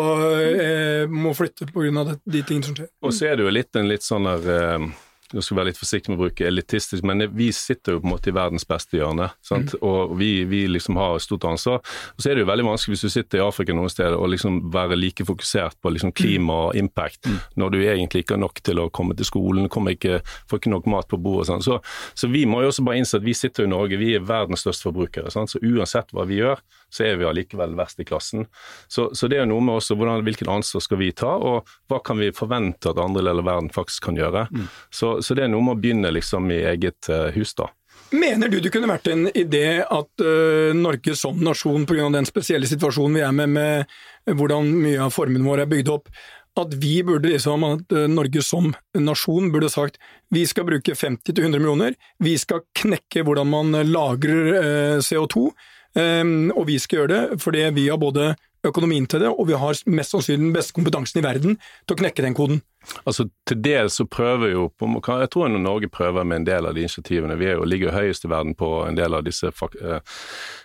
eh, 0.61 1.07
må 1.09 1.31
flytte 1.33 1.66
pga. 1.72 2.18
de 2.26 2.42
tingene 2.42 2.64
som 2.64 2.74
skjer. 2.76 2.88
Og 3.03 3.12
så 3.16 3.31
er 3.31 3.37
det 3.37 3.44
jo 3.46 3.50
litt 3.50 3.76
en 3.76 3.88
litt 3.88 4.03
sånn 4.05 4.24
der 4.29 4.50
eh, 4.57 4.90
Nå 5.34 5.42
skal 5.44 5.60
være 5.60 5.70
litt 5.70 5.78
forsiktig 5.78 6.10
med 6.10 6.18
å 6.18 6.24
bruke 6.24 6.46
elitistisk, 6.48 7.04
men 7.06 7.22
vi 7.36 7.50
sitter 7.54 7.94
jo 7.94 8.02
på 8.02 8.08
en 8.08 8.14
måte 8.14 8.32
i 8.32 8.34
verdens 8.34 8.66
beste 8.68 8.98
hjørne. 8.98 9.30
sant? 9.46 9.76
Og 9.86 10.16
vi, 10.18 10.44
vi 10.50 10.64
liksom 10.70 10.98
har 10.98 11.16
et 11.16 11.24
stort 11.24 11.46
ansvar. 11.46 11.82
Og 12.16 12.22
så 12.22 12.30
er 12.30 12.38
det 12.38 12.44
jo 12.44 12.50
veldig 12.50 12.66
vanskelig 12.66 12.96
hvis 12.96 13.04
du 13.06 13.14
sitter 13.14 13.40
i 13.40 13.44
Afrika 13.44 13.76
noen 13.76 13.92
steder 13.92 14.16
og 14.18 14.32
liksom 14.32 14.58
være 14.74 14.98
like 14.98 15.26
fokusert 15.28 15.78
på 15.80 15.92
liksom 15.94 16.12
klima 16.16 16.56
og 16.66 16.80
impact, 16.80 17.30
når 17.60 17.74
du 17.74 17.78
egentlig 17.84 18.24
ikke 18.24 18.36
har 18.36 18.42
nok 18.42 18.62
til 18.66 18.82
å 18.82 18.88
komme 18.90 19.14
til 19.18 19.28
skolen, 19.28 19.68
kommer 19.72 19.94
ikke, 19.94 20.20
får 20.50 20.62
ikke 20.62 20.74
nok 20.74 20.90
mat 20.90 21.10
på 21.10 21.20
bordet. 21.20 21.48
sant? 21.52 21.66
Så, 21.66 21.78
så 22.14 22.30
vi 22.32 22.44
må 22.48 22.64
jo 22.64 22.72
også 22.72 22.84
bare 22.86 23.00
innse 23.00 23.20
at 23.20 23.26
vi 23.26 23.36
sitter 23.36 23.68
i 23.68 23.70
Norge, 23.70 24.00
vi 24.00 24.14
er 24.16 24.26
verdens 24.26 24.64
største 24.66 24.88
forbrukere. 24.88 25.30
sant? 25.30 25.52
Så 25.52 25.62
uansett 25.62 26.10
hva 26.16 26.26
vi 26.28 26.40
gjør, 26.40 26.60
så 26.90 27.06
er 27.06 27.20
vi 27.20 27.28
allikevel 27.28 27.76
verst 27.78 28.00
i 28.02 28.06
klassen. 28.08 28.48
Så, 28.90 29.10
så 29.14 29.28
det 29.30 29.38
er 29.38 29.44
jo 29.44 29.52
noe 29.52 29.62
med 29.62 29.78
også 29.78 29.94
hvordan, 29.94 30.24
hvilket 30.26 30.50
ansvar 30.50 30.82
skal 30.82 30.98
vi 30.98 31.12
ta, 31.14 31.36
og 31.38 31.70
hva 31.90 32.00
kan 32.02 32.18
vi 32.18 32.32
forvente 32.34 32.90
at 32.90 32.98
andre 32.98 33.22
deler 33.22 33.44
av 33.44 33.46
verden 33.46 33.70
faktisk 33.74 34.08
kan 34.08 34.18
gjøre. 34.18 34.46
Så, 34.90 35.19
så 35.24 35.37
det 35.37 35.46
er 35.46 35.52
noe 35.52 35.64
med 35.64 35.76
å 35.76 35.80
begynne 35.80 36.11
liksom 36.14 36.50
i 36.54 36.62
eget 36.72 37.11
eh, 37.12 37.30
hus, 37.37 37.54
da. 37.59 37.70
Mener 38.11 38.50
du 38.50 38.59
det 38.59 38.72
kunne 38.74 38.90
vært 38.90 39.06
en 39.12 39.28
idé 39.38 39.85
at 39.85 40.22
uh, 40.24 40.72
Norge 40.74 41.14
som 41.14 41.38
nasjon, 41.46 41.85
pga. 41.87 42.09
den 42.11 42.26
spesielle 42.26 42.66
situasjonen 42.66 43.20
vi 43.20 43.22
er 43.22 43.35
med, 43.37 43.52
med 43.54 44.35
hvordan 44.38 44.66
mye 44.83 45.04
av 45.04 45.14
formuen 45.14 45.46
vår 45.46 45.62
er 45.62 45.70
bygd 45.70 45.92
opp, 45.94 46.11
at 46.59 46.74
vi 46.83 46.96
burde 47.06 47.30
liksom, 47.30 47.62
at 47.68 47.94
uh, 47.94 48.09
Norge 48.11 48.42
som 48.42 48.72
nasjon 48.98 49.52
burde 49.54 49.70
sagt 49.70 50.00
vi 50.35 50.42
skal 50.50 50.66
bruke 50.66 50.96
50-100 50.98 51.54
millioner, 51.54 51.94
vi 52.18 52.35
skal 52.40 52.64
knekke 52.83 53.22
hvordan 53.26 53.52
man 53.52 53.78
lagrer 53.92 54.42
uh, 54.59 54.98
CO2, 54.98 55.46
um, 55.94 56.35
og 56.56 56.66
vi 56.66 56.80
skal 56.83 57.04
gjøre 57.04 57.14
det 57.14 57.42
fordi 57.44 57.68
vi 57.78 57.87
har 57.92 58.02
både 58.02 58.33
økonomien 58.66 59.06
til 59.08 59.24
det, 59.24 59.30
og 59.30 59.48
vi 59.48 59.58
har 59.58 59.78
mest 59.90 60.14
sannsynlig 60.14 60.48
den 60.48 60.56
beste 60.56 60.76
kompetansen 60.76 61.20
i 61.20 61.24
verden 61.24 61.56
til 61.86 61.96
å 61.96 62.00
knekke 62.02 62.26
den 62.26 62.36
koden. 62.36 62.60
Altså 63.04 63.26
Til 63.44 63.58
dels 63.60 63.98
så 63.98 64.06
prøver 64.08 64.54
jo 64.54 64.62
Jeg 64.80 65.30
tror 65.30 65.48
Norge 65.52 65.88
prøver 65.88 66.24
med 66.24 66.36
en 66.36 66.46
del 66.46 66.66
av 66.66 66.74
de 66.74 66.80
initiativene. 66.80 67.36
Vi 67.36 67.50
jo, 67.50 67.64
ligger 67.64 67.90
jo 67.90 67.96
høyest 67.96 68.24
i 68.24 68.30
verden 68.30 68.54
på 68.54 68.68
en 68.86 68.96
del 68.96 69.14
av 69.14 69.24
disse 69.24 69.50
eh, 69.50 70.00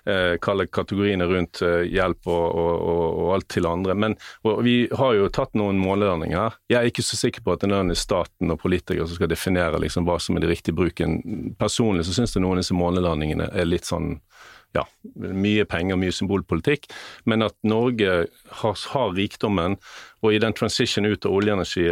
eh, 0.05 0.37
kategoriene 0.39 1.27
rundt 1.27 1.61
eh, 1.61 1.83
hjelp 1.91 2.27
og, 2.27 2.45
og, 2.55 2.73
og, 2.79 3.19
og 3.19 3.33
alt 3.35 3.49
til 3.51 3.67
andre. 3.67 3.95
Men 3.95 4.15
vi 4.63 4.87
har 4.91 5.15
jo 5.17 5.27
tatt 5.29 5.55
noen 5.59 5.79
månelandinger 5.81 6.39
her. 6.39 6.57
Jeg 6.71 6.79
er 6.79 6.91
ikke 6.91 7.05
så 7.05 7.19
sikker 7.19 7.43
på 7.43 7.55
at 7.55 7.65
det 7.65 7.75
er 7.75 7.93
staten 7.99 8.51
og 8.53 8.61
politikere 8.63 9.07
som 9.07 9.19
skal 9.19 9.31
definere 9.31 9.81
liksom 9.83 10.07
hva 10.07 10.19
som 10.19 10.37
er 10.37 10.45
den 10.45 10.53
riktige 10.53 10.77
bruken. 10.77 11.19
Personlig 11.59 12.07
så 12.07 12.15
syns 12.15 12.35
jeg 12.35 12.45
noen 12.45 12.59
av 12.59 12.63
disse 12.63 12.77
månelandingene 12.77 13.51
er 13.51 13.67
litt 13.67 13.89
sånn 13.89 14.15
ja, 14.75 14.83
mye 15.15 15.65
penger, 15.71 15.95
mye 16.01 16.11
symbolpolitikk, 16.15 16.89
men 17.25 17.45
at 17.47 17.55
Norge 17.63 18.25
har, 18.61 18.75
har 18.91 19.13
rikdommen, 19.15 19.77
og 20.25 20.33
i 20.33 20.39
den 20.41 20.55
transition 20.57 21.05
ut 21.05 21.25
av 21.27 21.35
oljeenergi, 21.37 21.83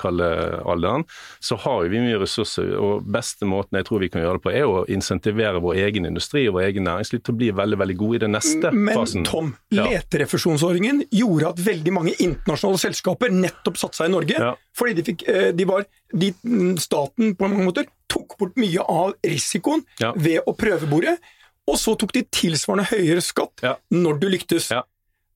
oljekaldealderen, 0.00 1.04
så 1.44 1.56
har 1.60 1.84
vi 1.92 2.00
mye 2.00 2.18
ressurser, 2.22 2.72
og 2.80 3.04
beste 3.12 3.46
måten 3.48 3.78
jeg 3.78 3.86
tror 3.88 4.02
vi 4.02 4.08
kan 4.12 4.22
gjøre 4.24 4.38
det 4.40 4.44
på, 4.46 4.52
er 4.56 4.66
å 4.70 4.84
insentivere 4.92 5.60
vår 5.62 5.80
egen 5.86 6.08
industri 6.08 6.46
og 6.48 6.56
vår 6.58 6.68
egen 6.70 6.86
næringsliv 6.88 7.22
til 7.26 7.34
å 7.34 7.40
bli 7.42 7.50
veldig, 7.56 7.78
veldig 7.82 7.98
gode 8.00 8.20
i 8.20 8.22
den 8.24 8.34
neste 8.36 8.72
Men 8.72 9.00
fasen. 9.00 9.26
Tom, 9.28 9.54
Ja. 9.70 9.84
leterefusjonsordningen 9.90 11.04
gjorde 11.12 11.48
at 11.52 11.60
veldig 11.66 11.92
mange 11.92 12.14
internasjonale 12.22 12.80
selskaper 12.80 13.30
nettopp 13.34 13.76
satte 13.80 14.00
seg 14.00 14.08
i 14.10 14.14
Norge. 14.14 14.38
Ja. 14.40 14.54
Fordi 14.76 14.94
de 14.98 15.02
fikk, 15.10 15.28
eh, 15.28 15.52
de 15.52 15.64
var, 15.68 15.84
de, 16.12 16.32
staten 16.80 17.34
på 17.36 17.48
mange 17.48 17.66
måter 17.66 17.86
tok 18.08 18.36
bort 18.38 18.56
mye 18.56 18.80
av 18.80 19.14
risikoen 19.26 19.84
Ja. 20.00 20.12
ved 20.16 20.40
å 20.46 20.56
prøvebore, 20.56 21.18
og 21.66 21.78
så 21.80 21.96
tok 21.98 22.12
de 22.16 22.22
tilsvarende 22.30 22.86
høyere 22.92 23.24
skatt 23.24 23.64
Ja. 23.66 23.76
når 23.90 24.20
du 24.22 24.28
lyktes. 24.32 24.70
Ja. 24.70 24.82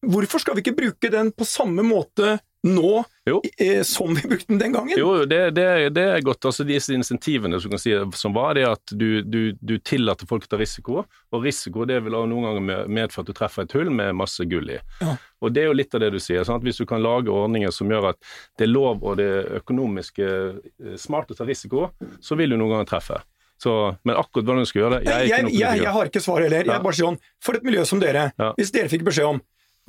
Hvorfor 0.06 0.40
skal 0.40 0.56
vi 0.56 0.62
ikke 0.64 0.76
bruke 0.78 1.10
den 1.12 1.28
på 1.36 1.44
samme 1.44 1.82
måte 1.84 2.38
nå 2.64 3.02
Jo. 3.28 3.40
eh, 3.60 3.82
som 3.84 4.14
vi 4.16 4.22
brukte 4.28 4.46
den 4.48 4.58
den 4.60 4.72
gangen? 4.72 4.96
Jo, 4.98 5.24
det, 5.28 5.54
det, 5.56 5.66
det 5.96 6.04
er 6.14 6.20
godt. 6.24 6.44
Altså 6.48 6.64
Disse 6.64 6.92
insentivene 6.96 7.60
som, 7.60 7.70
kan 7.72 7.80
si, 7.80 7.92
som 8.16 8.32
var, 8.36 8.54
det 8.56 8.64
at 8.68 8.92
du, 8.96 9.20
du, 9.22 9.52
du 9.60 9.74
tillater 9.84 10.28
folk 10.28 10.44
å 10.44 10.50
ta 10.54 10.58
risiko, 10.60 11.02
og 11.32 11.44
risiko 11.44 11.84
det 11.88 11.98
vil 12.04 12.16
noen 12.16 12.46
ganger 12.48 12.88
medføre 12.88 13.24
at 13.26 13.28
du 13.32 13.36
treffer 13.36 13.64
et 13.68 13.76
hull 13.76 13.90
med 13.92 14.16
masse 14.16 14.44
gull 14.48 14.72
i. 14.72 14.78
Ja. 15.00 15.16
Og 15.40 15.52
Det 15.56 15.62
er 15.64 15.68
jo 15.70 15.76
litt 15.76 15.94
av 15.96 16.00
det 16.04 16.12
du 16.16 16.20
sier. 16.20 16.44
Sant? 16.48 16.64
Hvis 16.64 16.80
du 16.80 16.86
kan 16.88 17.00
lage 17.04 17.32
ordninger 17.32 17.72
som 17.72 17.88
gjør 17.92 18.10
at 18.14 18.20
det 18.60 18.68
er 18.68 18.72
lov 18.72 19.04
og 19.04 19.16
det 19.20 19.30
økonomiske 19.60 20.30
smarte 20.30 20.94
eh, 20.94 20.96
smart 21.00 21.32
å 21.32 21.36
ta 21.40 21.44
risiko, 21.48 21.90
så 22.24 22.36
vil 22.40 22.52
du 22.52 22.56
noen 22.60 22.76
ganger 22.78 22.88
treffe. 22.92 23.20
Så, 23.60 23.72
men 24.08 24.16
akkurat 24.16 24.46
hvordan 24.48 24.64
du 24.64 24.68
skal 24.70 24.80
gjøre 24.80 24.98
det 25.00 25.10
Jeg 25.10 25.28
Jeg, 25.28 25.50
jeg, 25.52 25.80
jeg, 25.84 25.90
har 25.92 26.08
ikke 26.08 26.22
svar 26.24 26.40
heller. 26.40 26.64
Jeg 26.64 26.82
bare 26.86 26.96
sier 26.96 27.10
sånn, 27.10 27.18
For 27.44 27.58
et 27.58 27.66
miljø 27.66 27.82
som 27.84 28.00
dere, 28.00 28.30
hvis 28.56 28.72
dere 28.72 28.88
fikk 28.88 29.04
beskjed 29.10 29.28
om 29.34 29.40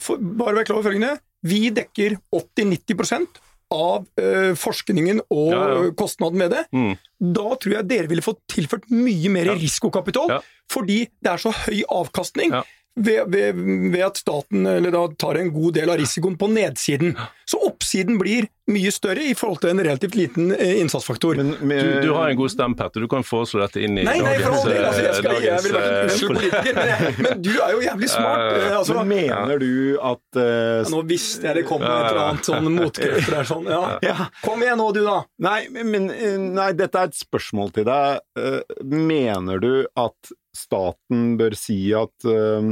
for, 0.01 0.17
Bare 0.19 0.57
vær 0.57 0.67
klar 0.67 0.79
over 0.81 0.89
følgende. 0.89 1.13
Vi 1.47 1.69
dekker 1.71 2.17
80-90 2.35 3.27
av 3.71 4.03
ø, 4.19 4.51
forskningen 4.59 5.21
og 5.31 5.51
Ja, 5.53 5.59
ja. 5.71 5.75
eh, 5.87 5.93
kostnaden 5.95 6.37
med 6.41 6.51
det. 6.51 6.65
Mm. 6.75 6.97
Da 7.37 7.53
tror 7.55 7.75
jeg 7.77 7.87
dere 7.87 8.09
ville 8.11 8.25
fått 8.25 8.41
tilført 8.51 8.89
mye 8.91 9.29
mer 9.31 9.45
Ja. 9.53 9.55
risikokapital, 9.55 10.41
fordi 10.71 11.05
det 11.23 11.31
er 11.31 11.39
så 11.39 11.53
høy 11.55 11.79
avkastning. 11.87 12.51
Ved, 12.99 13.21
ved, 13.31 13.55
ved 13.93 14.01
at 14.03 14.17
staten 14.19 14.65
eller 14.67 14.91
da, 14.91 15.05
tar 15.17 15.37
en 15.39 15.53
god 15.55 15.77
del 15.79 15.89
av 15.93 15.95
risikoen 16.01 16.33
på 16.37 16.49
nedsiden. 16.51 17.13
Så 17.47 17.57
oppsiden 17.63 18.17
blir 18.19 18.49
mye 18.71 18.91
større 18.93 19.23
i 19.27 19.33
forhold 19.35 19.61
til 19.63 19.71
en 19.73 19.79
relativt 19.83 20.13
liten 20.15 20.51
eh, 20.55 20.77
innsatsfaktor. 20.81 21.39
Men, 21.39 21.53
men, 21.67 21.79
Du, 22.01 22.09
du 22.09 22.11
har 22.15 22.29
en 22.31 22.37
god 22.39 22.51
stemme, 22.51 22.75
Petter. 22.79 23.03
Du 23.03 23.07
kan 23.11 23.23
foreslå 23.27 23.61
dette 23.63 23.81
inn 23.83 23.95
i 23.99 24.03
Nei, 24.07 24.17
nei, 24.23 24.33
for 24.43 24.57
all 24.59 24.67
del. 24.69 24.83
Altså, 24.89 25.05
jeg, 25.05 25.15
skal, 25.21 25.37
jeg 25.45 25.63
vil 25.65 25.75
være 25.77 25.87
en 25.87 25.95
dagens, 25.95 26.19
eh, 26.21 26.27
politiker, 26.33 26.77
men, 26.77 26.91
jeg, 26.91 27.15
men 27.25 27.41
du 27.47 27.49
er 27.55 27.73
jo 27.77 27.81
jævlig 27.87 28.11
smart. 28.11 28.43
eh, 28.59 28.67
Altså, 28.81 28.97
men 28.99 29.11
mener 29.15 29.63
du 29.63 29.71
at 30.11 30.39
uh, 30.39 30.43
ja, 30.43 30.85
nå 30.93 31.01
visste 31.09 31.47
jeg 31.49 31.59
det 31.61 31.65
kom 31.71 31.83
et 31.87 31.95
eller 31.95 32.21
annet 32.25 32.51
sånn 32.51 32.69
motkrefter 32.75 33.37
der. 33.37 33.49
Sånn. 33.53 33.71
Ja. 33.71 33.81
Ja. 34.11 34.27
Kom 34.43 34.63
igjen 34.67 34.79
nå, 34.83 34.89
du, 34.95 35.01
da. 35.07 35.17
Nei, 35.47 35.59
men 35.71 36.09
eh, 36.11 36.35
nei, 36.41 36.71
dette 36.75 36.99
er 37.05 37.11
et 37.11 37.17
spørsmål 37.19 37.71
til 37.75 37.87
deg. 37.87 38.19
Eh, 38.39 38.61
Mener 38.83 39.59
du 39.63 39.71
at 39.99 40.31
staten 40.55 41.35
bør 41.39 41.55
si 41.57 41.79
at 41.97 42.27
eh, 42.27 42.71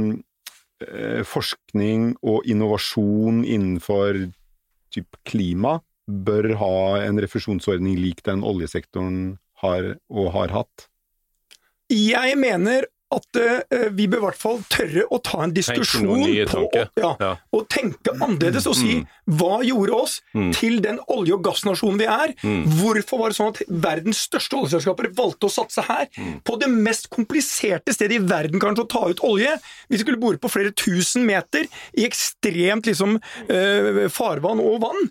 eh, 0.86 1.22
forskning 1.26 2.12
og 2.20 2.48
innovasjon 2.48 3.42
innenfor 3.44 4.26
typ 4.94 5.20
klima 5.28 5.78
bør 6.10 6.54
ha 6.58 6.76
en 7.04 7.20
refusjonsordning 7.22 7.98
lik 8.00 8.24
den 8.26 8.42
oljesektoren 8.46 9.38
har 9.62 9.94
og 10.10 10.32
har 10.34 10.54
hatt? 10.54 10.88
Jeg 11.90 12.36
mener 12.38 12.86
at 13.12 13.38
uh, 13.40 13.88
vi 13.96 14.06
bør 14.06 14.20
i 14.20 14.24
hvert 14.28 14.38
fall 14.38 14.60
tørre 14.70 15.04
å 15.10 15.18
ta 15.22 15.42
en 15.42 15.52
diskusjon 15.56 16.06
på 16.50 16.60
å, 16.62 16.84
ja, 16.96 17.10
Ja. 17.20 17.30
og 17.52 17.68
tenke 17.68 18.12
annerledes 18.20 18.66
og 18.70 18.76
si 18.78 19.00
Mm. 19.00 19.06
hva 19.40 19.60
gjorde 19.66 19.94
oss 19.94 20.20
Mm. 20.34 20.52
til 20.54 20.80
den 20.80 20.98
olje- 21.08 21.34
og 21.34 21.42
gassnasjonen 21.42 21.98
vi 21.98 22.04
er? 22.06 22.34
Mm. 22.42 22.64
Hvorfor 22.80 23.18
var 23.18 23.28
det 23.30 23.36
sånn 23.36 23.48
at 23.54 23.62
verdens 23.68 24.18
største 24.28 24.54
oljeselskaper 24.60 25.10
valgte 25.14 25.46
å 25.48 25.50
satse 25.50 25.82
her? 25.82 26.06
Mm. 26.16 26.40
På 26.44 26.58
det 26.58 26.68
mest 26.70 27.10
kompliserte 27.10 27.92
stedet 27.92 28.20
i 28.20 28.24
verden 28.24 28.60
kanskje 28.60 28.84
å 28.84 28.88
ta 28.88 29.08
ut 29.10 29.20
olje. 29.26 29.58
Vi 29.90 29.98
skulle 29.98 30.20
bore 30.20 30.38
på 30.38 30.50
flere 30.50 30.70
tusen 30.72 31.26
meter 31.26 31.66
i 31.96 32.06
ekstremt 32.06 32.86
liksom, 32.86 33.16
uh, 33.50 34.08
farvann 34.08 34.60
og 34.60 34.80
vann. 34.82 35.10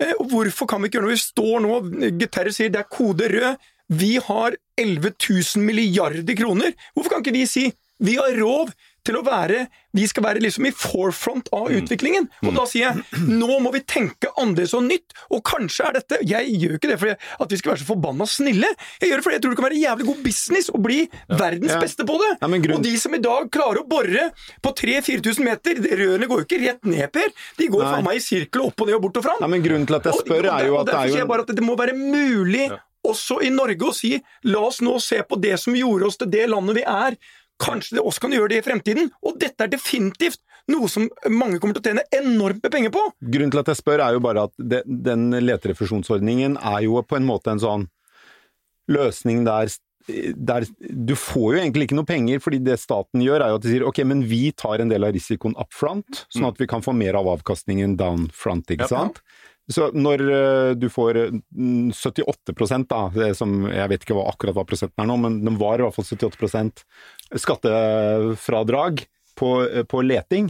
Uh, 0.00 0.12
og 0.20 0.30
hvorfor 0.30 0.68
kan 0.68 0.80
vi 0.82 0.88
ikke 0.88 1.00
gjøre 1.00 1.08
noe? 1.08 1.16
Vi 1.16 1.24
står 1.24 1.60
nå, 1.64 2.18
Guterres 2.20 2.56
sier 2.60 2.70
det 2.70 2.80
er 2.84 2.88
kode 2.92 3.28
rød. 3.32 3.56
Vi 3.88 4.16
har 4.28 4.56
11 4.78 5.12
000 5.56 5.64
milliarder 5.64 6.36
kroner. 6.38 6.74
Hvorfor 6.94 7.10
kan 7.16 7.24
ikke 7.24 7.36
vi 7.38 7.46
si 7.50 7.68
vi 7.98 8.12
har 8.14 8.30
råd 8.38 8.68
til 9.02 9.16
å 9.18 9.24
være 9.26 9.64
Vi 9.96 10.04
skal 10.06 10.22
være 10.22 10.38
liksom 10.44 10.66
i 10.68 10.70
forefront 10.70 11.48
av 11.56 11.66
utviklingen. 11.74 12.28
Og 12.46 12.52
da 12.54 12.62
sier 12.70 12.92
jeg 12.92 13.24
nå 13.26 13.56
må 13.64 13.72
vi 13.74 13.80
tenke 13.88 14.28
annerledes 14.38 14.74
og 14.78 14.84
nytt. 14.86 15.16
Og 15.34 15.40
kanskje 15.48 15.86
er 15.88 15.96
dette 15.96 16.18
Jeg 16.28 16.52
gjør 16.60 16.76
ikke 16.76 16.90
det 16.92 16.98
fordi 17.00 17.14
at 17.16 17.50
vi 17.50 17.58
skal 17.58 17.72
være 17.72 17.80
så 17.82 17.88
forbanna 17.88 18.28
snille. 18.30 18.70
Jeg 19.00 19.10
gjør 19.10 19.18
det 19.18 19.24
fordi 19.26 19.34
jeg 19.38 19.42
tror 19.42 19.50
det 19.54 19.58
kan 19.58 19.66
være 19.66 19.80
jævlig 19.82 20.06
god 20.12 20.20
business 20.28 20.70
å 20.70 20.82
bli 20.84 20.98
verdens 21.32 21.72
Ja. 21.74 21.80
beste 21.82 22.06
på 22.06 22.18
det. 22.22 22.30
Ja, 22.38 22.74
Og 22.76 22.82
de 22.86 22.94
som 23.02 23.14
i 23.18 23.22
dag 23.24 23.50
klarer 23.50 23.82
å 23.82 23.88
bore 23.88 24.28
på 24.62 24.74
3000-4000 24.78 25.42
meter, 25.48 25.74
det 25.82 25.98
rørene 25.98 26.28
går 26.30 26.44
jo 26.44 26.46
ikke 26.46 26.62
rett 26.68 26.84
ned, 26.86 27.10
Per. 27.10 27.34
De 27.58 27.66
går 27.66 27.82
faen 27.82 28.04
meg 28.06 28.20
i 28.20 28.22
sirkel 28.22 28.62
opp 28.68 28.78
og 28.80 28.86
ned 28.86 28.94
og 29.00 29.02
bort 29.08 29.16
og 29.18 29.24
fram. 29.26 29.40
Ja, 29.42 29.48
men 29.50 29.64
Grunnen 29.66 29.86
til 29.90 29.96
at 29.98 30.04
jeg 30.06 30.14
Og- 30.14 30.22
spør, 30.22 30.42
der, 30.42 30.52
er 30.54 30.66
jo 30.70 30.78
at 30.78 30.86
det 30.86 30.94
og 30.94 31.00
er 31.00 31.02
Derfor 31.02 31.08
sier 31.08 31.18
jo 31.18 31.24
jeg 31.24 31.28
bare 31.34 31.40
at 31.48 31.56
det 31.56 31.64
må 31.66 31.74
være 31.76 31.96
mulig 31.98 32.68
også 33.10 33.40
i 33.46 33.50
Norge 33.54 33.88
å 33.88 33.94
si 33.96 34.14
la 34.48 34.62
oss 34.68 34.80
nå 34.84 34.96
se 35.02 35.22
på 35.26 35.38
det 35.40 35.56
som 35.62 35.76
gjorde 35.78 36.10
oss 36.10 36.20
til 36.20 36.30
det 36.32 36.46
landet 36.52 36.80
vi 36.80 36.84
er. 36.88 37.16
Kanskje 37.58 37.96
det 37.98 38.04
også 38.06 38.22
kan 38.26 38.36
gjøre 38.36 38.52
det 38.52 38.60
i 38.60 38.66
fremtiden. 38.68 39.08
Og 39.26 39.38
dette 39.42 39.64
er 39.66 39.72
definitivt 39.72 40.38
noe 40.68 40.86
som 40.92 41.08
mange 41.32 41.58
kommer 41.58 41.74
til 41.78 41.82
å 41.82 41.88
tjene 41.88 42.04
enormt 42.14 42.62
med 42.62 42.72
penger 42.74 42.92
på. 42.94 43.02
Grunnen 43.24 43.50
til 43.54 43.62
at 43.62 43.70
jeg 43.72 43.80
spør, 43.80 44.02
er 44.04 44.14
jo 44.18 44.20
bare 44.22 44.44
at 44.46 44.52
det, 44.60 44.82
den 44.86 45.30
leterefusjonsordningen 45.32 46.58
er 46.60 46.82
jo 46.86 47.00
på 47.08 47.16
en 47.18 47.26
måte 47.26 47.54
en 47.54 47.62
sånn 47.62 47.86
løsning 48.88 49.44
der, 49.48 49.72
der 50.36 50.64
Du 50.78 51.14
får 51.18 51.48
jo 51.56 51.58
egentlig 51.60 51.88
ikke 51.88 51.98
noe 51.98 52.08
penger, 52.08 52.40
fordi 52.40 52.60
det 52.64 52.78
staten 52.80 53.20
gjør, 53.24 53.42
er 53.44 53.52
jo 53.52 53.58
at 53.58 53.64
de 53.66 53.72
sier 53.74 53.84
ok, 53.88 53.98
men 54.08 54.22
vi 54.28 54.52
tar 54.56 54.80
en 54.80 54.88
del 54.92 55.04
av 55.04 55.12
risikoen 55.16 55.56
up 55.60 55.74
front, 55.76 56.22
sånn 56.32 56.48
at 56.48 56.60
vi 56.60 56.68
kan 56.70 56.84
få 56.84 56.94
mer 56.96 57.18
av 57.20 57.28
avkastningen 57.34 57.96
down 58.00 58.28
front, 58.32 58.70
ikke 58.72 58.86
Ja. 58.88 58.92
sant? 58.94 59.20
Så 59.68 59.90
når 59.92 60.22
eh, 60.32 60.70
du 60.80 60.88
får 60.88 61.18
mm, 61.28 61.90
78 61.92 62.86
da, 62.88 63.00
det 63.12 63.34
som, 63.36 63.66
jeg 63.68 63.90
vet 63.92 64.06
ikke 64.06 64.16
hva, 64.16 64.30
akkurat 64.32 64.56
hva 64.56 64.64
prosenten 64.68 65.04
er 65.04 65.10
nå, 65.10 65.18
men 65.20 65.42
den 65.44 65.58
var 65.60 65.76
i 65.80 65.84
hvert 65.84 65.96
fall 65.96 66.08
78% 66.08 66.84
skattefradrag 67.36 69.04
på, 69.36 69.50
eh, 69.68 69.84
på 69.84 70.00
leting, 70.02 70.48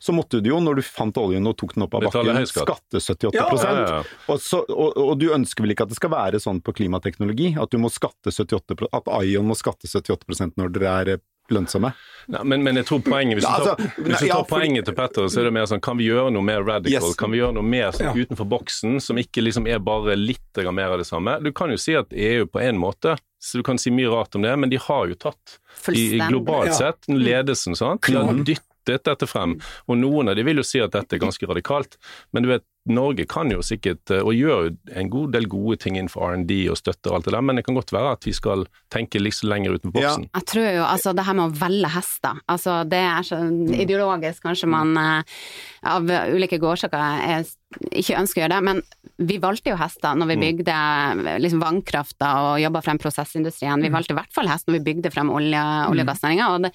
så 0.00 0.12
måtte 0.12 0.42
du 0.44 0.50
jo, 0.50 0.58
når 0.60 0.80
du 0.80 0.82
fant 0.84 1.16
oljen 1.16 1.46
og 1.48 1.54
tok 1.56 1.72
den 1.76 1.86
opp 1.86 1.94
av 1.96 2.04
bakken, 2.08 2.42
skatte 2.50 3.00
78 3.00 3.30
Ja, 3.38 3.46
Ja, 3.62 3.76
ja. 3.80 4.02
Og, 4.28 4.42
så, 4.42 4.60
og, 4.68 4.98
og 5.00 5.14
du 5.22 5.30
ønsker 5.32 5.64
vel 5.64 5.72
ikke 5.72 5.86
at 5.86 5.94
det 5.94 6.00
skal 6.00 6.12
være 6.12 6.40
sånn 6.42 6.60
på 6.60 6.74
klimateknologi? 6.76 7.54
At 7.60 7.72
du 7.72 7.78
må 7.80 7.88
skatte 7.92 8.34
78 8.34 8.90
At 8.90 9.08
Ion 9.24 9.48
må 9.48 9.56
skatte 9.56 9.88
78 9.88 10.52
når 10.58 10.74
dere 10.74 10.92
er 11.00 11.12
eh, 11.14 11.24
lønnsomme? 11.52 11.92
Nei, 12.26 12.40
men, 12.42 12.62
men 12.66 12.80
jeg 12.80 12.88
tror 12.88 13.02
poenget, 13.06 13.38
hvis 13.38 13.44
du 13.46 13.50
tar, 13.52 13.68
altså, 13.76 13.90
hvis 14.02 14.16
du 14.16 14.24
tar 14.24 14.26
ja, 14.26 14.38
for... 14.40 14.48
poenget 14.56 14.88
til 14.88 14.96
Petter, 14.98 15.28
så 15.30 15.40
er 15.40 15.46
det 15.46 15.52
mer 15.54 15.68
sånn 15.70 15.82
Kan 15.84 16.00
vi 16.00 16.08
gjøre 16.08 16.32
noe 16.34 16.42
mer 16.42 16.64
radical? 16.66 17.06
Yes. 17.06 17.18
Kan 17.20 17.30
vi 17.30 17.38
gjøre 17.38 17.54
noe 17.54 17.66
mer 17.66 17.92
sånn, 17.94 18.08
Ja. 18.10 18.26
utenfor 18.26 18.48
boksen, 18.50 18.98
som 19.04 19.20
ikke 19.22 19.44
liksom 19.46 19.68
er 19.70 19.78
bare 19.78 20.16
litt 20.18 20.62
mer 20.74 20.96
av 20.96 20.98
det 20.98 21.06
samme? 21.06 21.36
Du 21.44 21.52
kan 21.54 21.70
jo 21.70 21.78
si 21.78 21.94
at 21.94 22.10
EU 22.10 22.48
på 22.50 22.62
en 22.64 22.80
måte 22.82 23.14
så 23.38 23.60
Du 23.60 23.62
kan 23.62 23.78
si 23.78 23.92
mye 23.94 24.10
rart 24.10 24.34
om 24.34 24.42
det, 24.42 24.56
men 24.58 24.72
de 24.72 24.78
har 24.80 25.06
jo 25.06 25.14
tatt 25.14 25.58
i, 25.92 26.16
i 26.16 26.18
globalt 26.18 26.72
Ja. 26.72 26.78
sett 26.80 27.06
ledelsen. 27.06 27.76
sant? 27.78 28.02
De 28.02 28.16
har 28.16 28.40
dyttet 28.42 29.04
dette 29.06 29.26
frem. 29.30 29.60
Og 29.86 29.98
noen 30.00 30.32
av 30.32 30.34
de 30.38 30.42
vil 30.42 30.58
jo 30.58 30.64
si 30.66 30.80
at 30.82 30.90
dette 30.96 31.14
er 31.14 31.22
ganske 31.22 31.46
radikalt, 31.46 31.94
men 32.32 32.42
du 32.42 32.48
vet 32.50 32.64
Norge 32.86 33.26
kan 33.28 33.50
jo 33.50 33.62
sikkert, 33.66 34.04
eh, 34.14 34.22
og 34.22 34.34
gjør 34.36 34.68
jo 34.68 34.74
en 34.94 35.10
god 35.10 35.34
del 35.36 35.48
gode 35.50 35.78
ting 35.82 35.98
innenfor 35.98 36.22
R&D 36.30 36.58
og 36.72 36.78
støtte 36.78 37.10
og 37.10 37.18
alt 37.18 37.28
det 37.28 37.34
der, 37.34 37.44
men 37.44 37.58
det 37.58 37.66
kan 37.66 37.78
godt 37.78 37.92
være 37.94 38.14
at 38.16 38.26
vi 38.28 38.34
skal 38.36 38.66
tenke 38.92 39.22
litt 39.22 39.42
lenger 39.42 39.76
utenfor 39.76 40.02
Ja. 40.02 40.14
Jeg 40.22 40.46
tror 40.52 40.68
jo 40.70 40.84
altså 40.86 41.14
det 41.16 41.26
her 41.26 41.38
med 41.38 41.50
å 41.50 41.58
velge 41.60 41.92
hester, 41.96 42.42
altså 42.46 42.78
det 42.88 43.02
er 43.02 43.26
så 43.26 43.40
ideologisk 43.86 44.46
kanskje 44.46 44.70
man 44.70 44.96
eh, 45.00 45.38
av 45.86 46.10
ulike 46.34 46.58
årsaker 46.62 46.98
er, 46.98 47.46
ikke 47.90 48.18
ønsker 48.18 48.40
å 48.40 48.44
gjøre 48.44 48.56
det, 48.56 48.64
men 48.66 48.82
vi 49.16 49.38
valgte 49.40 49.72
jo 49.72 49.78
hester 49.80 50.16
når 50.18 50.28
vi 50.32 50.36
bygde 50.42 50.74
eh, 50.76 51.38
liksom 51.40 51.62
vannkrafta 51.62 52.30
og 52.44 52.60
jobba 52.60 52.82
frem 52.84 52.98
prosessindustrien. 53.00 53.80
Vi 53.80 53.92
valgte 53.92 54.12
i 54.12 54.18
hvert 54.18 54.34
fall 54.34 54.50
hest 54.50 54.68
når 54.68 54.78
vi 54.78 54.84
bygde 54.90 55.12
frem 55.14 55.30
olje, 55.32 55.62
olje- 55.88 56.04
og 56.04 56.10
gassnæringa. 56.10 56.48
Og 56.52 56.66
det, 56.66 56.72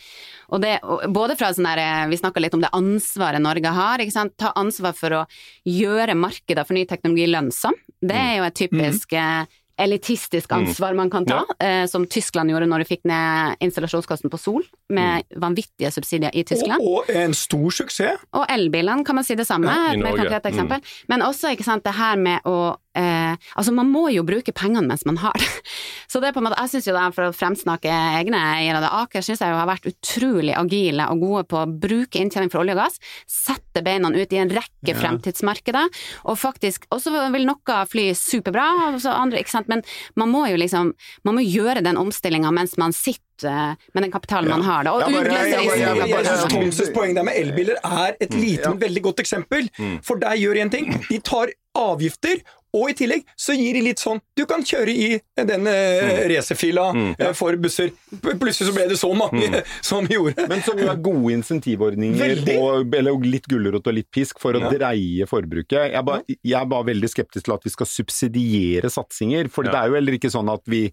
og 0.50 0.64
det, 0.64 0.74
og 0.82 1.06
både 1.14 1.38
fra 1.38 1.52
sånn 1.54 1.70
der, 1.70 1.84
vi 2.10 2.18
snakka 2.18 2.42
litt 2.42 2.58
om 2.58 2.64
det 2.66 2.74
ansvaret 2.74 3.44
Norge 3.44 3.76
har, 3.78 4.02
ikke 4.02 4.16
sant? 4.16 4.34
ta 4.42 4.54
ansvar 4.58 4.96
for 4.98 5.14
å 5.20 5.22
gjøre 5.70 6.01
markeder 6.18 6.64
for 6.68 6.74
ny 6.74 6.86
teknologi 6.86 7.28
lønnsom. 7.28 7.74
Det 8.02 8.16
er 8.18 8.38
jo 8.40 8.44
et 8.44 8.56
typisk 8.56 9.14
eh, 9.14 9.46
elitistisk 9.82 10.52
ansvar 10.54 10.94
man 10.94 11.10
kan 11.10 11.26
ta, 11.26 11.40
eh, 11.60 11.86
som 11.90 12.06
Tyskland 12.06 12.52
gjorde 12.52 12.68
når 12.70 12.84
de 12.84 12.86
fikk 12.86 13.06
ned 13.10 13.56
installasjonskosten 13.66 14.30
på 14.30 14.38
sol, 14.38 14.64
med 14.94 15.24
vanvittige 15.42 15.90
subsidier 15.92 16.30
i 16.38 16.44
Tyskland. 16.44 16.82
Og, 16.84 17.02
og 17.08 17.10
en 17.10 17.34
stor 17.34 17.70
suksess. 17.72 18.22
Og 18.38 18.46
elbilene 18.52 19.06
kan 19.08 19.16
man 19.18 19.26
si 19.26 19.36
det 19.40 19.48
samme, 19.50 19.66
Ja, 19.72 19.88
med 19.90 19.94
et 19.96 20.04
mer 20.04 20.12
Norge. 20.12 20.22
konkret 20.28 20.46
eksempel. 20.52 20.82
Men 21.10 21.22
også 21.26 21.54
ikke 21.56 21.66
sant, 21.66 21.84
det 21.88 21.96
her 21.98 22.16
med 22.18 22.46
å 22.46 22.76
eh, 22.96 23.32
eh, 23.32 23.38
Altså, 23.58 23.72
man 23.74 23.90
må 23.92 24.10
jo 24.14 24.24
bruke 24.28 24.52
pengene 24.54 24.88
mens 24.88 25.06
man 25.06 25.18
har 25.18 25.34
det. 25.40 25.48
Så 26.12 26.20
det 26.20 26.30
er 26.30 26.34
på 26.36 26.42
en 26.42 26.48
måte, 26.50 26.60
jeg 26.60 26.70
syns 26.74 26.88
jo 26.90 26.94
da, 26.94 27.06
for 27.16 27.30
å 27.30 27.34
fremsnakke 27.36 27.92
egne 28.20 28.40
eiere, 28.58 28.82
Aker 29.02 29.24
syns 29.24 29.40
jeg 29.40 29.50
jo 29.54 29.56
har 29.60 29.68
vært 29.70 29.88
utrolig 29.88 30.54
agile 30.58 31.06
og 31.12 31.22
gode 31.24 31.44
på 31.48 31.62
å 31.62 31.70
bruke 31.72 32.20
inntjening 32.20 32.52
fra 32.52 32.60
olje 32.64 32.76
og 32.76 32.82
gass, 32.82 33.00
sette 33.32 33.84
beina 33.86 34.12
ut 34.12 34.34
i 34.36 34.40
en 34.42 34.52
rekke 34.52 34.96
fremtidsmarkeder, 35.00 35.88
og 36.28 36.38
faktisk 36.38 36.86
Og 36.92 37.00
så 37.02 37.14
vil 37.32 37.46
noe 37.48 37.78
fly 37.88 38.10
superbra, 38.18 38.68
og 38.92 39.00
så 39.04 39.14
andre, 39.16 39.40
ikke 39.40 39.54
sant, 39.56 39.68
men 39.72 39.84
man 40.20 40.30
må 40.32 40.46
jo 40.52 40.58
liksom 40.60 40.92
Man 41.24 41.38
må 41.38 41.42
gjøre 41.46 41.84
den 41.86 41.98
omstillinga 42.02 42.52
mens 42.52 42.76
man 42.78 42.92
sitter 42.92 43.78
med 43.96 44.04
den 44.04 44.12
kapitalen 44.14 44.52
man 44.52 44.62
har, 44.62 44.84
da, 44.86 44.92
og 44.94 45.02
Ja, 45.02 45.08
bare- 45.10 45.32
ja, 45.32 45.46
ja, 45.48 45.62
risiko. 45.62 45.96
bare- 45.96 46.24
Jeg 46.24 46.26
syns 46.28 46.52
Thomses 46.52 46.90
poeng 46.94 47.16
der 47.16 47.24
med 47.24 47.34
elbiler 47.40 47.78
er 47.84 48.16
et 48.22 48.34
lite, 48.36 48.70
men 48.70 48.78
veldig 48.84 49.02
godt 49.02 49.20
eksempel. 49.24 49.70
For 50.04 50.16
der 50.22 50.36
gjør 50.38 50.60
én 50.60 50.62
en 50.62 50.70
ting. 50.70 50.92
De 51.10 51.18
tar 51.20 51.48
avgifter, 51.76 52.44
og 52.72 52.92
i 52.92 52.96
tillegg 52.96 53.28
så 53.40 53.56
gir 53.58 53.76
de 53.76 53.84
litt 53.84 54.00
sånn 54.00 54.22
Du 54.38 54.46
kan 54.50 54.64
kjøre 54.64 54.94
i 54.94 55.08
den 55.48 55.68
eh, 55.68 56.22
racerfila 56.32 56.86
eh, 57.18 57.32
for 57.38 57.58
busser. 57.60 57.92
Plutselig 58.22 58.70
så 58.70 58.76
ble 58.76 58.86
det 58.92 58.98
så 59.00 59.10
mange 59.18 59.64
som 59.84 60.08
gjorde. 60.10 60.46
Men 60.50 60.64
som 60.66 60.80
jo 60.80 60.88
er 60.92 61.02
gode 61.04 61.34
insentivordninger, 61.36 62.44
og, 62.56 62.96
eller 62.98 63.28
litt 63.28 63.48
gulrot 63.52 63.88
og 63.90 63.98
litt 63.98 64.10
pisk, 64.14 64.40
for 64.42 64.56
å 64.58 64.72
dreie 64.72 65.28
forbruket. 65.30 65.78
Jeg 65.92 65.98
er, 65.98 66.06
bare, 66.06 66.24
jeg 66.38 66.58
er 66.58 66.70
bare 66.72 66.88
veldig 66.92 67.10
skeptisk 67.12 67.48
til 67.48 67.56
at 67.56 67.68
vi 67.68 67.74
skal 67.74 67.90
subsidiere 67.90 68.92
satsinger. 68.94 69.52
For 69.52 69.68
det 69.68 69.76
er 69.78 69.92
jo 69.92 69.98
heller 70.00 70.18
ikke 70.18 70.32
sånn 70.34 70.52
at 70.52 70.64
vi 70.72 70.88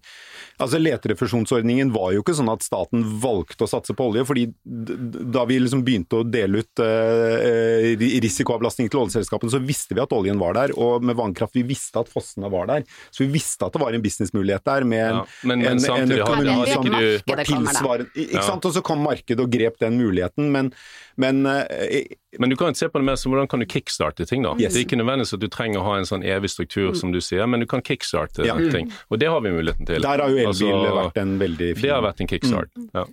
Altså 0.59 0.79
Leterefusjonsordningen 0.81 1.93
var 1.95 2.11
jo 2.13 2.23
ikke 2.23 2.35
sånn 2.35 2.49
at 2.51 2.63
staten 2.65 3.05
valgte 3.21 3.63
å 3.63 3.69
satse 3.69 3.95
på 3.95 4.09
olje. 4.09 4.25
fordi 4.27 4.45
da 4.59 5.45
vi 5.47 5.59
liksom 5.61 5.83
begynte 5.87 6.19
å 6.19 6.27
dele 6.27 6.63
ut 6.63 6.83
eh, 6.83 7.93
risikoavlastning 8.25 8.89
til 8.91 9.03
oljeselskapene, 9.05 9.53
så 9.53 9.61
visste 9.63 9.95
vi 9.95 10.03
at 10.03 10.13
oljen 10.15 10.41
var 10.41 10.57
der. 10.57 10.73
Og 10.79 11.05
med 11.05 11.17
vannkraft, 11.19 11.55
vi 11.55 11.68
visste 11.69 12.01
at 12.01 12.09
fossene 12.11 12.49
var 12.51 12.67
der. 12.71 12.83
Så 13.13 13.23
vi 13.23 13.29
visste 13.37 13.67
at 13.69 13.73
det 13.77 13.81
var 13.81 13.93
en 13.95 14.01
businessmulighet 14.03 14.65
der 14.67 14.83
med 14.89 15.03
en, 15.05 15.19
Ja, 15.21 15.25
men- 15.43 15.59
men 15.63 15.77
en, 15.77 15.85
en 16.03 16.11
økonomi 16.17 16.55
har- 16.57 16.73
som 16.73 16.89
var 16.89 17.43
tilsvarende 17.45 18.09
ikke 18.25 18.43
sant? 18.43 18.65
Og 18.65 18.73
så 18.75 18.81
kom 18.83 19.03
markedet 19.05 19.39
og 19.45 19.51
grep 19.53 19.77
den 19.79 19.97
muligheten, 20.01 20.51
men, 20.51 20.73
men 21.17 21.45
eh, 21.45 22.03
Men 22.39 22.49
du 22.51 22.55
kan 22.55 22.75
se 22.75 22.89
på 22.89 22.99
det 22.99 23.05
mer 23.05 23.15
som 23.17 23.31
hvordan 23.33 23.47
kan 23.49 23.59
du 23.59 23.65
kickstarte 23.65 24.25
ting, 24.29 24.43
da. 24.43 24.51
Yes. 24.59 24.73
Det 24.73 24.81
er 24.83 24.85
ikke 24.85 24.99
nødvendigvis 25.01 25.33
at 25.33 25.39
du 25.41 25.47
trenger 25.49 25.79
å 25.81 25.83
ha 25.87 25.95
en 25.97 26.05
sånn 26.05 26.21
evig 26.23 26.49
struktur, 26.53 26.93
som 26.95 27.11
du 27.11 27.19
sier, 27.21 27.47
men 27.49 27.59
du 27.59 27.65
kan 27.65 27.81
kickstarte 27.81 28.45
Ja. 28.45 28.55
ting. 28.69 28.91
Og 29.09 29.17
det 29.19 29.27
har 29.29 29.41
vi 29.41 29.49
muligheten 29.49 29.85
til. 29.85 30.01
der 30.01 30.19
har 30.21 30.29
jo 30.29 30.37
elbil 30.37 30.47
Altså, 30.47 30.93
vært 30.99 31.17
en 31.17 31.39
veldig 31.39 31.71
fin 31.75 31.81
Det 31.81 31.91
har 31.91 32.01
vært 32.05 32.21
en 32.21 32.27
kickstart. 32.27 32.69
Ja. 32.93 33.05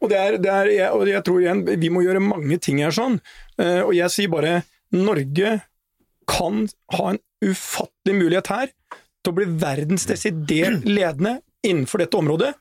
Og, 0.00 0.08
det 0.10 0.18
er, 0.18 0.36
det 0.38 0.50
er, 0.52 0.66
jeg, 0.70 0.90
og 0.94 1.08
jeg 1.08 1.24
tror 1.26 1.40
igjen, 1.42 1.64
vi 1.80 1.88
må 1.90 2.04
gjøre 2.04 2.20
mange 2.22 2.58
ting 2.62 2.78
her 2.78 2.90
sånn. 2.94 3.16
Eh, 3.58 3.80
og 3.82 3.94
jeg 3.96 4.10
sier 4.14 4.28
bare 4.30 4.62
Norge 4.92 5.56
kan 6.28 6.68
ha 6.92 7.08
en 7.10 7.18
ufattelig 7.44 8.16
mulighet 8.18 8.50
her 8.52 8.72
til 9.22 9.32
å 9.32 9.36
bli 9.36 9.46
verdens 9.60 10.06
desidert 10.08 10.86
ledende 10.86 11.38
innenfor 11.66 12.02
dette 12.02 12.18
området, 12.18 12.52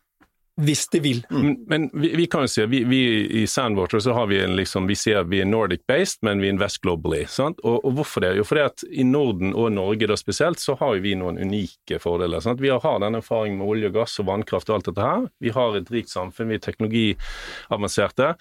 hvis 0.58 0.88
de 0.90 1.00
vil. 1.00 1.20
Men, 1.30 1.56
men 1.70 1.90
vi, 1.94 2.16
vi 2.18 2.26
kan 2.26 2.46
jo 2.48 2.50
si, 2.50 2.66
vi, 2.66 2.82
vi 2.90 3.02
i 3.42 3.48
Sandwater 3.48 4.02
så 4.02 4.14
har 4.18 4.28
vi 4.32 4.40
en 4.42 4.56
liksom, 4.58 4.88
vi 4.90 4.96
sier 4.98 5.28
vi 5.30 5.42
er 5.44 5.50
Nordic-based, 5.50 6.24
men 6.26 6.42
vi 6.42 6.50
invest 6.50 6.82
globally. 6.82 7.24
Sant? 7.30 7.60
Og, 7.62 7.84
og 7.86 7.98
hvorfor 8.00 8.26
det? 8.26 8.34
Jo, 8.40 8.46
fordi 8.48 8.64
at 8.66 8.86
i 8.90 9.06
Norden 9.06 9.54
og 9.54 9.70
Norge 9.76 10.10
da 10.10 10.18
spesielt, 10.18 10.62
så 10.62 10.74
har 10.80 10.98
vi 11.04 11.14
noen 11.20 11.38
unike 11.38 12.00
fordeler. 12.02 12.42
Sant? 12.42 12.62
Vi 12.64 12.72
har, 12.74 13.00
den 13.04 13.20
erfaringen 13.20 13.60
med 13.62 13.70
olje 13.70 13.92
og 13.92 14.00
gass 14.00 14.18
og 14.24 14.30
vannkraft 14.32 14.72
og 14.72 14.80
alt 14.80 14.90
dette 14.90 15.06
her. 15.06 15.28
Vi 15.44 15.54
har 15.54 15.78
et 15.78 15.92
rikt 15.94 16.14
samfunn, 16.14 16.50
vi 16.50 16.58
er 16.58 16.66
teknologiavanserte. 16.66 18.32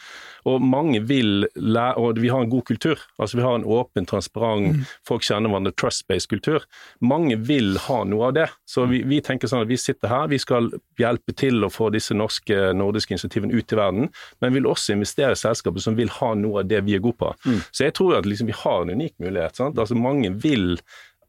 Og 0.49 0.65
mange 0.65 1.03
vil 1.05 1.45
lære, 1.55 2.01
og 2.01 2.23
vi 2.23 2.33
har 2.33 2.47
en 2.47 2.53
god 2.53 2.65
kultur. 2.71 3.03
Altså 3.19 3.37
Vi 3.37 3.45
har 3.45 3.59
en 3.59 3.69
åpen, 3.77 4.09
transparent, 4.09 4.87
folk 5.07 5.25
kjenner 5.27 5.53
hverandre, 5.53 5.75
trust-based 5.77 6.31
kultur. 6.33 6.65
Mange 7.05 7.37
vil 7.37 7.77
ha 7.89 8.03
noe 8.09 8.31
av 8.31 8.37
det. 8.39 8.49
Så 8.65 8.87
vi, 8.89 9.03
vi 9.05 9.21
tenker 9.21 9.51
sånn 9.51 9.67
at 9.67 9.71
vi 9.71 9.77
sitter 9.81 10.09
her, 10.09 10.31
vi 10.33 10.41
skal 10.41 10.71
hjelpe 11.01 11.35
til 11.37 11.61
å 11.67 11.73
få 11.73 11.91
disse 11.93 12.06
norske, 12.15 12.73
nordiske 12.77 13.15
initiativene 13.15 13.57
ut 13.57 13.73
i 13.73 13.77
verden, 13.77 14.09
men 14.41 14.55
vil 14.55 14.67
også 14.71 14.95
investere 14.95 15.33
i 15.33 15.41
selskaper 15.41 15.83
som 15.83 15.97
vil 15.99 16.13
ha 16.21 16.35
noe 16.39 16.63
av 16.63 16.71
det 16.71 16.85
vi 16.87 16.95
er 16.95 17.03
gode 17.03 17.19
på. 17.19 17.33
Så 17.73 17.89
jeg 17.89 17.97
tror 17.99 18.19
at 18.19 18.27
liksom 18.27 18.47
vi 18.47 18.55
har 18.55 18.83
en 18.83 18.95
unik 18.95 19.17
mulighet. 19.19 19.57
Sant? 19.57 19.79
Altså 19.79 19.95
Mange 19.99 20.31
vil 20.31 20.77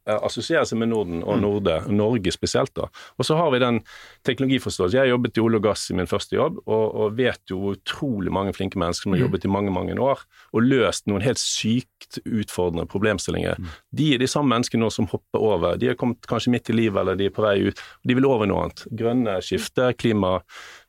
eh, 0.08 0.18
assosiere 0.26 0.64
seg 0.68 0.80
med 0.80 0.90
Norden 0.92 1.22
og 1.22 1.40
Norde, 1.42 1.78
Norge 1.92 2.32
spesielt. 2.34 2.74
da. 2.78 2.88
Og 3.18 3.28
så 3.28 3.36
har 3.38 3.52
vi 3.54 3.62
den 3.62 3.80
teknologiforståelsen. 4.26 4.98
Jeg 4.98 5.12
jobbet 5.12 5.38
i 5.38 5.44
olje 5.44 5.60
og 5.60 5.68
gass 5.68 5.86
i 5.92 5.98
min 5.98 6.10
første 6.10 6.36
jobb, 6.36 6.60
og, 6.66 6.84
og 6.94 7.18
vet 7.18 7.52
jo 7.52 7.74
utrolig 7.74 8.32
mange 8.34 8.54
flinke 8.56 8.80
mennesker 8.80 9.08
som 9.08 9.16
har 9.16 9.24
jobbet 9.26 9.46
i 9.46 9.52
mange 9.52 9.74
mange 9.74 9.96
år 9.98 10.24
og 10.52 10.64
løst 10.64 11.06
noen 11.08 11.24
helt 11.24 11.40
sykt 11.40 12.20
utfordrende 12.24 12.86
problemstillinger. 12.90 13.58
De 13.94 14.12
er 14.14 14.22
de 14.22 14.28
samme 14.30 14.52
menneskene 14.54 14.84
nå 14.84 14.90
som 14.94 15.08
hopper 15.10 15.42
over. 15.42 15.78
De 15.80 15.90
har 15.90 15.98
kommet 15.98 16.26
kanskje 16.28 16.52
midt 16.54 16.70
i 16.72 16.76
livet, 16.76 17.00
eller 17.02 17.18
de 17.18 17.28
er 17.28 17.34
på 17.34 17.44
vei 17.44 17.56
ut. 17.68 17.82
De 18.06 18.16
vil 18.16 18.28
over 18.28 18.48
noe 18.48 18.66
annet. 18.66 18.84
Grønne 18.98 19.38
skifte, 19.44 19.90
klima, 19.98 20.38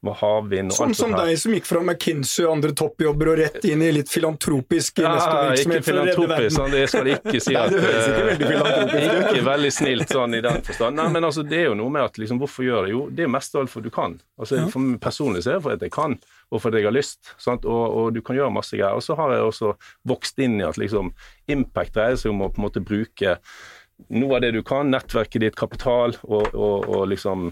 havvind 0.07 0.71
og 0.71 0.77
Sånn 0.77 0.93
alt 0.93 0.97
som 0.97 1.11
det 1.11 1.17
Som 1.19 1.27
deg 1.27 1.39
som 1.41 1.53
gikk 1.57 1.65
fra 1.67 1.79
McKinsey 1.83 2.45
og 2.45 2.51
andre 2.53 2.71
toppjobber 2.79 3.31
og 3.33 3.39
rett 3.41 3.65
inn 3.67 3.81
i 3.83 3.89
litt 3.91 4.07
filantropisk 4.09 5.01
Ja, 5.03 5.09
investorvirksomhet 5.11 5.83
for 5.83 5.91
å 5.91 6.05
redde 6.05 6.13
filantropisk, 6.15 6.31
verden. 6.31 6.55
sånn, 6.55 6.75
jeg 6.79 6.91
skal 6.93 7.09
ikke 7.11 7.41
si 7.45 7.55
Nei, 7.55 7.63
det 7.73 7.81
høres 7.83 8.07
ikke 8.07 8.21
eh, 8.21 8.29
veldig 8.29 8.49
filantropisk 8.51 9.09
ut. 9.09 9.29
Ikke 9.33 9.45
veldig 9.49 9.71
snilt 9.75 10.13
sånn 10.15 10.37
i 10.37 10.41
den 10.45 10.61
forstand. 10.69 10.99
Nei, 11.01 11.07
men 11.17 11.27
altså, 11.29 11.43
det 11.51 11.57
er 11.59 11.65
jo 11.67 11.77
noe 11.81 11.93
med 11.97 12.05
at 12.07 12.19
liksom, 12.23 12.39
hvorfor 12.39 12.67
gjør 12.69 12.87
det? 12.87 12.93
Jo, 12.93 13.01
det 13.19 13.25
er 13.25 13.33
mest 13.35 13.57
av 13.57 13.65
alt 13.65 13.73
for 13.73 13.83
du 13.83 13.89
kan. 13.93 14.15
Altså, 14.39 14.61
For 14.71 14.93
personlig 15.03 15.43
så 15.43 15.51
er 15.51 15.57
det 15.59 15.65
fordi 15.67 15.79
at 15.81 15.87
jeg 15.89 15.93
kan, 15.97 16.15
og 16.49 16.63
fordi 16.63 16.79
jeg 16.79 16.87
har 16.89 16.95
lyst. 16.95 17.33
Sant? 17.37 17.67
Og, 17.67 17.97
og 17.99 18.13
du 18.15 18.21
kan 18.23 18.39
gjøre 18.39 18.53
masse 18.55 18.79
greier. 18.79 18.95
Og 18.95 19.03
så 19.05 19.17
har 19.19 19.35
jeg 19.35 19.49
også 19.51 19.73
vokst 20.07 20.39
inn 20.39 20.61
i 20.61 20.65
at 20.67 20.79
liksom, 20.79 21.11
impact 21.51 21.97
dreier 21.99 22.15
seg 22.21 22.31
om 22.31 22.45
å 22.47 22.49
på 22.53 22.61
en 22.63 22.67
måte 22.69 22.83
bruke 22.85 23.35
noe 24.15 24.37
av 24.37 24.45
det 24.45 24.53
du 24.55 24.61
kan, 24.63 24.87
nettverket 24.93 25.43
ditt, 25.43 25.57
kapital 25.59 26.15
og, 26.23 26.53
og, 26.55 26.87
og 26.87 27.03
liksom 27.11 27.49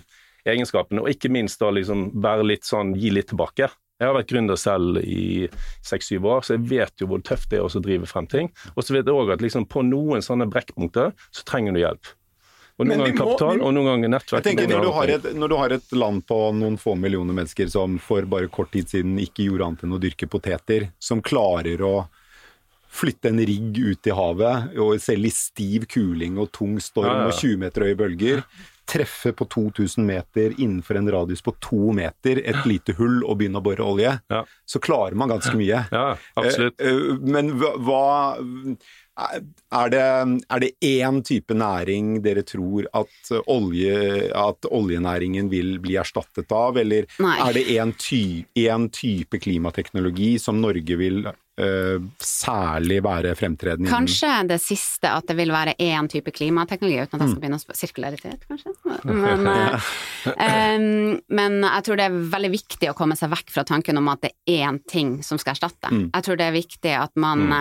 egenskapene, 0.53 1.03
og 1.03 1.11
ikke 1.11 1.31
minst 1.33 1.61
da 1.61 1.71
liksom 1.73 2.09
være 2.23 2.45
litt 2.47 2.67
sånn, 2.67 2.95
gi 2.97 3.11
litt 3.13 3.29
tilbake. 3.31 3.69
Jeg 3.97 4.11
har 4.11 4.13
vært 4.13 4.29
gründer 4.29 4.59
selv 4.61 4.99
i 5.01 5.47
seks-syv 5.85 6.27
år, 6.29 6.45
så 6.45 6.53
jeg 6.53 6.67
vet 6.69 7.01
jo 7.01 7.09
hvor 7.09 7.23
tøft 7.25 7.49
det 7.49 7.57
er 7.57 7.65
å 7.65 7.81
drive 7.81 8.09
frem 8.09 8.27
ting. 8.29 8.51
Og 8.75 8.85
så 8.85 8.93
vet 8.93 9.09
jeg 9.09 9.17
òg 9.17 9.33
at 9.33 9.41
liksom 9.41 9.65
på 9.71 9.81
noen 9.87 10.21
sånne 10.25 10.45
brekkpunkter 10.51 11.15
så 11.33 11.45
trenger 11.49 11.73
du 11.73 11.81
hjelp. 11.81 12.13
Og 12.77 12.85
noen 12.85 13.01
ganger 13.01 13.17
kapital, 13.17 13.57
må, 13.57 13.65
og 13.65 13.73
noen 13.73 13.87
ganger 13.89 14.11
nettverk. 14.13 14.45
Jeg 14.45 14.53
tenker 14.53 14.69
når 14.69 14.85
du, 14.85 14.91
har 14.93 15.11
et, 15.15 15.27
når 15.33 15.49
du 15.49 15.55
har 15.57 15.73
et 15.79 15.95
land 15.97 16.21
på 16.29 16.37
noen 16.53 16.77
få 16.77 16.93
millioner 16.99 17.33
mennesker 17.33 17.71
som 17.73 17.97
for 18.01 18.27
bare 18.29 18.51
kort 18.53 18.69
tid 18.75 18.91
siden 18.91 19.17
ikke 19.23 19.47
gjorde 19.47 19.71
annet 19.71 19.85
enn 19.87 19.97
å 19.97 20.01
dyrke 20.03 20.29
poteter, 20.29 20.91
som 21.01 21.23
klarer 21.25 21.81
å 21.81 21.95
flytte 22.97 23.31
en 23.31 23.41
rigg 23.49 23.81
ut 23.81 24.09
i 24.09 24.13
havet, 24.13 24.77
og 24.77 25.01
selv 25.01 25.25
i 25.25 25.33
stiv 25.33 25.89
kuling 25.89 26.37
og 26.37 26.51
tung 26.53 26.77
storm 26.81 27.09
Ja, 27.09 27.17
ja. 27.25 27.31
og 27.31 27.41
20 27.41 27.63
meter 27.65 27.87
høye 27.87 27.97
bølger, 27.97 28.45
treffe 28.87 29.33
på 29.35 29.45
2000 29.51 30.05
meter 30.07 30.53
innenfor 30.57 30.97
en 30.99 31.09
radius 31.11 31.43
på 31.45 31.53
to 31.63 31.91
meter 31.95 32.39
et 32.43 32.65
lite 32.69 32.95
hull 32.97 33.19
og 33.25 33.37
begynne 33.41 33.59
å 33.59 33.65
bore 33.65 33.83
olje, 33.83 34.13
Ja. 34.31 34.43
så 34.65 34.79
klarer 34.83 35.15
man 35.19 35.29
ganske 35.29 35.55
mye. 35.59 35.83
Ja, 35.91 36.17
absolutt. 36.39 36.79
Eh, 36.81 36.87
eh, 36.87 37.17
Men 37.21 37.51
hva, 37.59 38.05
er 39.17 39.89
det, 39.89 40.01
er 40.49 40.59
det 40.61 40.71
én 40.85 41.21
type 41.25 41.55
næring 41.57 42.21
dere 42.25 42.43
tror 42.47 42.85
at, 42.93 43.31
olje, 43.49 44.29
at 44.35 44.67
oljenæringen 44.69 45.49
vil 45.49 45.77
bli 45.83 45.97
erstattet 45.97 46.51
av, 46.53 46.77
eller 46.77 47.07
Nei. 47.19 47.35
er 47.47 47.57
det 47.57 47.65
én 47.77 47.93
ty, 47.97 48.21
en 48.67 48.87
type 48.93 49.39
klimateknologi 49.41 50.35
som 50.41 50.61
Norge 50.61 50.97
vil 50.99 51.23
eh, 51.61 51.97
særlig 52.21 52.99
være 53.05 53.33
fremtredende? 53.37 53.89
Kanskje 53.89 54.29
det 54.49 54.59
siste, 54.63 55.09
at 55.09 55.27
det 55.29 55.37
vil 55.39 55.51
være 55.53 55.75
én 55.81 56.09
type 56.11 56.31
klimateknologi, 56.35 57.03
uten 57.03 57.17
at 57.17 57.25
jeg 57.25 57.33
skal 57.33 57.43
begynne 57.43 57.59
å 57.59 57.63
spørre 57.63 57.77
Sirkularitet, 57.77 58.45
kanskje? 58.49 58.73
Men, 59.27 59.47
uh, 59.47 61.17
men 61.31 61.57
jeg 61.63 61.83
tror 61.85 61.99
det 61.99 62.05
er 62.07 62.15
veldig 62.31 62.49
viktig 62.51 62.89
å 62.91 62.95
komme 62.97 63.15
seg 63.17 63.29
vekk 63.31 63.51
fra 63.53 63.63
tanken 63.67 63.99
om 63.99 64.09
at 64.11 64.23
det 64.25 64.31
er 64.49 64.67
én 64.67 64.79
ting 64.89 65.17
som 65.25 65.39
skal 65.39 65.55
erstatte. 65.55 65.91
Jeg 65.91 66.25
tror 66.25 66.39
det 66.39 66.47
er 66.47 66.55
viktig 66.55 66.93
at 66.97 67.13
man 67.19 67.45
mm. 67.47 67.55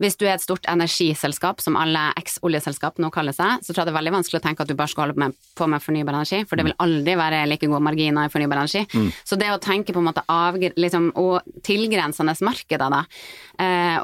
Hvis 0.00 0.16
du 0.18 0.24
er 0.26 0.34
et 0.34 0.42
stort 0.42 0.66
energiselskap, 0.70 1.60
som 1.62 1.76
alle 1.78 2.10
eks-oljeselskap 2.18 2.98
nå 3.02 3.10
kaller 3.14 3.34
seg, 3.36 3.64
så 3.64 3.72
tror 3.72 3.82
jeg 3.82 3.90
det 3.90 3.94
er 3.94 3.98
veldig 3.98 4.14
vanskelig 4.14 4.40
å 4.40 4.44
tenke 4.44 4.64
at 4.64 4.70
du 4.70 4.76
bare 4.78 4.92
skal 4.92 5.06
holde 5.06 5.22
med, 5.22 5.36
på 5.58 5.68
med 5.70 5.82
fornybar 5.84 6.18
energi, 6.18 6.42
for 6.48 6.60
det 6.60 6.66
vil 6.68 6.76
aldri 6.82 7.16
være 7.20 7.42
like 7.50 7.68
gode 7.70 7.82
marginer 7.84 8.28
i 8.28 8.32
fornybar 8.32 8.62
energi. 8.62 9.10
Så 9.24 9.38
det 9.40 9.50
å 9.52 9.60
tenke 9.62 9.94
på 9.94 10.02
en 10.02 10.08
måte 10.10 10.24
avgr 10.30 10.76
liksom, 10.80 11.10
og 11.20 11.62
tilgrensende 11.66 12.34
markeder, 12.46 12.92
da, 12.92 13.04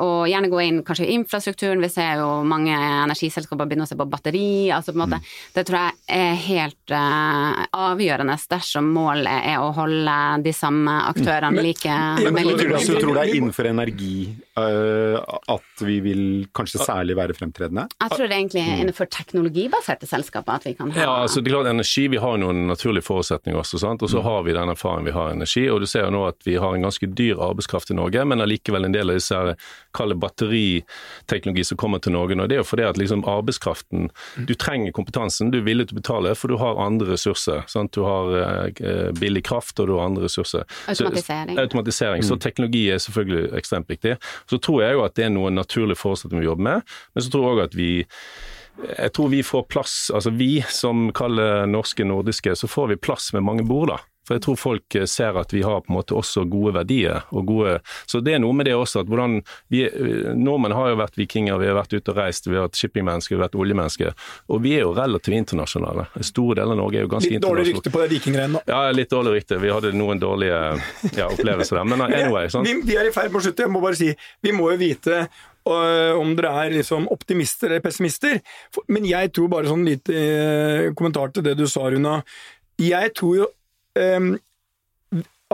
og 0.03 0.27
gjerne 0.29 0.51
gå 0.53 0.61
inn 0.63 0.83
kanskje 0.85 1.07
i 1.07 1.15
infrastrukturen, 1.17 1.81
vi 1.81 1.89
ser 1.93 2.21
jo 2.21 2.43
mange 2.45 2.75
energiselskaper 2.77 3.69
begynne 3.69 3.87
å 3.87 3.89
se 3.89 3.97
på 3.99 4.07
batteri, 4.11 4.69
altså 4.75 4.93
på 4.93 4.99
en 5.01 5.05
måte, 5.07 5.21
det 5.55 5.65
tror 5.69 5.79
jeg 5.81 5.95
er 6.17 6.35
helt 6.47 6.93
uh, 6.95 7.65
avgjørende 7.77 8.37
dersom 8.51 8.91
målet 8.95 9.49
er 9.53 9.63
å 9.63 9.71
holde 9.77 10.17
de 10.45 10.53
samme 10.55 10.93
aktørene 11.11 11.55
Men- 11.57 11.65
like 11.67 11.87
Ja, 11.87 12.17
Men 12.31 12.35
men, 12.35 12.47
like 12.47 12.75
at 12.77 12.87
du 12.87 12.99
tror 13.01 13.15
det 13.17 13.23
er 13.25 13.35
innenfor 13.37 13.67
energi 13.71 14.35
uh, 14.59 15.19
at 15.49 15.83
vi 15.85 15.99
vil 16.01 16.47
kanskje 16.55 16.83
særlig 16.85 17.17
være 17.17 17.35
fremtredende? 17.35 17.87
Jeg 18.01 18.11
tror 18.11 18.27
det 18.27 18.35
er 18.35 18.41
egentlig 18.41 18.65
innenfor 18.67 19.11
teknologibaserte 19.11 20.07
selskaper 20.07 20.61
at 20.61 20.67
vi 20.67 20.75
kan 20.75 20.91
ha 20.91 21.01
Ja, 21.01 21.15
altså 21.25 21.41
det 21.41 21.51
er 21.51 21.57
klart 21.57 21.73
energi, 21.73 22.07
Vi 22.09 22.17
har 22.23 22.37
noen 22.39 22.67
naturlige 22.69 23.07
forutsetninger 23.07 23.59
også, 23.61 23.79
sant? 23.79 24.03
og 24.03 24.11
så 24.11 24.23
har 24.23 24.43
vi 24.47 24.53
den 24.53 24.69
erfaringen 24.69 25.07
vi 25.07 25.13
har 25.17 25.31
energi. 25.33 25.69
og 25.71 25.81
Du 25.81 25.87
ser 25.87 26.07
jo 26.07 26.11
nå 26.11 26.27
at 26.29 26.37
vi 26.45 26.57
har 26.57 26.75
en 26.75 26.83
ganske 26.87 27.07
dyr 27.07 27.37
arbeidskraft 27.41 27.91
i 27.91 27.95
Norge, 27.95 28.25
men 28.25 28.41
allikevel 28.41 28.85
en 28.85 28.93
del 28.93 29.11
av 29.11 29.17
disse 29.17 29.26
her, 29.35 29.55
kall 29.97 30.09
det 30.13 30.19
batteriteknologi 30.21 31.65
som 31.65 31.79
kommer 31.79 31.99
til 32.03 32.13
Norge. 32.13 32.37
nå, 32.37 32.47
Det 32.49 32.57
er 32.57 32.63
jo 32.63 32.69
fordi 32.69 32.83
at 32.89 32.97
liksom 32.99 33.25
arbeidskraften 33.25 34.11
Du 34.47 34.55
trenger 34.55 34.93
kompetansen, 34.93 35.51
du 35.51 35.59
er 35.59 35.63
villig 35.67 35.89
til 35.89 35.97
å 35.97 36.01
betale, 36.03 36.35
for 36.37 36.49
du 36.49 36.57
har 36.57 36.77
andre 36.77 37.07
ressurser. 37.13 37.65
sant? 37.69 37.93
Du 37.93 38.03
har 38.03 38.71
eh, 38.77 39.13
billig 39.13 39.45
kraft, 39.45 39.79
og 39.81 39.87
du 39.89 39.95
har 39.97 40.07
andre 40.07 40.25
ressurser. 40.25 40.65
Så- 40.87 41.05
Automatisering. 41.59 42.21
Mm. 42.23 42.29
Så 42.29 42.37
teknologi 42.41 42.91
er 42.91 42.99
selvfølgelig 42.99 43.53
ekstremt 43.55 43.89
viktig. 43.89 44.17
Så 44.47 44.59
tror 44.61 44.83
jeg 44.83 44.93
jo 44.95 45.05
at 45.05 45.15
det 45.15 45.25
er 45.25 45.31
noe 45.31 45.51
naturlig 45.51 45.97
for 45.97 46.13
oss 46.13 46.25
at 46.25 46.33
vi 46.33 46.45
jobber 46.45 46.63
med, 46.63 46.83
men 47.15 47.23
så 47.25 47.31
tror 47.31 47.43
jeg 47.43 47.57
òg 47.57 47.65
at 47.65 47.75
vi 47.75 48.05
jeg 48.99 49.13
tror 49.17 49.31
vi 49.33 49.41
får 49.43 49.63
plass, 49.69 50.11
altså 50.13 50.31
vi 50.37 50.61
som 50.69 51.11
kaller 51.17 51.65
norske 51.67 52.05
nordiske, 52.05 52.53
så 52.57 52.69
får 52.69 52.89
vi 52.89 52.97
plass 52.97 53.33
med 53.33 53.43
mange 53.43 53.65
bord, 53.65 53.89
da. 53.89 53.97
For 54.27 54.37
jeg 54.37 54.45
tror 54.47 54.59
folk 54.59 54.97
eh, 54.99 55.07
ser 55.11 55.39
at 55.39 55.55
vi 55.55 55.63
har 55.63 55.83
på 55.85 55.93
en 55.93 55.99
måte 55.99 56.17
også 56.19 56.45
gode 56.51 56.75
verdier. 56.77 57.23
og 57.31 57.47
gode, 57.47 57.79
Så 58.11 58.21
det 58.25 58.37
er 58.37 58.43
noe 58.43 58.57
med 58.57 58.67
det 58.67 58.75
også 58.75 59.05
at 59.05 59.11
hvordan 59.11 59.39
vi, 59.73 59.85
eh, 59.87 60.35
Nordmenn 60.35 60.75
har 60.75 60.91
jo 60.93 61.01
vært 61.01 61.19
vikinger, 61.19 61.59
vi 61.63 61.71
har 61.71 61.79
vært 61.79 61.95
ute 61.95 62.13
og 62.13 62.19
reist, 62.19 62.51
vi 62.51 62.59
har 62.59 62.67
vært 62.67 62.81
shippingmennesker, 62.81 63.37
vi 63.37 63.41
har 63.41 63.49
vært 63.49 63.59
oljemennesker. 63.63 64.15
Og 64.51 64.63
vi 64.67 64.77
er 64.79 64.87
jo 64.87 64.95
relativt 64.97 65.39
internasjonale. 65.39 66.09
Store 66.27 66.59
deler 66.59 66.75
av 66.75 66.83
Norge 66.83 67.01
er 67.01 67.07
jo 67.07 67.13
ganske 67.17 67.35
Litt 67.37 67.45
dårlig 67.45 67.69
rykte 67.71 67.93
på 67.93 68.03
det 68.03 68.13
vikinggreiene, 68.17 68.59
nå. 68.59 68.65
Ja, 68.71 68.85
litt 68.95 69.13
dårlig 69.13 69.39
rykte. 69.39 69.61
Vi 69.63 69.75
hadde 69.75 69.93
noen 69.97 70.23
dårlige 70.23 70.61
ja, 71.17 71.29
opplevelser 71.29 71.81
der. 71.81 71.91
Men 71.93 72.07
anyway. 72.09 72.51
Sånn. 72.53 72.67
Vi, 72.67 72.81
vi 72.87 72.97
er 72.99 73.09
i 73.09 73.15
ferd 73.15 73.31
med 73.31 73.43
å 73.43 73.47
slutte. 73.47 73.67
Jeg 73.67 73.75
må 73.75 73.83
bare 73.83 73.99
si, 73.99 74.11
vi 74.43 74.55
må 74.57 74.73
jo 74.75 74.81
vite 74.81 75.27
om 75.67 76.29
dere 76.39 76.53
er 76.63 76.75
liksom 76.77 77.09
optimister 77.11 77.73
eller 77.73 77.83
pessimister. 77.83 78.39
Men 78.87 79.07
jeg 79.09 79.33
tror 79.35 79.51
bare 79.51 79.67
sånn 79.67 79.83
lite 79.87 80.15
øh, 80.15 80.93
kommentar 80.95 81.33
til 81.35 81.43
det 81.43 81.57
du 81.59 81.65
sa, 81.67 81.89
Runa. 81.91 82.21
Jeg 82.79 83.11
tror 83.19 83.41
jo 83.41 83.49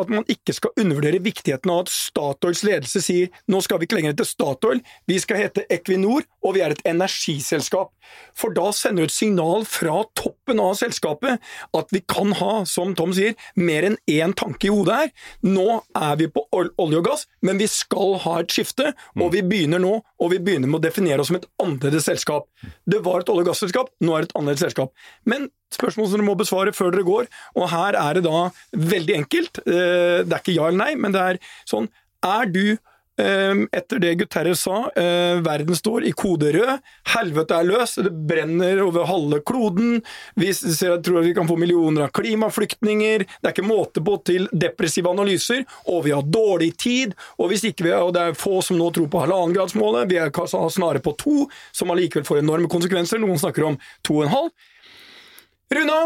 at 0.01 0.09
man 0.09 0.25
ikke 0.31 0.55
skal 0.57 0.73
undervurdere 0.81 1.21
viktigheten 1.23 1.71
av 1.73 1.85
at 1.85 1.93
Statoils 1.93 2.63
ledelse 2.65 3.03
sier 3.05 3.33
nå 3.53 3.61
skal 3.65 3.81
vi 3.81 3.89
ikke 3.89 3.99
lenger 3.99 4.15
hete 4.15 4.27
Statoil, 4.29 4.81
vi 5.09 5.19
skal 5.21 5.43
hete 5.43 5.67
Equinor, 5.73 6.25
og 6.43 6.57
vi 6.57 6.63
er 6.65 6.73
et 6.73 6.83
energiselskap. 6.89 7.93
For 8.37 8.55
da 8.57 8.71
sender 8.77 9.05
du 9.05 9.11
et 9.11 9.15
signal 9.15 9.67
fra 9.69 10.03
toppen 10.19 10.61
av 10.63 10.75
selskapet 10.81 11.43
at 11.77 11.93
vi 11.93 12.03
kan 12.09 12.33
ha, 12.41 12.63
som 12.69 12.97
Tom 12.99 13.13
sier, 13.17 13.37
mer 13.55 13.89
enn 13.91 13.99
én 14.11 14.33
tanke 14.37 14.69
i 14.69 14.73
hodet 14.73 14.97
her. 14.97 15.13
Nå 15.45 15.83
er 15.99 16.17
vi 16.21 16.31
på 16.33 16.47
olje 16.53 17.03
og 17.03 17.07
gass, 17.07 17.27
men 17.45 17.61
vi 17.61 17.69
skal 17.71 18.17
ha 18.25 18.39
et 18.41 18.53
skifte, 18.53 18.95
og 19.21 19.33
vi 19.37 19.45
begynner 19.45 19.83
nå, 19.83 19.99
og 20.23 20.31
vi 20.31 20.39
begynner 20.39 20.71
med 20.71 20.79
å 20.79 20.85
definere 20.85 21.23
oss 21.25 21.31
som 21.33 21.39
et 21.41 21.49
annerledes 21.63 22.07
selskap. 22.07 22.47
Det 22.87 23.01
var 23.03 23.25
et 23.25 23.33
olje- 23.33 23.43
og 23.43 23.51
gasselskap, 23.51 23.91
nå 24.07 24.15
er 24.15 24.23
det 24.25 24.31
et 24.31 24.37
annerledes 24.39 24.63
selskap. 24.69 24.93
Men 25.27 25.49
spørsmål 25.75 26.07
som 26.13 26.21
dere 26.21 26.29
må 26.29 26.37
besvare 26.39 26.75
før 26.77 26.93
dere 26.95 27.07
går, 27.09 27.27
og 27.59 27.69
her 27.73 27.99
er 27.99 28.15
det 28.21 28.25
da 28.29 28.45
veldig 28.77 29.17
enkelt. 29.19 29.59
Eh, 29.67 30.23
Det 30.23 30.31
er 30.33 30.39
ikke 30.45 30.55
ja 30.55 30.69
eller 30.71 30.79
nei, 30.85 30.95
men 30.95 31.13
det 31.13 31.21
er 31.21 31.39
sånn 31.67 31.89
Er 32.23 32.47
du 32.47 32.79
etter 33.21 34.01
det 34.01 34.15
Guterres 34.15 34.63
sa, 34.65 34.91
eh, 34.97 35.41
verden 35.45 35.77
står 35.77 36.07
i 36.09 36.13
kode 36.17 36.53
rød, 36.55 36.81
helvete 37.13 37.59
er 37.59 37.67
løs, 37.69 37.95
det 38.01 38.13
brenner 38.29 38.81
over 38.87 39.05
halve 39.05 39.43
kloden, 39.45 40.01
vi 40.35 40.53
ser, 40.57 40.97
tror 41.05 41.21
at 41.21 41.29
vi 41.29 41.35
kan 41.37 41.49
få 41.49 41.59
millioner 41.61 42.07
av 42.07 42.13
klimaflyktninger, 42.17 43.27
det 43.27 43.51
er 43.51 43.53
ikke 43.53 43.67
måte 43.69 44.05
på 44.05 44.17
til 44.25 44.49
depressive 44.53 45.13
analyser, 45.13 45.67
og 45.87 46.05
vi 46.07 46.15
har 46.17 46.25
dårlig 46.25 46.73
tid, 46.81 47.15
og 47.37 47.53
vi, 47.53 47.61
og 47.93 48.15
det 48.17 48.23
er 48.23 48.39
få 48.39 48.63
som 48.65 48.81
nå 48.81 48.89
tror 48.97 49.11
på 49.13 49.25
halvannengradsmålet, 49.27 50.09
vi 50.09 50.21
er 50.23 50.33
snarere 50.33 51.05
på 51.05 51.17
to, 51.21 51.47
som 51.73 51.93
allikevel 51.93 52.25
får 52.25 52.41
enorme 52.41 52.71
konsekvenser, 52.73 53.21
noen 53.21 53.41
snakker 53.41 53.69
om 53.69 53.79
to 54.03 54.21
og 54.21 54.27
en 54.27 54.37
halv. 54.37 54.53
Runa, 55.73 56.01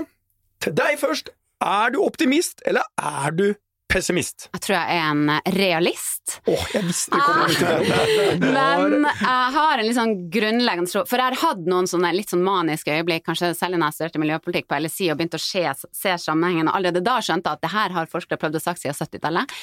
til 0.62 0.75
deg 0.79 0.99
først. 1.01 1.31
Er 1.62 1.95
du 1.95 2.03
optimist, 2.05 2.61
eller 2.69 2.85
er 3.01 3.33
du 3.33 3.47
pessimist? 3.90 4.49
Jeg 4.53 4.62
tror 4.64 4.75
jeg 4.77 4.96
er 4.96 5.05
en 5.11 5.55
realist. 5.57 6.37
Åh, 6.51 6.64
jeg 6.75 6.87
visste 6.88 7.14
det 7.14 7.22
kom 7.25 7.40
til 7.55 7.90
det. 7.90 8.51
Men 8.57 9.07
jeg 9.07 9.55
har 9.57 9.79
en 9.79 9.87
litt 9.87 9.99
sånn 9.99 10.14
grunnleggende 10.33 10.90
tro 10.90 11.05
For 11.09 11.22
jeg 11.22 11.31
har 11.31 11.38
hatt 11.42 11.64
noen 11.70 11.88
sånne 11.90 12.12
litt 12.16 12.33
sånn 12.33 12.44
maniske 12.46 12.92
øyeblikk, 12.99 13.27
kanskje 13.29 13.53
særlig 13.59 13.81
når 13.81 13.92
jeg 13.92 13.99
studerte 13.99 14.22
miljøpolitikk 14.22 14.68
på 14.70 14.81
LSI 14.83 15.11
og 15.12 15.20
begynte 15.20 15.40
å 15.40 15.46
se, 15.46 15.64
se 15.94 16.14
sammenhengen, 16.22 16.70
og 16.70 16.79
allerede 16.79 17.05
da 17.07 17.18
skjønte 17.25 17.51
jeg 17.51 17.61
at 17.61 17.66
det 17.66 17.75
her 17.75 17.96
har 17.96 18.12
forskere 18.12 18.40
prøvd 18.42 18.61
å 18.61 18.64
sagt 18.66 18.83
siden 18.83 18.96
70-tallet. 18.99 19.59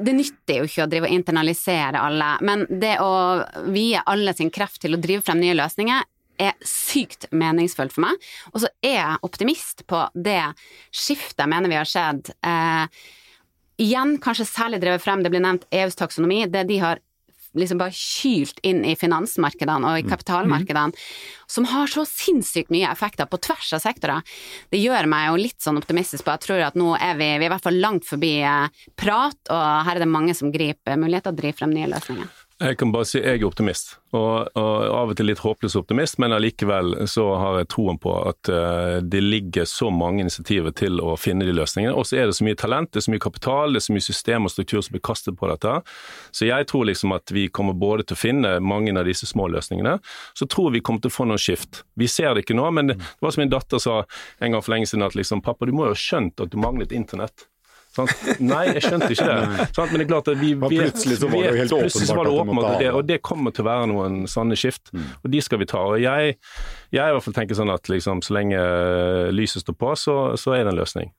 Det 0.00 0.16
nytter 0.16 0.60
jo 0.60 0.70
ikke 0.70 0.86
å 0.86 0.90
drive 0.90 1.10
og 1.10 1.18
internalisere 1.18 2.00
alle, 2.00 2.30
men 2.46 2.66
det 2.70 2.96
å 3.02 3.12
vie 3.70 4.00
alle 4.10 4.34
sin 4.36 4.52
kreft 4.54 4.82
til 4.84 4.96
å 4.96 5.02
drive 5.02 5.24
frem 5.26 5.40
nye 5.42 5.56
løsninger 5.58 6.08
er 6.40 6.56
sykt 6.64 7.28
meningsfullt 7.36 7.94
for 7.94 8.06
meg. 8.06 8.28
Og 8.54 8.62
så 8.64 8.70
er 8.80 8.96
jeg 8.96 9.24
optimist 9.26 9.84
på 9.90 10.02
det 10.14 10.42
skiftet 10.88 11.44
jeg 11.44 11.52
mener 11.52 11.72
vi 11.72 11.78
har 11.78 11.88
skjedd. 11.88 12.32
Eh, 12.40 13.02
igjen 13.80 14.18
kanskje 14.22 14.48
særlig 14.48 14.80
drevet 14.82 15.04
frem, 15.04 15.22
det 15.24 15.32
blir 15.32 15.44
nevnt 15.44 15.68
EUs 15.74 15.96
taksonomi, 15.98 16.44
det 16.50 16.66
de 16.68 16.80
har 16.82 17.00
liksom 17.58 17.80
bare 17.80 17.94
kylt 17.94 18.60
inn 18.66 18.84
i 18.86 18.94
finansmarkedene 18.98 19.88
og 19.90 19.98
i 19.98 20.06
kapitalmarkedene, 20.06 20.94
som 21.50 21.66
har 21.66 21.90
så 21.90 22.04
sinnssykt 22.06 22.70
mye 22.70 22.90
effekter 22.90 23.26
på 23.26 23.40
tvers 23.42 23.72
av 23.74 23.82
sektorer. 23.82 24.22
Det 24.70 24.78
gjør 24.78 25.08
meg 25.10 25.30
jo 25.30 25.40
litt 25.40 25.58
sånn 25.64 25.80
optimistisk 25.80 26.26
på 26.26 26.34
at 26.34 26.44
jeg 26.44 26.50
tror 26.50 26.66
at 26.68 26.78
nå 26.78 26.92
er 26.94 27.18
vi, 27.18 27.32
vi 27.32 27.48
er 27.48 27.48
i 27.48 27.52
hvert 27.54 27.66
fall 27.66 27.82
langt 27.82 28.06
forbi 28.06 28.36
eh, 28.46 28.84
prat, 28.94 29.40
og 29.50 29.66
her 29.88 29.96
er 29.96 30.04
det 30.04 30.12
mange 30.12 30.36
som 30.38 30.54
griper 30.54 31.00
muligheter 31.00 31.34
å 31.34 31.40
drive 31.40 31.58
frem 31.58 31.74
nye 31.74 31.90
løsninger. 31.90 32.30
Jeg 32.60 32.76
kan 32.76 32.90
bare 32.92 33.06
si 33.08 33.16
jeg 33.16 33.38
er 33.38 33.46
optimist, 33.48 33.94
og, 34.12 34.50
og 34.58 34.82
av 34.92 35.10
og 35.12 35.16
til 35.16 35.30
litt 35.30 35.40
håpløs 35.40 35.78
optimist, 35.80 36.18
men 36.20 36.34
allikevel 36.36 37.06
så 37.08 37.22
har 37.40 37.56
jeg 37.56 37.68
troen 37.72 37.96
på 37.96 38.12
at 38.28 38.50
uh, 38.52 38.98
det 39.00 39.22
ligger 39.24 39.64
så 39.64 39.88
mange 39.88 40.26
initiativer 40.26 40.74
til 40.76 41.00
å 41.00 41.14
finne 41.16 41.46
de 41.48 41.54
løsningene. 41.56 41.94
Og 41.96 42.04
så 42.04 42.18
er 42.20 42.28
det 42.28 42.36
så 42.36 42.44
mye 42.44 42.58
talent, 42.60 42.90
det 42.92 43.00
er 43.00 43.06
så 43.06 43.14
mye 43.14 43.22
kapital, 43.24 43.72
det 43.72 43.80
er 43.80 43.86
så 43.86 43.96
mye 43.96 44.04
system 44.04 44.44
og 44.44 44.52
struktur 44.52 44.84
som 44.84 44.92
blir 44.92 45.04
kastet 45.08 45.38
på 45.40 45.48
dette. 45.48 45.78
Så 46.36 46.50
jeg 46.50 46.68
tror 46.68 46.84
liksom 46.90 47.16
at 47.16 47.32
vi 47.32 47.46
kommer 47.48 47.78
både 47.80 48.04
til 48.04 48.18
å 48.18 48.20
finne 48.26 48.52
mange 48.60 48.92
av 48.92 49.08
disse 49.08 49.30
små 49.30 49.48
løsningene, 49.54 49.96
så 50.36 50.48
tror 50.52 50.74
vi 50.76 50.84
kommer 50.84 51.00
til 51.00 51.14
å 51.14 51.16
få 51.16 51.30
noen 51.30 51.40
skift. 51.40 51.86
Vi 51.96 52.10
ser 52.12 52.36
det 52.36 52.44
ikke 52.44 52.58
nå, 52.60 52.68
men 52.76 52.92
det 52.92 53.00
var 53.24 53.32
som 53.32 53.46
min 53.46 53.54
datter 53.56 53.80
sa 53.80 54.02
en 54.04 54.52
gang 54.52 54.60
for 54.60 54.76
lenge 54.76 54.92
siden 54.92 55.08
at 55.08 55.16
liksom 55.16 55.40
pappa, 55.46 55.64
du 55.64 55.72
må 55.72 55.88
jo 55.88 55.96
ha 55.96 56.02
skjønt 56.04 56.44
at 56.44 56.52
du 56.52 56.60
manglet 56.60 56.92
internett. 56.92 57.48
Sant? 57.90 58.12
Nei, 58.38 58.64
jeg 58.70 58.84
skjønte 58.84 59.08
ikke 59.10 59.24
det. 59.26 59.64
Sant? 59.74 59.90
Men 59.90 59.98
det 59.98 60.04
er 60.04 60.10
klart 60.12 60.28
at 60.30 60.38
vi 60.38 60.50
vet, 60.54 60.74
plutselig 60.76 61.16
så 61.18 61.30
var 61.30 61.40
det 61.42 61.48
jo 61.48 61.58
helt 61.58 61.72
åpenbart 61.74 62.20
at 62.20 62.34
åpenbart, 62.42 62.76
det, 62.78 62.90
og 62.94 63.06
det 63.08 63.16
kommer 63.26 63.54
til 63.56 63.64
å 63.64 63.68
være 63.70 63.88
noen 63.90 64.20
sanne 64.30 64.58
skift, 64.58 64.92
og 64.94 65.26
de 65.32 65.40
skal 65.42 65.58
vi 65.62 65.66
ta. 65.70 65.80
Og 65.90 65.98
jeg, 65.98 66.36
jeg 66.94 67.02
i 67.02 67.16
hvert 67.16 67.26
fall 67.26 67.36
tenker 67.40 67.58
sånn 67.58 67.72
at 67.74 67.90
liksom, 67.90 68.22
så 68.22 68.36
lenge 68.38 68.60
lyset 69.34 69.64
står 69.64 69.78
på, 69.80 69.94
så, 69.98 70.18
så 70.38 70.54
er 70.54 70.62
det 70.68 70.74
en 70.74 70.78
løsning. 70.78 71.10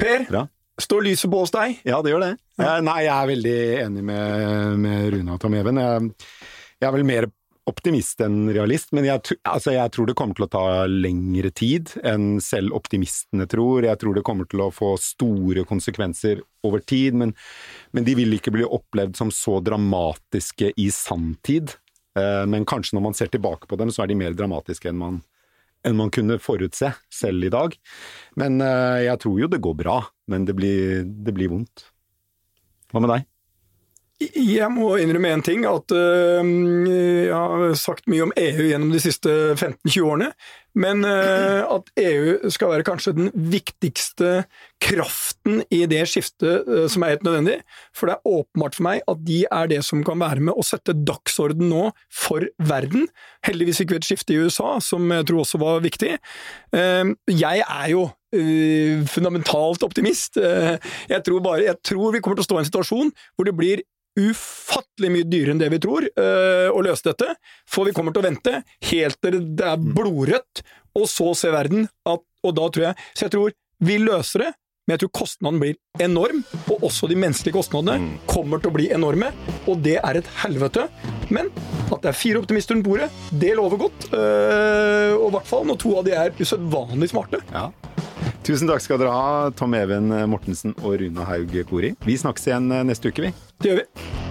Per, 0.00 0.24
Bra. 0.30 0.46
står 0.80 1.04
lyset 1.10 1.28
på 1.32 1.42
hos 1.44 1.52
deg? 1.52 1.82
Ja, 1.84 2.00
det 2.00 2.14
gjør 2.14 2.24
det. 2.24 2.32
Jeg, 2.60 2.86
nei, 2.88 2.96
jeg 3.04 3.12
er 3.18 3.28
veldig 3.34 3.58
enig 3.84 4.06
med, 4.08 4.78
med 4.80 5.04
Runa 5.16 5.36
og 5.36 5.44
Tom 5.44 5.58
Even. 5.60 5.82
Jeg, 5.84 6.14
jeg 6.80 6.88
er 6.88 6.96
vel 6.96 7.06
mer 7.12 7.28
optimist 7.70 8.20
enn 8.24 8.50
realist, 8.52 8.90
men 8.96 9.06
jeg, 9.06 9.22
altså, 9.48 9.72
jeg 9.76 9.92
tror 9.94 10.10
det 10.10 10.16
kommer 10.18 10.36
til 10.36 10.46
å 10.46 10.52
ta 10.52 10.64
lengre 10.90 11.52
tid 11.54 11.94
enn 12.06 12.40
selv 12.44 12.74
optimistene 12.76 13.46
tror. 13.50 13.86
Jeg 13.86 14.00
tror 14.02 14.18
det 14.18 14.24
kommer 14.26 14.48
til 14.50 14.64
å 14.66 14.72
få 14.74 14.92
store 15.00 15.64
konsekvenser 15.68 16.42
over 16.66 16.82
tid, 16.84 17.16
men, 17.16 17.32
men 17.96 18.06
de 18.06 18.16
vil 18.18 18.36
ikke 18.36 18.52
bli 18.54 18.66
opplevd 18.66 19.16
som 19.18 19.32
så 19.34 19.58
dramatiske 19.64 20.74
i 20.76 20.90
sanntid. 20.94 21.76
Eh, 22.18 22.44
Men 22.50 22.66
kanskje 22.68 22.96
når 22.98 23.06
man 23.08 23.16
ser 23.16 23.30
tilbake 23.32 23.70
på 23.70 23.78
dem, 23.80 23.92
så 23.94 24.04
er 24.04 24.10
de 24.10 24.18
mer 24.18 24.36
dramatiske 24.36 24.90
enn 24.90 24.98
man, 25.00 25.20
enn 25.86 25.98
man 25.98 26.12
kunne 26.14 26.40
forutse 26.42 26.92
selv 27.12 27.46
i 27.46 27.52
dag. 27.54 27.76
Men 28.40 28.60
eh, 28.64 29.06
jeg 29.06 29.22
tror 29.22 29.40
jo 29.40 29.50
det 29.50 29.62
går 29.62 29.78
bra, 29.78 30.00
men 30.30 30.46
det 30.48 30.56
blir, 30.58 31.04
det 31.06 31.34
blir 31.36 31.52
vondt. 31.52 31.86
Hva 32.90 33.04
med 33.04 33.14
deg? 33.14 33.28
Jeg 34.20 34.68
må 34.74 34.90
innrømme 35.00 35.30
én 35.32 35.40
ting, 35.40 35.62
at 35.64 35.94
øh, 35.96 36.44
sagt 37.78 38.08
mye 38.10 38.24
om 38.26 38.32
EU 38.38 38.66
gjennom 38.70 38.90
de 38.94 39.00
siste 39.02 39.30
15-20 39.56 40.06
årene, 40.06 40.28
men 40.78 41.02
øh, 41.04 41.64
at 41.66 41.88
EU 41.98 42.50
skal 42.54 42.70
være 42.70 42.86
kanskje 42.86 43.14
den 43.16 43.30
viktigste 43.34 44.44
kraften 44.80 45.64
i 45.74 45.80
det 45.90 46.04
skiftet 46.08 46.68
øh, 46.68 46.84
som 46.90 47.02
er 47.02 47.16
helt 47.16 47.26
nødvendig. 47.26 47.56
For 47.96 48.06
det 48.06 48.16
er 48.16 48.30
åpenbart 48.30 48.78
for 48.78 48.86
meg 48.86 49.02
at 49.10 49.24
de 49.26 49.40
er 49.50 49.70
det 49.72 49.80
som 49.86 50.04
kan 50.06 50.22
være 50.22 50.44
med 50.46 50.54
å 50.54 50.66
sette 50.66 50.94
dagsorden 50.94 51.66
nå 51.72 51.88
for 52.06 52.46
verden. 52.62 53.08
Heldigvis 53.46 53.82
fikk 53.82 53.96
vi 53.96 54.00
et 54.00 54.08
skifte 54.08 54.36
i 54.36 54.40
USA, 54.44 54.76
som 54.84 55.10
jeg 55.10 55.26
tror 55.26 55.42
også 55.42 55.60
var 55.62 55.82
viktig. 55.84 56.16
Eh, 56.76 57.14
Jeg 57.30 57.66
er 57.66 57.90
jo 57.90 58.08
fundamentalt 59.10 59.82
optimist. 59.82 60.36
Eh, 60.36 60.78
Jeg 61.08 61.24
tror, 61.26 61.40
bare, 61.42 61.64
jeg 61.66 61.76
tror 61.82 62.12
vi 62.12 62.20
kommer 62.20 62.38
til 62.38 62.46
å 62.46 62.48
stå 62.48 62.58
i 62.58 62.62
en 62.62 62.70
situasjon 62.70 63.10
hvor 63.34 63.44
det 63.48 63.56
blir 63.56 63.82
ufattelig 64.18 65.10
mye 65.14 65.28
dyrere 65.28 65.54
enn 65.54 65.60
det 65.62 65.70
vi 65.72 65.80
tror 65.82 66.06
øh, 66.08 66.68
å 66.72 66.82
løse 66.84 67.06
dette. 67.10 67.34
For 67.68 67.88
vi 67.88 67.94
kommer 67.96 68.14
til 68.14 68.24
å 68.24 68.28
vente 68.28 68.62
helt 68.90 69.20
til 69.22 69.40
det 69.56 69.68
er 69.72 69.84
blodrødt, 70.00 70.64
og 70.98 71.06
så 71.10 71.30
ser 71.38 71.54
verden 71.54 71.86
at 72.08 72.24
Og 72.40 72.54
da 72.56 72.64
tror 72.72 72.84
jeg 72.88 73.04
Så 73.14 73.26
jeg 73.26 73.32
tror 73.36 73.52
vi 73.80 73.94
løser 74.00 74.42
det, 74.42 74.48
men 74.84 74.96
jeg 74.96 75.00
tror 75.04 75.10
kostnaden 75.22 75.60
blir 75.62 75.76
enorm. 76.04 76.42
Og 76.66 76.82
også 76.88 77.08
de 77.08 77.16
menneskelige 77.16 77.54
kostnadene 77.56 78.18
kommer 78.28 78.60
til 78.60 78.68
å 78.68 78.74
bli 78.74 78.90
enorme, 78.92 79.30
og 79.64 79.80
det 79.84 79.94
er 80.02 80.18
et 80.20 80.28
helvete. 80.42 80.88
Men 81.32 81.48
at 81.88 82.02
det 82.02 82.10
er 82.10 82.18
fire 82.18 82.42
optimister 82.42 82.76
rundt 82.76 82.84
bordet, 82.84 83.08
det 83.40 83.54
lover 83.56 83.80
godt. 83.86 84.10
øh, 84.12 85.14
og 85.16 85.28
i 85.30 85.34
hvert 85.38 85.48
fall 85.48 85.64
når 85.70 85.80
to 85.80 85.94
av 85.96 86.04
de 86.04 86.16
er 86.18 86.34
usedvanlig 86.42 87.08
smarte. 87.14 87.40
Ja. 87.54 87.70
Tusen 88.46 88.70
takk 88.70 88.82
skal 88.82 88.98
dere 89.02 89.12
ha, 89.12 89.50
Tom 89.54 89.76
Even 89.78 90.08
Mortensen 90.30 90.74
og 90.80 90.96
Runa 91.02 91.28
Haug 91.28 91.54
Kori. 91.68 91.94
Vi 92.08 92.18
snakkes 92.18 92.48
igjen 92.48 92.72
neste 92.88 93.12
uke, 93.12 93.28
vi. 93.28 93.34
Det 93.60 93.72
gjør 93.72 93.82
vi. 93.84 94.29